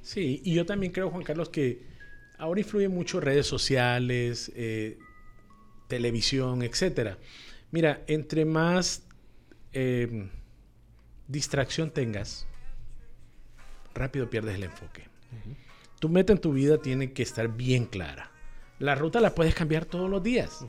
Sí, 0.02 0.40
y 0.44 0.54
yo 0.54 0.66
también 0.66 0.92
creo, 0.92 1.10
Juan 1.10 1.22
Carlos, 1.24 1.48
que 1.48 1.82
ahora 2.38 2.60
influyen 2.60 2.92
mucho 2.92 3.20
redes 3.20 3.46
sociales, 3.46 4.52
eh, 4.54 4.98
televisión, 5.88 6.62
etcétera. 6.62 7.18
Mira, 7.70 8.02
entre 8.06 8.44
más 8.44 9.06
eh, 9.72 10.28
distracción 11.26 11.90
tengas, 11.90 12.46
rápido 13.94 14.30
pierdes 14.30 14.54
el 14.54 14.64
enfoque. 14.64 15.08
Tu 15.98 16.08
meta 16.08 16.32
en 16.32 16.40
tu 16.40 16.52
vida 16.52 16.78
tiene 16.78 17.12
que 17.12 17.22
estar 17.22 17.48
bien 17.48 17.86
clara. 17.86 18.30
La 18.78 18.94
ruta 18.94 19.20
la 19.20 19.34
puedes 19.34 19.54
cambiar 19.54 19.84
todos 19.84 20.08
los 20.08 20.22
días, 20.22 20.64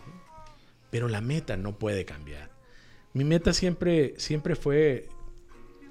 pero 0.90 1.08
la 1.08 1.22
meta 1.22 1.58
no 1.58 1.78
puede 1.78 2.06
cambiar. 2.06 2.50
Mi 3.14 3.24
meta 3.24 3.54
siempre, 3.54 4.16
siempre 4.18 4.56
fue 4.56 5.08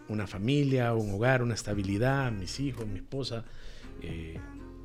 una 0.09 0.27
familia, 0.27 0.95
un 0.95 1.15
hogar, 1.15 1.43
una 1.43 1.55
estabilidad, 1.55 2.33
mis 2.33 2.59
hijos, 2.61 2.87
mi 2.87 2.99
esposa, 2.99 3.45
eh, 4.03 4.39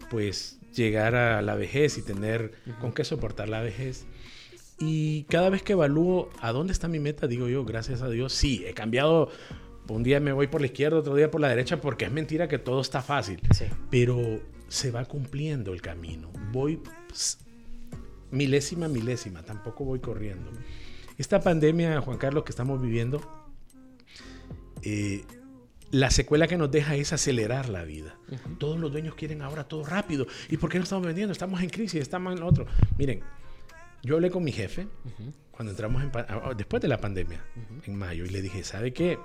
pues 0.09 0.59
llegar 0.75 1.15
a 1.15 1.41
la 1.41 1.55
vejez 1.55 1.97
y 1.97 2.01
tener 2.01 2.53
con 2.79 2.91
qué 2.91 3.03
soportar 3.03 3.49
la 3.49 3.61
vejez. 3.61 4.05
Y 4.79 5.23
cada 5.23 5.49
vez 5.49 5.63
que 5.63 5.73
evalúo 5.73 6.29
a 6.41 6.51
dónde 6.51 6.73
está 6.73 6.87
mi 6.87 6.99
meta, 6.99 7.27
digo 7.27 7.47
yo, 7.47 7.63
gracias 7.63 8.01
a 8.01 8.09
Dios, 8.09 8.33
sí, 8.33 8.63
he 8.65 8.73
cambiado. 8.73 9.31
Un 9.87 10.03
día 10.03 10.19
me 10.19 10.31
voy 10.31 10.47
por 10.47 10.61
la 10.61 10.67
izquierda, 10.67 10.99
otro 10.99 11.15
día 11.15 11.29
por 11.29 11.41
la 11.41 11.49
derecha, 11.49 11.81
porque 11.81 12.05
es 12.05 12.11
mentira 12.11 12.47
que 12.47 12.57
todo 12.57 12.81
está 12.81 13.01
fácil. 13.01 13.41
Sí. 13.51 13.65
Pero 13.89 14.41
se 14.67 14.91
va 14.91 15.05
cumpliendo 15.05 15.73
el 15.73 15.81
camino. 15.81 16.31
Voy 16.51 16.81
milésima, 18.31 18.87
milésima, 18.87 19.43
tampoco 19.43 19.85
voy 19.85 19.99
corriendo. 19.99 20.51
esta 21.17 21.41
pandemia, 21.41 22.01
Juan 22.01 22.17
Carlos, 22.17 22.43
que 22.43 22.51
estamos 22.51 22.81
viviendo, 22.81 23.21
eh, 24.81 25.23
la 25.91 26.09
secuela 26.09 26.47
que 26.47 26.57
nos 26.57 26.71
deja 26.71 26.95
es 26.95 27.13
acelerar 27.13 27.69
la 27.69 27.83
vida. 27.83 28.17
Todos 28.57 28.79
los 28.79 28.91
dueños 28.91 29.13
quieren 29.13 29.43
ahora 29.43 29.65
todo 29.65 29.85
rápido. 29.85 30.25
¿Y 30.49 30.57
por 30.57 30.71
qué 30.71 30.79
no 30.79 30.85
estamos 30.85 31.05
vendiendo? 31.05 31.31
Estamos 31.31 31.61
en 31.61 31.69
crisis, 31.69 32.01
estamos 32.01 32.33
en 32.33 32.39
lo 32.39 32.47
otro. 32.47 32.65
Miren, 32.97 33.21
yo 34.01 34.15
hablé 34.15 34.31
con 34.31 34.43
mi 34.43 34.51
jefe 34.51 34.87
cuando 35.51 35.71
entramos 35.71 36.01
en 36.01 36.11
ah, 36.15 36.53
después 36.57 36.81
de 36.81 36.87
la 36.87 36.99
pandemia, 36.99 37.45
en 37.85 37.95
mayo, 37.95 38.25
y 38.25 38.29
le 38.29 38.41
dije, 38.41 38.63
¿sabe 38.63 38.91
qué? 38.91 39.19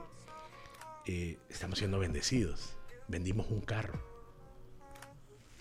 Eh, 1.10 1.38
estamos 1.48 1.78
siendo 1.78 1.98
bendecidos. 1.98 2.76
Vendimos 3.08 3.50
un 3.50 3.62
carro. 3.62 3.98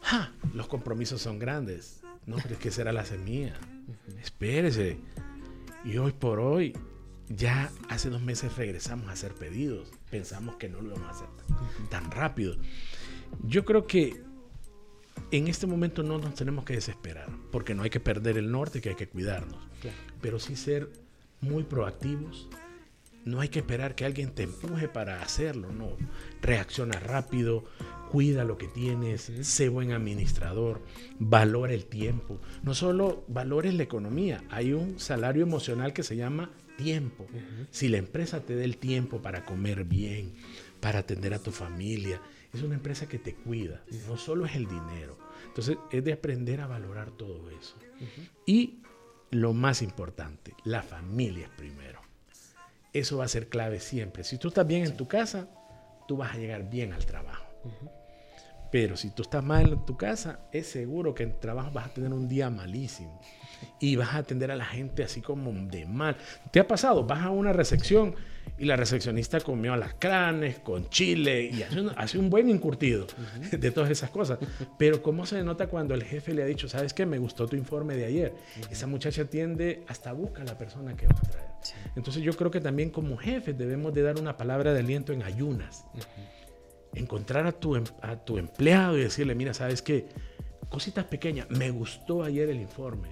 ¡Ja! 0.02 0.34
Los 0.54 0.68
compromisos 0.68 1.22
son 1.22 1.40
grandes. 1.40 2.02
No, 2.26 2.36
pero 2.44 2.56
es 2.56 2.60
que 2.60 2.70
será 2.70 2.92
la 2.92 3.06
semilla. 3.06 3.58
Espérese. 4.22 5.00
Y 5.86 6.00
hoy 6.00 6.12
por 6.12 6.42
hoy, 6.42 6.74
ya 7.30 7.72
hace 7.88 8.10
dos 8.10 8.22
meses 8.22 8.58
regresamos 8.58 9.08
a 9.08 9.14
hacer 9.14 9.36
pedidos. 9.36 9.90
Pensamos 10.12 10.58
que 10.58 10.68
no 10.68 10.82
lo 10.82 10.90
íbamos 10.90 11.08
a 11.08 11.12
hacer 11.12 11.30
tan, 11.90 12.12
rápido. 12.12 12.58
Yo 13.42 13.64
creo 13.64 13.88
que 13.88 14.22
en 15.32 15.48
este 15.48 15.66
momento 15.66 16.04
no 16.04 16.18
nos 16.18 16.36
tenemos 16.36 16.66
que 16.66 16.74
desesperar, 16.74 17.30
porque 17.54 17.74
no 17.74 17.84
hay 17.84 17.90
que 17.90 18.02
perder 18.02 18.38
el 18.38 18.52
norte, 18.52 18.82
que 18.82 18.90
hay 18.90 18.96
que 18.96 19.08
cuidarnos. 19.08 19.66
Pero 20.20 20.40
sí 20.40 20.58
ser 20.58 20.92
muy 21.40 21.64
proactivos. 21.64 22.50
No 23.28 23.42
hay 23.42 23.50
que 23.50 23.60
esperar 23.60 23.94
que 23.94 24.06
alguien 24.06 24.32
te 24.32 24.44
empuje 24.44 24.88
para 24.88 25.22
hacerlo, 25.22 25.72
no. 25.74 25.90
Reacciona 26.42 26.98
rápido, 26.98 27.66
cuida 28.10 28.46
lo 28.46 28.58
que 28.58 28.68
tienes, 28.68 29.32
sé 29.42 29.68
buen 29.68 29.92
administrador, 29.92 30.82
valora 31.20 31.74
el 31.74 31.88
tiempo. 31.88 32.40
No 32.64 32.74
solo 32.74 33.26
valores 33.28 33.74
la 33.74 33.84
economía, 33.84 34.46
hay 34.50 34.72
un 34.72 34.98
salario 34.98 35.44
emocional 35.44 35.92
que 35.92 36.04
se 36.04 36.16
llama 36.16 36.52
tiempo. 36.78 37.28
Si 37.70 37.90
la 37.90 37.98
empresa 37.98 38.40
te 38.46 38.56
da 38.56 38.64
el 38.64 38.78
tiempo 38.78 39.22
para 39.22 39.44
comer 39.44 39.84
bien, 39.84 40.34
para 40.80 41.00
atender 41.00 41.34
a 41.34 41.40
tu 41.40 41.52
familia, 41.52 42.22
es 42.54 42.62
una 42.62 42.76
empresa 42.76 43.10
que 43.10 43.20
te 43.20 43.36
cuida, 43.36 43.84
no 44.08 44.18
solo 44.18 44.46
es 44.46 44.56
el 44.56 44.68
dinero. 44.68 45.18
Entonces 45.48 45.78
es 45.92 46.02
de 46.02 46.14
aprender 46.14 46.62
a 46.62 46.68
valorar 46.68 47.12
todo 47.12 47.50
eso. 47.50 47.76
Y 48.46 48.80
lo 49.32 49.54
más 49.54 49.82
importante, 49.82 50.54
la 50.64 50.82
familia 50.82 51.48
es 51.48 51.52
primero. 51.52 51.97
Eso 52.98 53.18
va 53.18 53.26
a 53.26 53.28
ser 53.28 53.48
clave 53.48 53.80
siempre. 53.80 54.24
Si 54.24 54.40
tú 54.40 54.48
estás 54.48 54.66
bien 54.66 54.84
en 54.84 54.98
tu 54.98 55.08
casa, 55.08 55.48
tú 56.08 56.18
vas 56.18 56.34
a 56.34 56.38
llegar 56.38 56.68
bien 56.68 56.94
al 56.94 57.06
trabajo. 57.06 57.46
Pero 58.72 58.98
si 58.98 59.12
tú 59.12 59.22
estás 59.22 59.44
mal 59.44 59.72
en 59.72 59.86
tu 59.86 59.96
casa, 59.96 60.40
es 60.52 60.68
seguro 60.68 61.14
que 61.14 61.24
en 61.24 61.40
trabajo 61.40 61.70
vas 61.72 61.86
a 61.86 61.94
tener 61.94 62.12
un 62.12 62.28
día 62.28 62.50
malísimo. 62.50 63.22
Y 63.80 63.96
vas 63.96 64.14
a 64.14 64.20
atender 64.20 64.52
a 64.52 64.56
la 64.56 64.66
gente 64.66 65.04
así 65.04 65.22
como 65.22 65.52
de 65.70 65.86
mal. 65.86 66.18
¿Te 66.52 66.60
ha 66.60 66.68
pasado? 66.68 67.04
Vas 67.04 67.24
a 67.24 67.30
una 67.30 67.54
recepción 67.54 68.16
y 68.58 68.66
la 68.66 68.76
recepcionista 68.76 69.40
comió 69.40 69.74
alacranes 69.74 70.60
con 70.60 70.90
chile 70.90 71.44
y 71.44 71.64
hace 71.96 72.18
un, 72.18 72.30
buen 72.30 72.50
incurtido 72.50 73.06
de 73.52 73.72
todas 73.72 73.92
esas 73.92 74.10
cosas. 74.10 74.40
Pero 74.78 75.04
¿cómo 75.04 75.26
se 75.26 75.44
nota 75.44 75.68
cuando 75.68 75.94
el 75.94 76.04
jefe 76.04 76.34
le 76.34 76.44
ha 76.44 76.46
dicho, 76.46 76.68
sabes 76.68 76.94
qué, 76.94 77.06
me 77.06 77.20
gustó 77.20 77.48
tu 77.48 77.56
informe 77.56 77.96
de 77.96 78.06
ayer? 78.06 78.34
Esa 78.72 78.88
muchacha 78.88 79.24
atiende, 79.24 79.84
hasta 79.88 80.12
busca 80.14 80.42
a 80.42 80.46
la 80.46 80.58
persona 80.58 80.96
que 80.96 81.08
va 81.08 81.16
a 81.18 81.30
traer. 81.30 81.48
Entonces 81.96 82.24
yo 82.24 82.34
creo 82.34 82.50
que 82.50 82.62
también 82.62 82.90
como 82.90 83.18
jefes 83.18 83.58
debemos 83.58 83.94
de 83.94 84.02
dar 84.02 84.18
una 84.20 84.38
palabra 84.38 84.74
de 84.74 84.80
aliento 84.80 85.14
en 85.14 85.24
ayunas 85.24 85.86
encontrar 86.94 87.46
a 87.48 87.52
tu, 87.52 87.76
em, 87.76 87.84
a 88.02 88.16
tu 88.16 88.38
empleado 88.38 88.98
y 88.98 89.02
decirle, 89.02 89.36
mira, 89.36 89.54
sabes 89.54 89.82
qué, 89.82 90.08
cositas 90.70 91.06
pequeñas, 91.06 91.50
me 91.50 91.70
gustó 91.70 92.24
ayer 92.24 92.50
el 92.50 92.60
informe. 92.60 93.10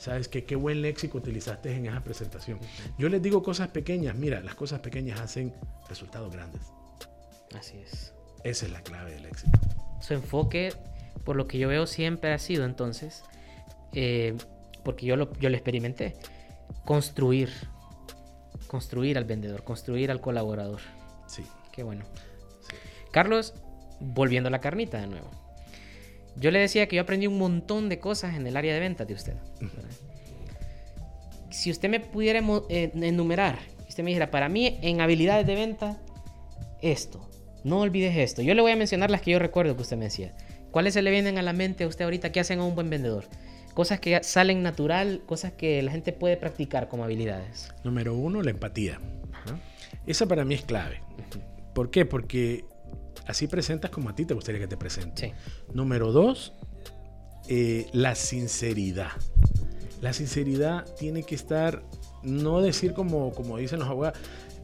¿Sabes 0.00 0.28
qué? 0.28 0.46
Qué 0.46 0.56
buen 0.56 0.80
léxico 0.80 1.18
utilizaste 1.18 1.74
en 1.74 1.84
esa 1.84 2.02
presentación. 2.02 2.58
Yo 2.96 3.10
les 3.10 3.20
digo 3.20 3.42
cosas 3.42 3.68
pequeñas. 3.68 4.16
Mira, 4.16 4.40
las 4.40 4.54
cosas 4.54 4.80
pequeñas 4.80 5.20
hacen 5.20 5.52
resultados 5.90 6.32
grandes. 6.32 6.62
Así 7.54 7.76
es. 7.76 8.14
Esa 8.42 8.64
es 8.64 8.72
la 8.72 8.80
clave 8.82 9.12
del 9.12 9.26
éxito. 9.26 9.58
Su 10.00 10.14
enfoque, 10.14 10.72
por 11.22 11.36
lo 11.36 11.46
que 11.46 11.58
yo 11.58 11.68
veo, 11.68 11.86
siempre 11.86 12.32
ha 12.32 12.38
sido 12.38 12.64
entonces, 12.64 13.24
eh, 13.92 14.38
porque 14.84 15.04
yo 15.04 15.16
lo, 15.16 15.34
yo 15.34 15.50
lo 15.50 15.56
experimenté, 15.56 16.16
construir. 16.86 17.50
Construir 18.68 19.18
al 19.18 19.26
vendedor, 19.26 19.64
construir 19.64 20.10
al 20.10 20.22
colaborador. 20.22 20.80
Sí. 21.26 21.44
Qué 21.72 21.82
bueno. 21.82 22.06
Carlos, 23.12 23.52
volviendo 24.00 24.48
a 24.48 24.50
la 24.50 24.62
carnita 24.62 24.98
de 24.98 25.08
nuevo. 25.08 25.30
Yo 26.36 26.50
le 26.50 26.58
decía 26.58 26.86
que 26.86 26.96
yo 26.96 27.02
aprendí 27.02 27.26
un 27.26 27.38
montón 27.38 27.88
de 27.88 27.98
cosas 27.98 28.36
en 28.36 28.46
el 28.46 28.56
área 28.56 28.72
de 28.72 28.80
ventas 28.80 29.06
de 29.06 29.14
usted. 29.14 29.34
Si 31.50 31.70
usted 31.70 31.88
me 31.88 32.00
pudiera 32.00 32.40
eh, 32.68 32.90
enumerar, 32.94 33.58
usted 33.88 34.02
me 34.04 34.10
dijera, 34.10 34.30
para 34.30 34.48
mí 34.48 34.78
en 34.82 35.00
habilidades 35.00 35.46
de 35.46 35.54
venta, 35.54 36.00
esto. 36.80 37.28
No 37.64 37.80
olvides 37.80 38.16
esto. 38.16 38.42
Yo 38.42 38.54
le 38.54 38.62
voy 38.62 38.72
a 38.72 38.76
mencionar 38.76 39.10
las 39.10 39.20
que 39.20 39.32
yo 39.32 39.38
recuerdo 39.38 39.76
que 39.76 39.82
usted 39.82 39.96
me 39.96 40.04
decía. 40.04 40.32
¿Cuáles 40.70 40.94
se 40.94 41.02
le 41.02 41.10
vienen 41.10 41.36
a 41.36 41.42
la 41.42 41.52
mente 41.52 41.84
a 41.84 41.88
usted 41.88 42.04
ahorita 42.04 42.32
que 42.32 42.40
hacen 42.40 42.60
a 42.60 42.64
un 42.64 42.74
buen 42.74 42.88
vendedor? 42.88 43.24
Cosas 43.74 44.00
que 44.00 44.22
salen 44.22 44.62
natural, 44.62 45.22
cosas 45.26 45.52
que 45.52 45.82
la 45.82 45.90
gente 45.90 46.12
puede 46.12 46.36
practicar 46.36 46.88
como 46.88 47.04
habilidades. 47.04 47.72
Número 47.84 48.14
uno, 48.14 48.42
la 48.42 48.50
empatía. 48.50 49.00
Esa 50.06 50.26
para 50.26 50.44
mí 50.44 50.54
es 50.54 50.62
clave. 50.62 51.00
¿Por 51.74 51.90
qué? 51.90 52.04
Porque 52.04 52.64
así 53.26 53.46
presentas 53.46 53.90
como 53.90 54.08
a 54.08 54.14
ti 54.14 54.24
te 54.24 54.34
gustaría 54.34 54.60
que 54.60 54.68
te 54.68 54.76
presente. 54.76 55.34
Número 55.72 56.12
dos, 56.12 56.52
eh, 57.48 57.88
la 57.92 58.14
sinceridad. 58.14 59.12
La 60.00 60.12
sinceridad 60.12 60.86
tiene 60.98 61.24
que 61.24 61.34
estar, 61.34 61.82
no 62.22 62.60
decir 62.60 62.94
como, 62.94 63.32
como 63.32 63.58
dicen 63.58 63.80
los 63.80 63.88
abogados, 63.88 64.18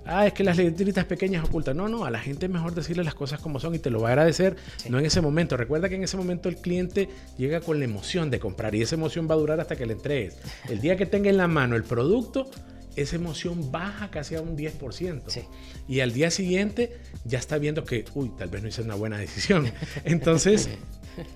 ah, 0.07 0.27
es 0.27 0.33
que 0.33 0.45
las 0.45 0.57
letritas 0.57 1.05
pequeñas 1.05 1.45
ocultan. 1.45 1.77
No, 1.77 1.89
no, 1.89 2.05
a 2.05 2.11
la 2.11 2.19
gente 2.19 2.47
es 2.47 2.53
mejor 2.53 2.75
decirle 2.75 3.05
las 3.05 3.15
cosas 3.15 3.41
como 3.41 3.61
son 3.61 3.75
y 3.75 3.79
te 3.79 3.91
lo 3.91 4.01
va 4.01 4.09
a 4.09 4.13
agradecer, 4.13 4.57
no 4.89 4.99
en 4.99 5.07
ese 5.07 5.21
momento. 5.21 5.57
Recuerda 5.57 5.89
que 5.89 5.97
en 5.97 6.05
ese 6.05 6.17
momento 6.17 6.49
el 6.49 6.57
cliente 6.57 7.09
llega 7.37 7.61
con 7.61 7.79
la 7.79 7.85
emoción 7.85 8.31
de 8.31 8.41
comprar 8.41 8.75
y 8.75 8.83
esa 8.83 8.95
emoción 8.95 9.29
va 9.29 9.35
a 9.35 9.39
durar 9.39 9.61
hasta 9.61 9.77
que 9.77 9.87
le 9.87 9.95
entregues. 9.95 10.39
El 10.69 10.81
día 10.81 10.97
que 10.97 11.07
tenga 11.07 11.29
en 11.29 11.37
la 11.37 11.49
mano 11.49 11.77
el 11.77 11.85
producto, 11.85 12.51
esa 12.97 13.17
emoción 13.17 13.71
baja 13.71 14.11
casi 14.11 14.35
a 14.35 14.41
un 14.41 14.57
10%. 14.57 15.47
Y 15.87 16.01
al 16.01 16.13
día 16.13 16.31
siguiente 16.31 16.99
ya 17.25 17.39
está 17.39 17.59
viendo 17.59 17.85
que, 17.85 18.05
uy, 18.15 18.31
tal 18.37 18.49
vez 18.49 18.63
no 18.63 18.69
hice 18.69 18.83
una 18.83 18.95
buena 18.95 19.19
decisión. 19.19 19.71
Entonces, 20.05 20.69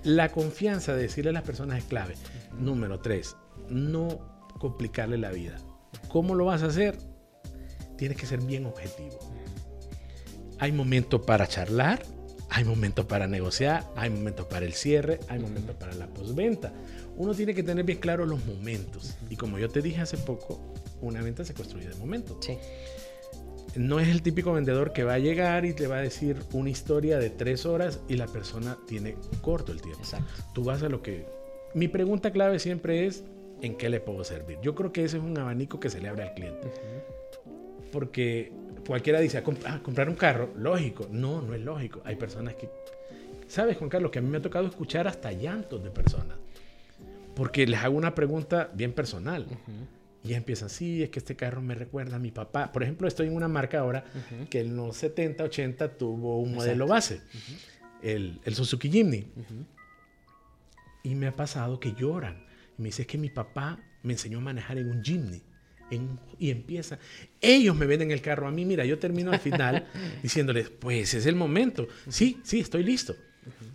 la 0.03 0.29
confianza 0.29 0.95
de 0.95 1.03
decirle 1.03 1.29
a 1.29 1.33
las 1.33 1.43
personas 1.43 1.77
es 1.77 1.85
clave. 1.85 2.15
Número 2.59 2.99
tres, 2.99 3.35
no 3.69 4.49
complicarle 4.59 5.17
la 5.17 5.31
vida. 5.31 5.57
¿Cómo 6.07 6.35
lo 6.35 6.45
vas 6.45 6.63
a 6.63 6.67
hacer? 6.67 6.97
Tienes 7.97 8.17
que 8.17 8.25
ser 8.25 8.41
bien 8.41 8.65
objetivo. 8.65 9.19
Hay 10.59 10.71
momentos 10.71 11.21
para 11.21 11.47
charlar, 11.47 12.03
hay 12.49 12.65
momentos 12.65 13.05
para 13.05 13.27
negociar, 13.27 13.89
hay 13.95 14.09
momentos 14.09 14.45
para 14.47 14.65
el 14.65 14.73
cierre, 14.73 15.19
hay 15.29 15.39
momentos 15.39 15.75
para 15.77 15.93
la 15.93 16.07
postventa. 16.07 16.73
Uno 17.15 17.33
tiene 17.33 17.53
que 17.53 17.63
tener 17.63 17.85
bien 17.85 17.99
claro 17.99 18.25
los 18.25 18.45
momentos. 18.45 19.15
Y 19.29 19.37
como 19.37 19.57
yo 19.57 19.69
te 19.69 19.81
dije 19.81 20.01
hace 20.01 20.17
poco, 20.17 20.73
una 21.01 21.21
venta 21.21 21.43
se 21.45 21.53
construye 21.53 21.87
de 21.87 21.95
momento. 21.95 22.37
Sí. 22.41 22.57
No 23.75 23.99
es 23.99 24.09
el 24.09 24.21
típico 24.21 24.51
vendedor 24.51 24.91
que 24.91 25.03
va 25.03 25.13
a 25.13 25.19
llegar 25.19 25.65
y 25.65 25.73
te 25.73 25.87
va 25.87 25.97
a 25.97 26.01
decir 26.01 26.37
una 26.51 26.69
historia 26.69 27.19
de 27.19 27.29
tres 27.29 27.65
horas 27.65 28.01
y 28.09 28.17
la 28.17 28.27
persona 28.27 28.77
tiene 28.85 29.15
corto 29.41 29.71
el 29.71 29.81
tiempo. 29.81 29.99
Exacto. 30.01 30.43
Tú 30.53 30.63
vas 30.63 30.83
a 30.83 30.89
lo 30.89 31.01
que... 31.01 31.25
Mi 31.73 31.87
pregunta 31.87 32.31
clave 32.31 32.59
siempre 32.59 33.05
es, 33.07 33.23
¿en 33.61 33.77
qué 33.77 33.89
le 33.89 34.01
puedo 34.01 34.25
servir? 34.25 34.57
Yo 34.61 34.75
creo 34.75 34.91
que 34.91 35.05
ese 35.05 35.17
es 35.17 35.23
un 35.23 35.37
abanico 35.37 35.79
que 35.79 35.89
se 35.89 36.01
le 36.01 36.09
abre 36.09 36.23
al 36.23 36.33
cliente. 36.33 36.69
Porque 37.93 38.51
cualquiera 38.85 39.21
dice, 39.21 39.41
ah, 39.65 39.79
comprar 39.81 40.09
un 40.09 40.15
carro, 40.15 40.49
lógico. 40.57 41.07
No, 41.09 41.41
no 41.41 41.53
es 41.53 41.61
lógico. 41.61 42.01
Hay 42.03 42.17
personas 42.17 42.55
que... 42.55 42.69
¿Sabes, 43.47 43.77
Juan 43.77 43.89
Carlos? 43.89 44.11
Que 44.11 44.19
a 44.19 44.21
mí 44.21 44.29
me 44.29 44.37
ha 44.37 44.41
tocado 44.41 44.67
escuchar 44.67 45.07
hasta 45.07 45.31
llantos 45.31 45.81
de 45.81 45.91
personas. 45.91 46.37
Porque 47.35 47.65
les 47.65 47.79
hago 47.81 47.95
una 47.95 48.13
pregunta 48.15 48.69
bien 48.73 48.91
personal. 48.93 49.45
Y 50.23 50.33
empiezan, 50.33 50.69
sí, 50.69 51.01
es 51.01 51.09
que 51.09 51.19
este 51.19 51.35
carro 51.35 51.61
me 51.61 51.73
recuerda 51.73 52.17
a 52.17 52.19
mi 52.19 52.31
papá. 52.31 52.71
Por 52.71 52.83
ejemplo, 52.83 53.07
estoy 53.07 53.27
en 53.27 53.35
una 53.35 53.47
marca 53.47 53.79
ahora 53.79 54.05
que 54.49 54.59
en 54.59 54.75
los 54.75 54.97
70, 54.97 55.43
80 55.43 55.97
tuvo 55.97 56.39
un 56.39 56.53
modelo 56.53 56.87
base, 56.87 57.21
el, 58.03 58.39
el, 58.43 58.55
Suzuki 58.55 58.89
Jimny. 58.89 59.25
Y 61.03 61.15
me 61.15 61.27
ha 61.27 61.35
pasado 61.35 61.79
que 61.79 61.93
lloran. 61.93 62.45
Y 62.77 62.81
me 62.83 62.89
dice, 62.89 63.03
es 63.03 63.07
que 63.07 63.17
mi 63.17 63.29
papá 63.29 63.79
me 64.03 64.13
enseñó 64.13 64.37
a 64.37 64.41
manejar 64.41 64.77
en 64.77 64.89
un 64.89 65.03
Jimny. 65.03 65.41
y 66.37 66.51
empieza, 66.51 66.99
ellos 67.41 67.75
me 67.75 67.85
venden 67.87 68.11
el 68.11 68.21
carro 68.21 68.47
a 68.47 68.51
mí, 68.51 68.63
mira, 68.63 68.85
yo 68.85 68.99
termino 68.99 69.31
al 69.31 69.39
final 69.39 69.87
diciéndoles, 70.23 70.69
pues 70.69 71.15
es 71.15 71.25
el 71.25 71.35
momento. 71.35 71.87
Sí, 72.07 72.39
sí, 72.43 72.59
estoy 72.59 72.83
listo. 72.83 73.15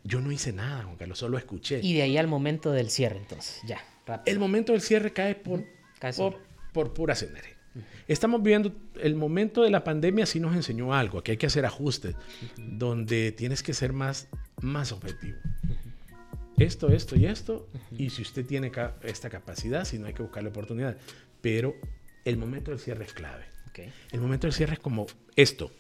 Yo 0.05 0.21
no 0.21 0.31
hice 0.31 0.53
nada, 0.53 0.85
Juan 0.85 0.97
Carlos, 0.97 1.19
solo 1.19 1.39
escuché. 1.39 1.81
Y 1.83 1.95
de 1.95 2.03
ahí 2.03 2.17
al 2.17 2.29
momento 2.29 2.71
del 2.71 2.89
cierre, 2.89 3.19
entonces, 3.19 3.61
ya. 3.67 3.81
El 4.25 4.39
momento 4.39 4.71
del 4.73 4.81
cierre 4.81 5.13
cae 5.13 5.35
por 5.35 5.65
por, 6.17 6.39
por 6.73 6.93
pura 6.95 7.15
cenería. 7.15 7.57
Estamos 8.09 8.43
viviendo 8.43 8.73
el 9.03 9.15
momento 9.17 9.63
de 9.63 9.71
la 9.71 9.85
pandemia, 9.85 10.25
sí 10.25 10.41
nos 10.41 10.55
enseñó 10.57 10.95
algo, 10.95 11.23
que 11.23 11.33
hay 11.33 11.37
que 11.37 11.47
hacer 11.47 11.67
ajustes, 11.67 12.17
donde 12.57 13.33
tienes 13.33 13.63
que 13.63 13.75
ser 13.75 13.93
más, 13.93 14.29
más 14.63 14.93
objetivo. 14.93 15.37
Esto, 16.57 16.89
esto 16.89 17.17
y 17.17 17.27
esto, 17.27 17.69
y 17.91 18.09
si 18.09 18.23
usted 18.23 18.47
tiene 18.47 18.73
esta 19.03 19.29
capacidad, 19.29 19.85
si 19.85 19.99
no 19.99 20.07
hay 20.07 20.15
que 20.15 20.23
buscarle 20.23 20.49
oportunidad, 20.49 20.97
pero 21.43 21.75
el 22.25 22.39
momento 22.39 22.71
del 22.71 22.81
cierre 22.81 23.05
es 23.05 23.13
clave. 23.13 23.45
Ok. 23.69 23.81
El 24.11 24.21
momento 24.23 24.47
del 24.47 24.55
cierre 24.55 24.73
es 24.75 24.79
como 24.81 25.07
esto. 25.37 25.71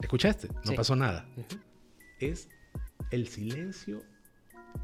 ¿Escuchaste? 0.00 0.48
No 0.48 0.62
Sí. 0.70 0.74
pasó 0.76 0.96
nada. 0.96 1.28
Es 2.18 2.48
el 3.12 3.28
silencio 3.28 4.02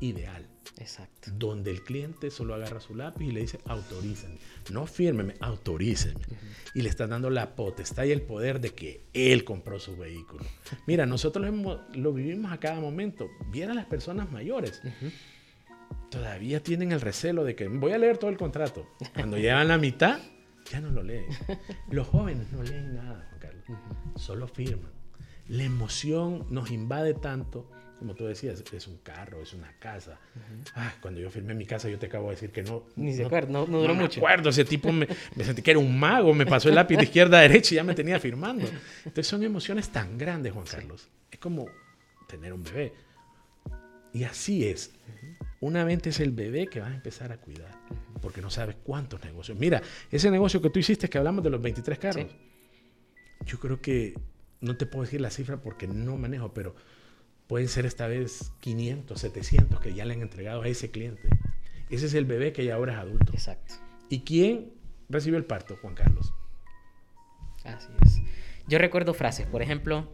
ideal, 0.01 0.47
Exacto. 0.79 1.31
donde 1.35 1.71
el 1.71 1.83
cliente 1.85 2.31
solo 2.31 2.55
agarra 2.55 2.81
su 2.81 2.95
lápiz 2.95 3.27
y 3.27 3.33
le 3.33 3.41
dice 3.41 3.59
autorícenme. 3.67 4.39
No 4.73 4.87
fírmeme, 4.87 5.35
autorícenme. 5.41 6.21
Y 6.75 6.83
le 6.83 6.89
están 6.89 7.11
dando 7.11 7.31
la 7.31 7.55
potestad 7.55 8.05
y 8.05 8.11
el 8.13 8.23
poder 8.23 8.61
de 8.61 8.71
que 8.71 9.05
él 9.13 9.45
compró 9.45 9.79
su 9.79 9.97
vehículo. 9.97 10.45
Mira, 10.87 11.07
nosotros 11.07 11.47
hemos- 11.47 11.79
lo 11.95 12.13
vivimos 12.13 12.53
a 12.53 12.59
cada 12.59 12.81
momento. 12.81 13.29
Vieran 13.51 13.77
las 13.77 13.87
personas 13.87 14.31
mayores. 14.33 14.83
Todavía 16.11 16.63
tienen 16.63 16.93
el 16.93 17.01
recelo 17.01 17.45
de 17.45 17.55
que 17.57 17.69
voy 17.69 17.93
a 17.93 17.99
leer 17.99 18.19
todo 18.19 18.31
el 18.31 18.37
contrato. 18.37 18.87
Cuando 19.15 19.37
llevan 19.37 19.69
la 19.69 19.79
mitad, 19.79 20.19
ya 20.71 20.81
no 20.81 20.91
lo 20.91 21.03
leen. 21.03 21.27
Los 21.91 22.09
jóvenes 22.09 22.51
no 22.53 22.63
leen 22.63 22.95
nada, 22.95 23.27
Juan 23.29 23.41
Carlos. 23.41 23.65
Solo 24.17 24.47
firman. 24.49 24.93
La 25.49 25.65
emoción 25.65 26.47
nos 26.51 26.71
invade 26.71 27.15
tanto, 27.15 27.71
como 28.05 28.15
tú 28.15 28.27
decías, 28.27 28.63
es 28.71 28.87
un 28.87 28.99
carro, 28.99 29.41
es 29.41 29.55
una 29.55 29.73
casa. 29.79 30.19
Ah, 30.75 30.93
cuando 31.01 31.21
yo 31.21 31.31
firmé 31.31 31.55
mi 31.55 31.65
casa, 31.65 31.89
yo 31.89 31.99
te 31.99 32.05
acabo 32.05 32.27
de 32.29 32.35
decir 32.35 32.51
que 32.51 32.63
no. 32.63 32.85
Ni 32.97 33.15
se 33.15 33.23
no- 33.23 33.29
acuerda, 33.29 33.51
no, 33.51 33.67
no 33.67 33.79
duró 33.79 33.89
no 33.89 33.95
me 33.95 34.03
mucho. 34.03 34.21
acuerdo, 34.21 34.51
ese 34.51 34.67
tipo 34.67 34.93
me, 34.93 35.09
me 35.35 35.43
sentí 35.43 35.63
que 35.63 35.71
era 35.71 35.81
un 35.81 35.99
mago, 35.99 36.35
me 36.35 36.45
pasó 36.45 36.69
el 36.69 36.75
lápiz 36.75 36.99
de 36.99 37.05
izquierda 37.05 37.39
a 37.39 37.41
derecha 37.43 37.73
y 37.73 37.77
ya 37.77 37.85
me 37.85 37.95
tenía 37.95 38.21
firmando. 38.21 38.67
Entonces 38.99 39.27
son 39.27 39.43
emociones 39.43 39.89
tan 39.89 40.19
grandes, 40.19 40.53
Juan 40.53 40.67
Carlos. 40.67 41.09
Es 41.31 41.39
como 41.39 41.67
tener 42.29 42.53
un 42.53 42.63
bebé. 42.63 42.93
Y 44.13 44.25
así 44.25 44.69
es. 44.69 44.93
Una 45.61 45.83
venta 45.85 46.11
es 46.11 46.21
el 46.21 46.31
bebé 46.33 46.67
que 46.67 46.81
vas 46.81 46.91
a 46.91 46.95
empezar 46.95 47.33
a 47.33 47.39
cuidar, 47.39 47.73
porque 48.21 48.43
no 48.43 48.51
sabes 48.51 48.77
cuántos 48.85 49.25
negocios. 49.25 49.59
Mira, 49.59 49.81
ese 50.11 50.31
negocio 50.31 50.61
que 50.61 50.69
tú 50.69 50.79
hiciste, 50.79 51.09
que 51.09 51.17
hablamos 51.17 51.43
de 51.43 51.49
los 51.49 51.63
23 51.63 51.99
carros, 51.99 52.27
yo 53.47 53.59
creo 53.59 53.81
que, 53.81 54.13
no 54.61 54.77
te 54.77 54.87
puedo 54.87 55.05
decir 55.05 55.21
la 55.21 55.31
cifra 55.31 55.57
porque 55.59 55.87
no 55.87 56.17
manejo, 56.17 56.53
pero 56.55 56.75
pueden 57.47 57.69
ser 57.69 57.87
esta 57.87 58.07
vez 58.07 58.53
500, 58.61 59.21
700 59.21 59.81
que 59.81 59.95
ya 59.95 60.05
le 60.05 60.15
han 60.15 60.23
entregado 60.23 60.63
a 60.63 60.69
ese 60.69 60.91
cliente. 60.91 61.29
Ese 61.91 62.07
es 62.07 62.15
el 62.15 62.25
bebé 62.25 62.53
que 62.53 62.65
ya 62.65 62.75
ahora 62.75 62.95
es 62.95 62.99
adulto. 62.99 63.33
Exacto. 63.33 63.75
¿Y 64.09 64.21
quién 64.21 64.73
recibió 65.09 65.39
el 65.39 65.45
parto? 65.45 65.77
Juan 65.81 65.95
Carlos. 65.95 66.33
Así 67.65 67.89
es. 68.05 68.21
Yo 68.67 68.79
recuerdo 68.79 69.15
frases, 69.15 69.47
por 69.47 69.63
ejemplo, 69.63 70.11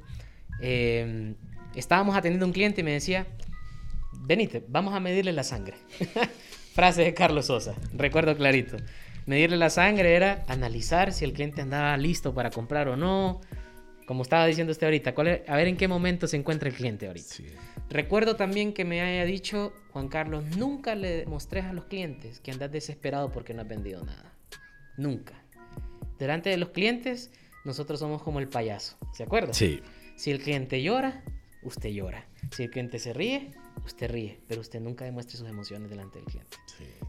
eh, 0.60 1.34
estábamos 1.74 2.16
atendiendo 2.16 2.46
a 2.46 2.48
un 2.48 2.52
cliente 2.52 2.80
y 2.80 2.84
me 2.84 2.92
decía, 2.92 3.26
venite, 4.22 4.64
vamos 4.68 4.94
a 4.94 5.00
medirle 5.00 5.32
la 5.32 5.44
sangre. 5.44 5.76
Frase 6.74 7.02
de 7.02 7.14
Carlos 7.14 7.46
Sosa, 7.46 7.74
recuerdo 7.92 8.36
clarito. 8.36 8.76
Medirle 9.26 9.56
la 9.56 9.70
sangre 9.70 10.14
era 10.14 10.44
analizar 10.48 11.12
si 11.12 11.24
el 11.24 11.32
cliente 11.32 11.60
andaba 11.60 11.96
listo 11.96 12.34
para 12.34 12.50
comprar 12.50 12.88
o 12.88 12.96
no. 12.96 13.40
Como 14.10 14.24
estaba 14.24 14.44
diciendo 14.44 14.72
usted 14.72 14.88
ahorita, 14.88 15.14
cuál 15.14 15.28
es- 15.28 15.48
a 15.48 15.54
ver 15.54 15.68
en 15.68 15.76
qué 15.76 15.86
momento 15.86 16.26
se 16.26 16.36
encuentra 16.36 16.68
el 16.68 16.74
cliente 16.74 17.06
ahorita. 17.06 17.28
Recuerdo 17.90 18.34
también 18.34 18.72
que 18.72 18.84
me 18.84 19.00
haya 19.00 19.24
dicho, 19.24 19.72
Juan 19.92 20.08
Carlos, 20.08 20.42
nunca 20.56 20.96
le 20.96 21.26
mostrés 21.26 21.64
a 21.66 21.72
los 21.72 21.84
clientes 21.84 22.40
que 22.40 22.50
andas 22.50 22.72
desesperado 22.72 23.30
porque 23.30 23.54
no 23.54 23.62
has 23.62 23.68
vendido 23.68 24.04
nada. 24.04 24.34
Nunca. 24.96 25.34
Delante 26.18 26.50
de 26.50 26.56
los 26.56 26.70
clientes, 26.70 27.30
nosotros 27.64 28.00
somos 28.00 28.20
como 28.20 28.40
el 28.40 28.48
payaso. 28.48 28.98
¿Se 29.12 29.22
acuerda? 29.22 29.54
Sí. 29.54 29.80
Si 30.16 30.32
el 30.32 30.40
cliente 30.40 30.82
llora, 30.82 31.22
usted 31.62 31.90
llora. 31.90 32.26
Si 32.50 32.64
el 32.64 32.70
cliente 32.70 32.98
se 32.98 33.12
ríe, 33.12 33.52
usted 33.86 34.10
ríe. 34.10 34.40
Pero 34.48 34.60
usted 34.60 34.80
nunca 34.80 35.04
demuestre 35.04 35.36
sus 35.36 35.48
emociones 35.48 35.88
delante 35.88 36.18
del 36.18 36.26
cliente. 36.26 36.56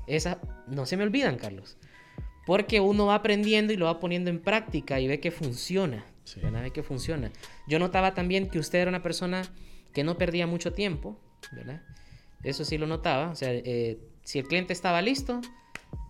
Esas 0.06 0.38
no 0.68 0.86
se 0.86 0.98
me 0.98 1.04
olvidan, 1.04 1.38
Carlos. 1.40 1.78
Porque 2.46 2.80
uno 2.80 3.08
va 3.08 3.16
aprendiendo 3.16 3.74
y 3.74 3.78
lo 3.78 3.86
va 3.86 4.00
poniendo 4.00 4.30
en 4.30 4.40
práctica 4.40 5.00
y 5.00 5.08
ve 5.08 5.20
que 5.20 5.32
funciona. 5.32 6.06
Sí. 6.24 6.40
¿verdad? 6.42 6.62
Ve 6.64 6.72
que 6.72 6.84
funciona. 6.84 7.32
Yo 7.68 7.80
notaba 7.80 8.14
también 8.14 8.50
que 8.50 8.60
usted 8.60 8.80
era 8.80 8.90
una 8.90 9.02
persona 9.04 9.44
que 9.94 10.04
no 10.04 10.18
perdía 10.18 10.48
mucho 10.48 10.74
tiempo, 10.74 11.20
¿verdad? 11.52 11.82
Eso 12.44 12.64
sí 12.66 12.78
lo 12.78 12.88
notaba. 12.88 13.30
O 13.30 13.36
sea, 13.36 13.52
eh, 13.54 14.00
si 14.24 14.40
el 14.40 14.46
cliente 14.48 14.74
estaba 14.74 15.02
listo, 15.02 15.42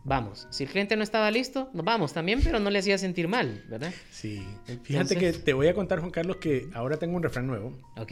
vamos. 0.03 0.47
Si 0.51 0.63
el 0.65 0.69
cliente 0.69 0.95
no 0.95 1.03
estaba 1.03 1.31
listo, 1.31 1.69
nos 1.73 1.83
vamos 1.85 2.13
también, 2.13 2.41
pero 2.43 2.59
no 2.59 2.69
le 2.69 2.79
hacía 2.79 2.97
sentir 2.97 3.27
mal, 3.27 3.63
¿verdad? 3.69 3.93
Sí. 4.11 4.45
Fíjate 4.83 5.15
que 5.15 5.27
Entonces- 5.27 5.43
te 5.43 5.53
voy 5.53 5.67
a 5.67 5.73
contar, 5.73 5.99
Juan 5.99 6.11
Carlos, 6.11 6.37
que 6.37 6.67
ahora 6.73 6.97
tengo 6.97 7.15
un 7.17 7.23
refrán 7.23 7.47
nuevo. 7.47 7.77
¿Ok? 7.97 8.11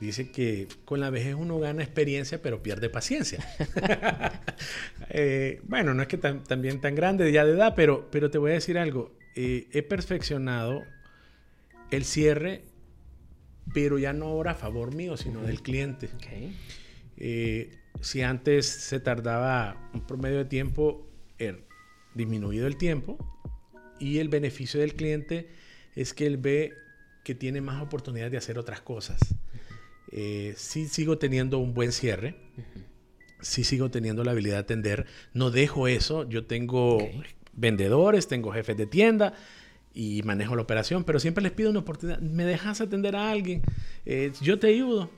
Dice 0.00 0.30
que 0.30 0.68
con 0.84 1.00
la 1.00 1.10
vejez 1.10 1.34
uno 1.34 1.58
gana 1.58 1.82
experiencia, 1.82 2.40
pero 2.40 2.62
pierde 2.62 2.88
paciencia. 2.88 3.44
Eh, 5.10 5.60
bueno, 5.64 5.94
no 5.94 6.02
es 6.02 6.08
que 6.08 6.18
tan- 6.18 6.44
también 6.44 6.80
tan 6.80 6.94
grande 6.94 7.30
ya 7.32 7.44
de 7.44 7.52
edad, 7.52 7.72
pero, 7.74 8.08
pero 8.10 8.30
te 8.30 8.38
voy 8.38 8.50
a 8.50 8.54
decir 8.54 8.78
algo. 8.78 9.12
Eh, 9.36 9.68
he 9.72 9.82
perfeccionado 9.82 10.84
el 11.90 12.04
cierre, 12.04 12.64
pero 13.72 13.98
ya 13.98 14.12
no 14.12 14.26
ahora 14.26 14.52
a 14.52 14.54
favor 14.54 14.94
mío, 14.94 15.16
sino 15.16 15.42
del 15.42 15.62
cliente. 15.62 16.08
Eh, 17.16 17.70
si 18.00 18.22
antes 18.22 18.66
se 18.66 19.00
tardaba 19.00 19.90
un 19.92 20.06
promedio 20.06 20.38
de 20.38 20.44
tiempo, 20.44 21.08
he 21.38 21.64
disminuido 22.14 22.66
el 22.66 22.76
tiempo 22.76 23.18
y 23.98 24.18
el 24.18 24.28
beneficio 24.28 24.80
del 24.80 24.94
cliente 24.94 25.48
es 25.94 26.14
que 26.14 26.26
él 26.26 26.36
ve 26.36 26.72
que 27.24 27.34
tiene 27.34 27.60
más 27.60 27.82
oportunidad 27.82 28.30
de 28.30 28.36
hacer 28.36 28.58
otras 28.58 28.80
cosas. 28.80 29.20
Eh, 30.12 30.54
sí 30.56 30.88
sigo 30.88 31.18
teniendo 31.18 31.58
un 31.58 31.74
buen 31.74 31.92
cierre, 31.92 32.36
sí 33.40 33.64
sigo 33.64 33.90
teniendo 33.90 34.24
la 34.24 34.30
habilidad 34.30 34.56
de 34.56 34.60
atender, 34.60 35.06
no 35.34 35.50
dejo 35.50 35.88
eso, 35.88 36.28
yo 36.28 36.46
tengo 36.46 36.98
vendedores, 37.52 38.28
tengo 38.28 38.52
jefes 38.52 38.76
de 38.76 38.86
tienda 38.86 39.34
y 40.00 40.22
manejo 40.22 40.54
la 40.54 40.62
operación, 40.62 41.02
pero 41.02 41.18
siempre 41.18 41.42
les 41.42 41.50
pido 41.50 41.70
una 41.70 41.80
oportunidad, 41.80 42.20
me 42.20 42.44
dejas 42.44 42.80
atender 42.80 43.16
a 43.16 43.30
alguien, 43.32 43.62
Eh, 44.06 44.30
yo 44.40 44.58
te 44.60 44.68
ayudo, 44.68 45.10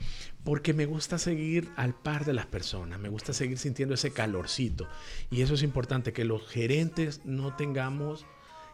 porque 0.42 0.72
me 0.72 0.86
gusta 0.86 1.18
seguir 1.18 1.68
al 1.76 1.94
par 1.94 2.24
de 2.24 2.32
las 2.32 2.46
personas, 2.46 2.98
me 2.98 3.10
gusta 3.10 3.34
seguir 3.34 3.58
sintiendo 3.58 3.94
ese 3.94 4.10
calorcito 4.10 4.88
y 5.30 5.42
eso 5.42 5.52
es 5.52 5.62
importante, 5.62 6.14
que 6.14 6.24
los 6.24 6.48
gerentes 6.48 7.20
no 7.26 7.54
tengamos 7.56 8.24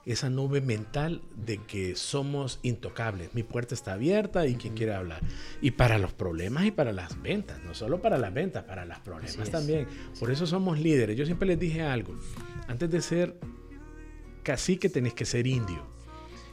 esa 0.05 0.31
nube 0.31 0.61
mental 0.61 1.23
de 1.35 1.59
que 1.59 1.97
somos 1.97 2.61
intocables. 2.63 3.35
Mi 3.35 3.43
puerta 3.43 3.75
está 3.75 3.95
abierta 3.95 4.47
y 4.47 4.55
quien 4.55 4.75
quiere 4.75 4.95
hablar. 4.95 5.21
Y 5.61 5.73
para 5.73 5.99
los 5.99 6.13
problemas 6.13 6.65
y 6.67 6.71
para 6.71 6.93
las 6.93 7.21
ventas, 7.21 7.59
no 7.65 7.75
solo 7.75 8.01
para 8.01 8.17
las 8.17 8.33
ventas, 8.33 8.63
para 8.63 8.85
los 8.85 8.99
Así 8.99 9.05
problemas 9.05 9.39
es. 9.49 9.51
también. 9.51 9.89
Por 10.21 10.31
eso 10.31 10.47
somos 10.47 10.79
líderes. 10.79 11.17
Yo 11.17 11.27
siempre 11.27 11.49
les 11.49 11.59
dije 11.59 11.83
algo. 11.83 12.17
Antes 12.69 12.89
de 12.89 13.03
ser 13.03 13.37
cacique 14.45 14.89
tenés 14.89 15.13
que 15.13 15.25
ser 15.25 15.49
indio. 15.49 15.96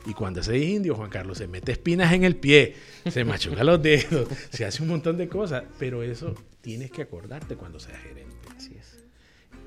Y 0.06 0.14
cuando 0.14 0.42
ese 0.42 0.58
indio, 0.58 0.96
Juan 0.96 1.10
Carlos, 1.10 1.38
se 1.38 1.48
mete 1.48 1.72
espinas 1.72 2.12
en 2.14 2.24
el 2.26 2.36
pie, 2.36 2.76
se 3.10 3.24
machuca 3.24 3.64
los 3.64 3.82
dedos, 3.82 4.28
se 4.52 4.66
hace 4.66 4.84
un 4.84 4.90
montón 4.90 5.18
de 5.18 5.28
cosas, 5.30 5.64
pero 5.80 6.04
eso 6.04 6.36
tienes 6.62 6.92
que 6.92 7.02
acordarte 7.04 7.56
cuando 7.56 7.80
seas 7.80 8.00
gerente. 8.02 8.36
Así 8.56 8.76
es. 8.78 8.98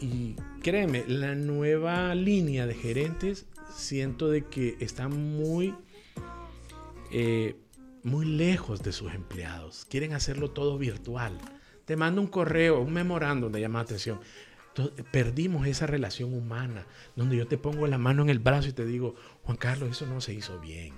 Y 0.01 0.37
créeme, 0.63 1.05
la 1.09 1.35
nueva 1.35 2.15
línea 2.15 2.67
de 2.67 2.75
gerentes 2.75 3.47
siento 3.75 4.29
de 4.29 4.45
que 4.45 4.77
están 4.81 5.17
muy, 5.37 5.75
eh, 7.13 7.57
muy 8.03 8.27
lejos 8.27 8.83
de 8.83 8.93
sus 8.93 9.13
empleados. 9.15 9.87
Quieren 9.89 10.13
hacerlo 10.13 10.51
todo 10.51 10.79
virtual. 10.79 11.39
Te 11.85 11.97
mando 11.97 12.21
un 12.21 12.27
correo, 12.27 12.81
un 12.81 12.93
memorándum 12.93 13.51
de 13.53 13.61
llamada 13.61 13.85
atención. 13.85 14.21
To- 14.75 14.93
Perdimos 15.11 15.67
esa 15.67 15.87
relación 15.87 16.35
humana, 16.35 16.87
donde 17.15 17.37
yo 17.37 17.47
te 17.47 17.57
pongo 17.59 17.87
la 17.87 17.97
mano 17.99 18.23
en 18.23 18.29
el 18.29 18.39
brazo 18.39 18.69
y 18.69 18.73
te 18.73 18.85
digo, 18.85 19.15
Juan 19.47 19.57
Carlos, 19.57 19.91
eso 19.91 20.07
no 20.07 20.21
se 20.21 20.35
hizo 20.35 20.61
bien. 20.61 20.93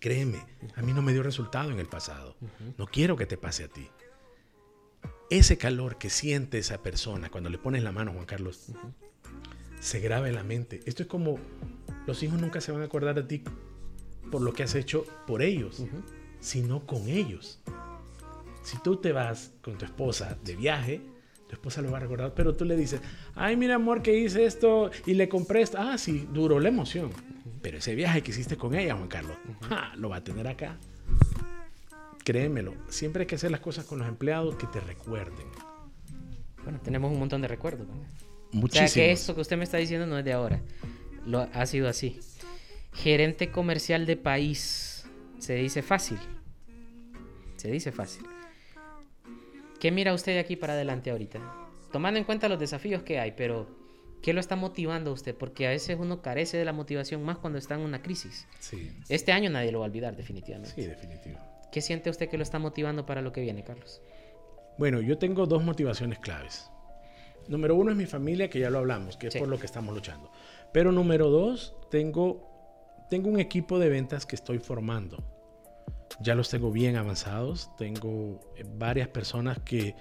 Créeme, 0.00 0.44
a 0.74 0.82
mí 0.82 0.92
no 0.92 1.02
me 1.02 1.12
dio 1.12 1.22
resultado 1.22 1.70
en 1.70 1.78
el 1.78 1.86
pasado. 1.86 2.36
No 2.76 2.86
quiero 2.86 3.16
que 3.16 3.26
te 3.26 3.38
pase 3.38 3.64
a 3.64 3.68
ti 3.68 3.88
ese 5.30 5.58
calor 5.58 5.98
que 5.98 6.10
siente 6.10 6.58
esa 6.58 6.82
persona 6.82 7.30
cuando 7.30 7.50
le 7.50 7.58
pones 7.58 7.82
la 7.82 7.92
mano, 7.92 8.12
Juan 8.12 8.26
Carlos, 8.26 8.66
se 9.80 10.00
graba 10.00 10.28
en 10.28 10.34
la 10.34 10.44
mente. 10.44 10.80
Esto 10.86 11.02
es 11.02 11.08
como 11.08 11.38
los 12.06 12.22
hijos 12.22 12.40
nunca 12.40 12.60
se 12.60 12.72
van 12.72 12.82
a 12.82 12.86
acordar 12.86 13.14
de 13.14 13.22
ti 13.22 13.42
por 14.30 14.40
lo 14.42 14.52
que 14.52 14.62
has 14.62 14.74
hecho 14.74 15.04
por 15.26 15.42
ellos, 15.42 15.84
sino 16.40 16.86
con 16.86 17.08
ellos. 17.08 17.60
Si 18.62 18.78
tú 18.82 18.96
te 18.96 19.12
vas 19.12 19.52
con 19.62 19.78
tu 19.78 19.84
esposa 19.84 20.38
de 20.44 20.56
viaje, 20.56 21.02
tu 21.48 21.54
esposa 21.54 21.80
lo 21.80 21.90
va 21.90 21.96
a 21.96 22.00
recordar, 22.00 22.34
pero 22.34 22.54
tú 22.54 22.64
le 22.64 22.76
dices, 22.76 23.00
ay, 23.34 23.56
mira 23.56 23.76
amor, 23.76 24.02
que 24.02 24.16
hice 24.16 24.44
esto 24.44 24.90
y 25.06 25.14
le 25.14 25.28
compré 25.28 25.62
esto. 25.62 25.78
Ah, 25.80 25.96
sí, 25.96 26.28
duró 26.32 26.60
la 26.60 26.68
emoción. 26.68 27.10
Pero 27.62 27.78
ese 27.78 27.94
viaje 27.94 28.22
que 28.22 28.30
hiciste 28.30 28.56
con 28.56 28.74
ella, 28.74 28.94
Juan 28.94 29.08
Carlos, 29.08 29.36
¡ja! 29.68 29.92
lo 29.96 30.10
va 30.10 30.16
a 30.16 30.24
tener 30.24 30.46
acá. 30.46 30.76
Créemelo, 32.22 32.74
siempre 32.88 33.22
hay 33.22 33.26
que 33.26 33.36
hacer 33.36 33.50
las 33.50 33.60
cosas 33.60 33.86
con 33.86 33.98
los 33.98 34.06
empleados 34.06 34.56
que 34.56 34.66
te 34.66 34.80
recuerden. 34.80 35.46
Bueno, 36.62 36.80
tenemos 36.82 37.10
un 37.10 37.18
montón 37.18 37.40
de 37.40 37.48
recuerdos. 37.48 37.88
¿verdad? 37.88 38.04
O 38.52 38.56
Muchísimo. 38.56 38.88
sea 38.88 39.04
que 39.04 39.12
esto 39.12 39.34
que 39.34 39.40
usted 39.40 39.56
me 39.56 39.64
está 39.64 39.78
diciendo 39.78 40.06
no 40.06 40.18
es 40.18 40.24
de 40.24 40.34
ahora. 40.34 40.60
Lo, 41.24 41.48
ha 41.52 41.66
sido 41.66 41.88
así. 41.88 42.20
Gerente 42.92 43.50
comercial 43.50 44.04
de 44.04 44.16
país. 44.16 45.06
Se 45.38 45.54
dice 45.54 45.80
fácil. 45.82 46.18
Se 47.56 47.70
dice 47.70 47.92
fácil. 47.92 48.24
¿Qué 49.80 49.90
mira 49.90 50.12
usted 50.14 50.32
de 50.32 50.38
aquí 50.40 50.56
para 50.56 50.72
adelante 50.74 51.10
ahorita? 51.10 51.40
Tomando 51.92 52.18
en 52.18 52.24
cuenta 52.24 52.48
los 52.48 52.58
desafíos 52.58 53.02
que 53.02 53.18
hay, 53.18 53.32
pero 53.32 53.76
¿Qué 54.22 54.32
lo 54.32 54.40
está 54.40 54.56
motivando 54.56 55.10
a 55.10 55.12
usted? 55.12 55.36
Porque 55.36 55.68
a 55.68 55.70
veces 55.70 55.96
uno 56.00 56.22
carece 56.22 56.56
de 56.56 56.64
la 56.64 56.72
motivación 56.72 57.22
más 57.22 57.38
cuando 57.38 57.56
está 57.56 57.76
en 57.76 57.82
una 57.82 58.02
crisis. 58.02 58.48
Sí, 58.58 58.90
Este 59.08 59.30
año 59.30 59.48
nadie 59.48 59.70
lo 59.70 59.78
va 59.78 59.84
a 59.84 59.88
olvidar, 59.88 60.16
definitivamente. 60.16 60.74
sí, 60.74 60.84
definitivo. 60.88 61.38
¿Qué 61.70 61.80
siente 61.80 62.10
usted 62.10 62.28
que 62.28 62.36
lo 62.36 62.42
está 62.42 62.58
motivando 62.58 63.06
para 63.06 63.22
lo 63.22 63.30
que 63.30 63.40
viene, 63.42 63.62
Carlos? 63.62 64.02
Bueno, 64.76 65.00
yo 65.00 65.18
tengo 65.18 65.46
dos 65.46 65.62
motivaciones 65.62 66.18
claves. 66.18 66.68
Número 67.46 67.76
uno 67.76 67.92
es 67.92 67.96
mi 67.96 68.06
familia, 68.06 68.50
que 68.50 68.58
ya 68.58 68.70
lo 68.70 68.78
hablamos, 68.78 69.16
que 69.16 69.28
es 69.28 69.34
Sí. 69.34 69.38
por 69.38 69.46
lo 69.46 69.56
que 69.56 69.66
estamos 69.66 69.94
luchando. 69.94 70.32
Pero 70.72 70.90
número 70.90 71.30
dos, 71.30 71.76
tengo, 71.88 73.06
tengo 73.10 73.28
un 73.30 73.38
equipo 73.38 73.78
de 73.78 73.88
ventas 73.88 74.26
que 74.26 74.34
estoy 74.34 74.58
formando. 74.58 75.22
Ya 76.20 76.34
los 76.34 76.48
tengo 76.48 76.70
bien 76.70 76.96
avanzados. 76.96 77.70
Tengo 77.76 78.40
eh, 78.56 78.64
varias 78.76 79.08
personas 79.08 79.58
que 79.60 79.94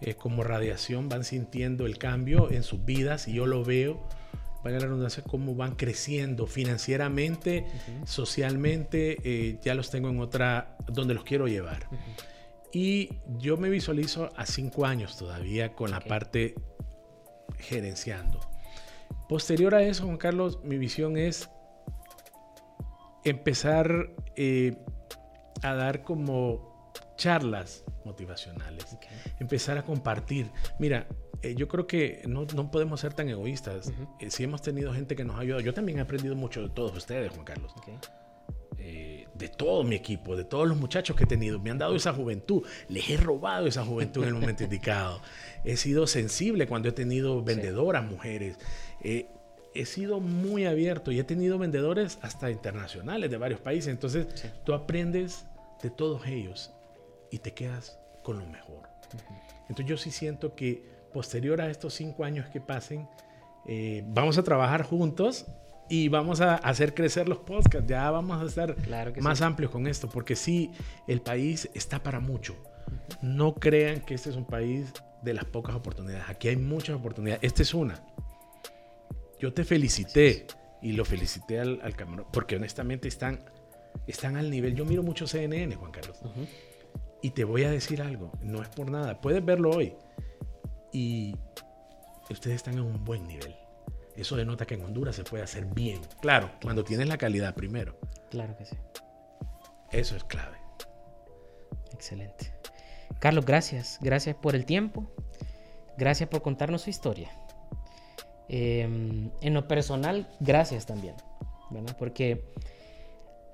eh, 0.00 0.14
como 0.14 0.44
radiación 0.44 1.08
van 1.08 1.24
sintiendo 1.24 1.86
el 1.86 1.98
cambio 1.98 2.50
en 2.50 2.62
sus 2.62 2.84
vidas 2.84 3.28
y 3.28 3.34
yo 3.34 3.46
lo 3.46 3.64
veo, 3.64 4.06
valga 4.62 4.80
la 4.80 4.86
redundancia, 4.86 5.22
cómo 5.22 5.54
van 5.54 5.76
creciendo 5.76 6.46
financieramente, 6.46 7.66
socialmente. 8.04 9.16
eh, 9.24 9.58
ya 9.62 9.74
los 9.74 9.90
tengo 9.90 10.08
en 10.08 10.20
otra, 10.20 10.76
donde 10.88 11.14
los 11.14 11.24
quiero 11.24 11.46
llevar. 11.46 11.88
Y 12.72 13.10
yo 13.38 13.56
me 13.56 13.70
visualizo 13.70 14.30
a 14.36 14.46
cinco 14.46 14.84
años 14.84 15.16
todavía 15.16 15.72
con 15.74 15.90
la 15.90 16.00
parte 16.00 16.54
gerenciando. 17.58 18.40
Posterior 19.28 19.74
a 19.74 19.82
eso, 19.82 20.04
Juan 20.04 20.18
Carlos, 20.18 20.58
mi 20.64 20.76
visión 20.76 21.16
es 21.16 21.48
empezar 23.24 24.10
eh, 24.36 24.76
a 25.62 25.74
dar 25.74 26.02
como 26.02 26.72
charlas 27.16 27.84
motivacionales, 28.04 28.92
Ok. 28.92 29.06
empezar 29.40 29.78
a 29.78 29.84
compartir. 29.84 30.50
Mira, 30.78 31.06
eh, 31.42 31.54
yo 31.56 31.68
creo 31.68 31.86
que 31.86 32.22
no, 32.26 32.44
no 32.54 32.70
podemos 32.70 33.00
ser 33.00 33.14
tan 33.14 33.28
egoístas. 33.28 33.88
Ujú. 33.88 34.08
Eh, 34.20 34.30
si 34.30 34.44
hemos 34.44 34.62
tenido 34.62 34.92
gente 34.92 35.14
que 35.16 35.24
nos 35.24 35.36
ha 35.36 35.40
ayudado, 35.40 35.60
yo 35.60 35.74
también 35.74 35.98
he 35.98 36.02
aprendido 36.02 36.34
mucho 36.34 36.62
de 36.62 36.68
todos 36.70 36.96
ustedes, 36.96 37.30
Juan 37.32 37.44
Carlos 37.44 37.72
Ok. 37.76 37.88
eh, 38.78 39.26
de 39.34 39.48
todo 39.48 39.82
mi 39.84 39.94
equipo, 39.96 40.36
de 40.36 40.44
todos 40.44 40.68
los 40.68 40.76
muchachos 40.78 41.16
que 41.16 41.24
he 41.24 41.26
tenido. 41.26 41.58
Me 41.58 41.70
han 41.70 41.78
dado 41.78 41.94
esa 41.96 42.12
juventud. 42.12 42.62
Les 42.88 43.08
he 43.10 43.16
robado 43.16 43.66
esa 43.66 43.84
juventud 43.84 44.22
en 44.22 44.28
el 44.28 44.34
momento 44.34 44.62
indicado. 44.64 45.20
He 45.64 45.76
sido 45.76 46.06
sensible 46.06 46.66
cuando 46.66 46.88
he 46.88 46.92
tenido 46.92 47.42
vendedoras 47.42 48.04
mujeres. 48.04 48.58
Eh, 49.02 49.28
he 49.74 49.84
sido 49.86 50.20
muy 50.20 50.66
abierto 50.66 51.10
y 51.12 51.18
he 51.18 51.24
tenido 51.24 51.58
vendedores 51.58 52.18
hasta 52.22 52.50
internacionales 52.50 53.30
de 53.30 53.36
varios 53.36 53.60
países. 53.60 53.88
Entonces, 53.88 54.26
Sí. 54.34 54.48
tú 54.64 54.72
aprendes 54.74 55.46
de 55.82 55.90
todos 55.90 56.26
ellos 56.26 56.72
y 57.30 57.38
te 57.38 57.52
quedas 57.52 57.98
con 58.22 58.38
lo 58.38 58.46
mejor. 58.46 58.88
Entonces, 59.68 59.86
yo 59.86 59.96
sí 59.96 60.10
siento 60.10 60.54
que 60.54 60.82
posterior 61.12 61.60
a 61.60 61.70
estos 61.70 61.94
cinco 61.94 62.24
años 62.24 62.48
que 62.50 62.60
pasen, 62.60 63.08
eh, 63.66 64.02
vamos 64.08 64.36
a 64.38 64.42
trabajar 64.42 64.82
juntos 64.82 65.46
y 65.88 66.08
vamos 66.08 66.40
a 66.40 66.54
hacer 66.56 66.94
crecer 66.94 67.28
los 67.28 67.38
podcasts. 67.38 67.86
Ya 67.88 68.10
vamos 68.10 68.42
a 68.42 68.46
estar 68.46 68.74
Claro 68.76 69.12
más 69.20 69.38
sí. 69.38 69.44
amplios 69.44 69.70
con 69.70 69.86
esto, 69.86 70.08
porque 70.08 70.34
sí, 70.36 70.70
el 71.06 71.20
país 71.20 71.68
está 71.74 72.02
para 72.02 72.20
mucho. 72.20 72.56
No 73.22 73.54
crean 73.54 74.00
que 74.00 74.14
este 74.14 74.30
es 74.30 74.36
un 74.36 74.44
país 74.46 74.92
de 75.22 75.34
las 75.34 75.44
pocas 75.44 75.74
oportunidades. 75.74 76.24
Aquí 76.28 76.48
hay 76.48 76.56
muchas 76.56 76.96
oportunidades. 76.96 77.42
Esta 77.42 77.62
es 77.62 77.72
una. 77.74 78.02
Yo 79.44 79.52
te 79.52 79.62
felicité 79.62 80.46
y 80.80 80.92
lo 80.92 81.04
felicité 81.04 81.60
al, 81.60 81.78
al 81.82 81.94
camarón, 81.94 82.26
porque 82.32 82.56
honestamente 82.56 83.08
están, 83.08 83.44
están 84.06 84.38
al 84.38 84.50
nivel. 84.50 84.74
Yo 84.74 84.86
miro 84.86 85.02
mucho 85.02 85.26
CNN, 85.26 85.76
Juan 85.76 85.92
Carlos. 85.92 86.18
Y 87.20 87.28
te 87.32 87.44
voy 87.44 87.64
a 87.64 87.70
decir 87.70 88.00
algo, 88.00 88.32
no 88.40 88.62
es 88.62 88.70
por 88.70 88.90
nada, 88.90 89.20
puedes 89.20 89.44
verlo 89.44 89.68
hoy. 89.68 89.96
Y 90.94 91.36
ustedes 92.30 92.56
están 92.56 92.78
en 92.78 92.84
un 92.84 93.04
buen 93.04 93.28
nivel. 93.28 93.54
Eso 94.16 94.34
denota 94.34 94.64
que 94.64 94.76
en 94.76 94.82
Honduras 94.82 95.14
se 95.14 95.24
puede 95.24 95.44
hacer 95.44 95.66
bien. 95.66 96.00
Claro, 96.22 96.50
cuando 96.62 96.82
tienes 96.82 97.06
la 97.06 97.18
calidad 97.18 97.54
primero. 97.54 97.98
Claro 98.30 98.56
que 98.56 98.64
sí. 98.64 98.78
Eso 99.92 100.16
es 100.16 100.24
clave. 100.24 100.56
Excelente. 101.92 102.50
Carlos, 103.20 103.44
gracias. 103.44 103.98
Gracias 104.00 104.36
por 104.36 104.54
el 104.54 104.64
tiempo. 104.64 105.12
Gracias 105.98 106.30
por 106.30 106.40
contarnos 106.40 106.80
su 106.80 106.88
historia. 106.88 107.30
Eh, 108.48 108.82
en 108.82 109.54
lo 109.54 109.68
personal, 109.68 110.26
gracias 110.40 110.86
también. 110.86 111.14
¿verdad? 111.70 111.96
Porque 111.98 112.44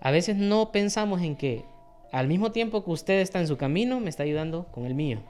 a 0.00 0.10
veces 0.10 0.36
no 0.36 0.72
pensamos 0.72 1.22
en 1.22 1.36
que 1.36 1.64
al 2.12 2.28
mismo 2.28 2.52
tiempo 2.52 2.84
que 2.84 2.90
usted 2.90 3.20
está 3.20 3.40
en 3.40 3.46
su 3.46 3.56
camino, 3.56 4.00
me 4.00 4.10
está 4.10 4.22
ayudando 4.24 4.66
con 4.72 4.84
el 4.86 4.94
mío. 4.94 5.22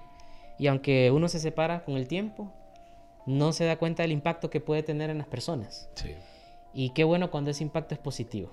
Y 0.59 0.67
aunque 0.67 1.11
uno 1.11 1.29
se 1.29 1.39
separa 1.39 1.85
con 1.85 1.97
el 1.97 2.07
tiempo, 2.07 2.53
no 3.27 3.53
se 3.53 3.65
da 3.65 3.77
cuenta 3.77 4.03
del 4.03 4.13
impacto 4.13 4.51
que 4.51 4.61
puede 4.61 4.83
tener 4.83 5.11
en 5.11 5.19
las 5.19 5.27
personas. 5.27 5.89
Sí. 5.95 6.15
Y 6.73 6.91
qué 6.91 7.05
bueno 7.05 7.31
cuando 7.31 7.51
ese 7.51 7.63
impacto 7.63 7.95
es 7.95 8.01
positivo. 8.01 8.53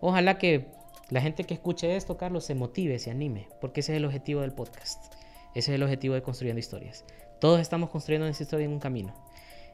Ojalá 0.00 0.38
que 0.38 0.66
la 1.10 1.20
gente 1.20 1.44
que 1.44 1.54
escuche 1.54 1.94
esto, 1.96 2.16
Carlos, 2.16 2.44
se 2.44 2.54
motive, 2.54 2.98
se 2.98 3.10
anime, 3.10 3.48
porque 3.60 3.80
ese 3.80 3.92
es 3.92 3.98
el 3.98 4.04
objetivo 4.04 4.40
del 4.40 4.52
podcast. 4.52 5.14
Ese 5.54 5.72
es 5.72 5.76
el 5.76 5.82
objetivo 5.82 6.14
de 6.14 6.22
Construyendo 6.22 6.58
Historias. 6.58 7.04
Todos 7.40 7.60
estamos 7.60 7.90
construyendo 7.90 8.26
esa 8.26 8.42
historia 8.42 8.66
en 8.66 8.72
un 8.72 8.80
camino. 8.80 9.14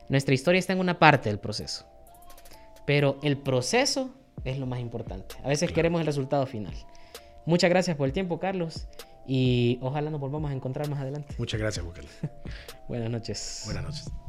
Nuestra 0.09 0.35
historia 0.35 0.59
está 0.59 0.73
en 0.73 0.81
una 0.81 0.99
parte 0.99 1.29
del 1.29 1.39
proceso, 1.39 1.87
pero 2.87 3.19
el 3.23 3.37
proceso 3.39 4.11
es 4.45 4.59
lo 4.59 4.67
más 4.67 4.81
importante. 4.81 5.37
A 5.45 5.49
veces 5.49 5.69
Claro. 5.69 5.75
queremos 5.75 6.01
el 6.01 6.07
resultado 6.07 6.47
final. 6.47 6.75
Muchas 7.45 7.71
gracias 7.71 7.97
por 7.97 8.07
el 8.07 8.13
tiempo, 8.13 8.39
Carlos, 8.39 8.89
y 9.27 9.79
ojalá 9.83 10.11
nos 10.11 10.21
volvamos 10.21 10.51
a 10.51 10.55
encontrar 10.55 10.89
más 10.89 11.01
adelante. 11.01 11.35
Muchas 11.39 11.61
gracias, 11.61 11.85
Carlos. 11.95 12.13
Buenas 12.89 13.11
noches. 13.11 13.63
Buenas 13.67 13.85
noches. 13.85 14.28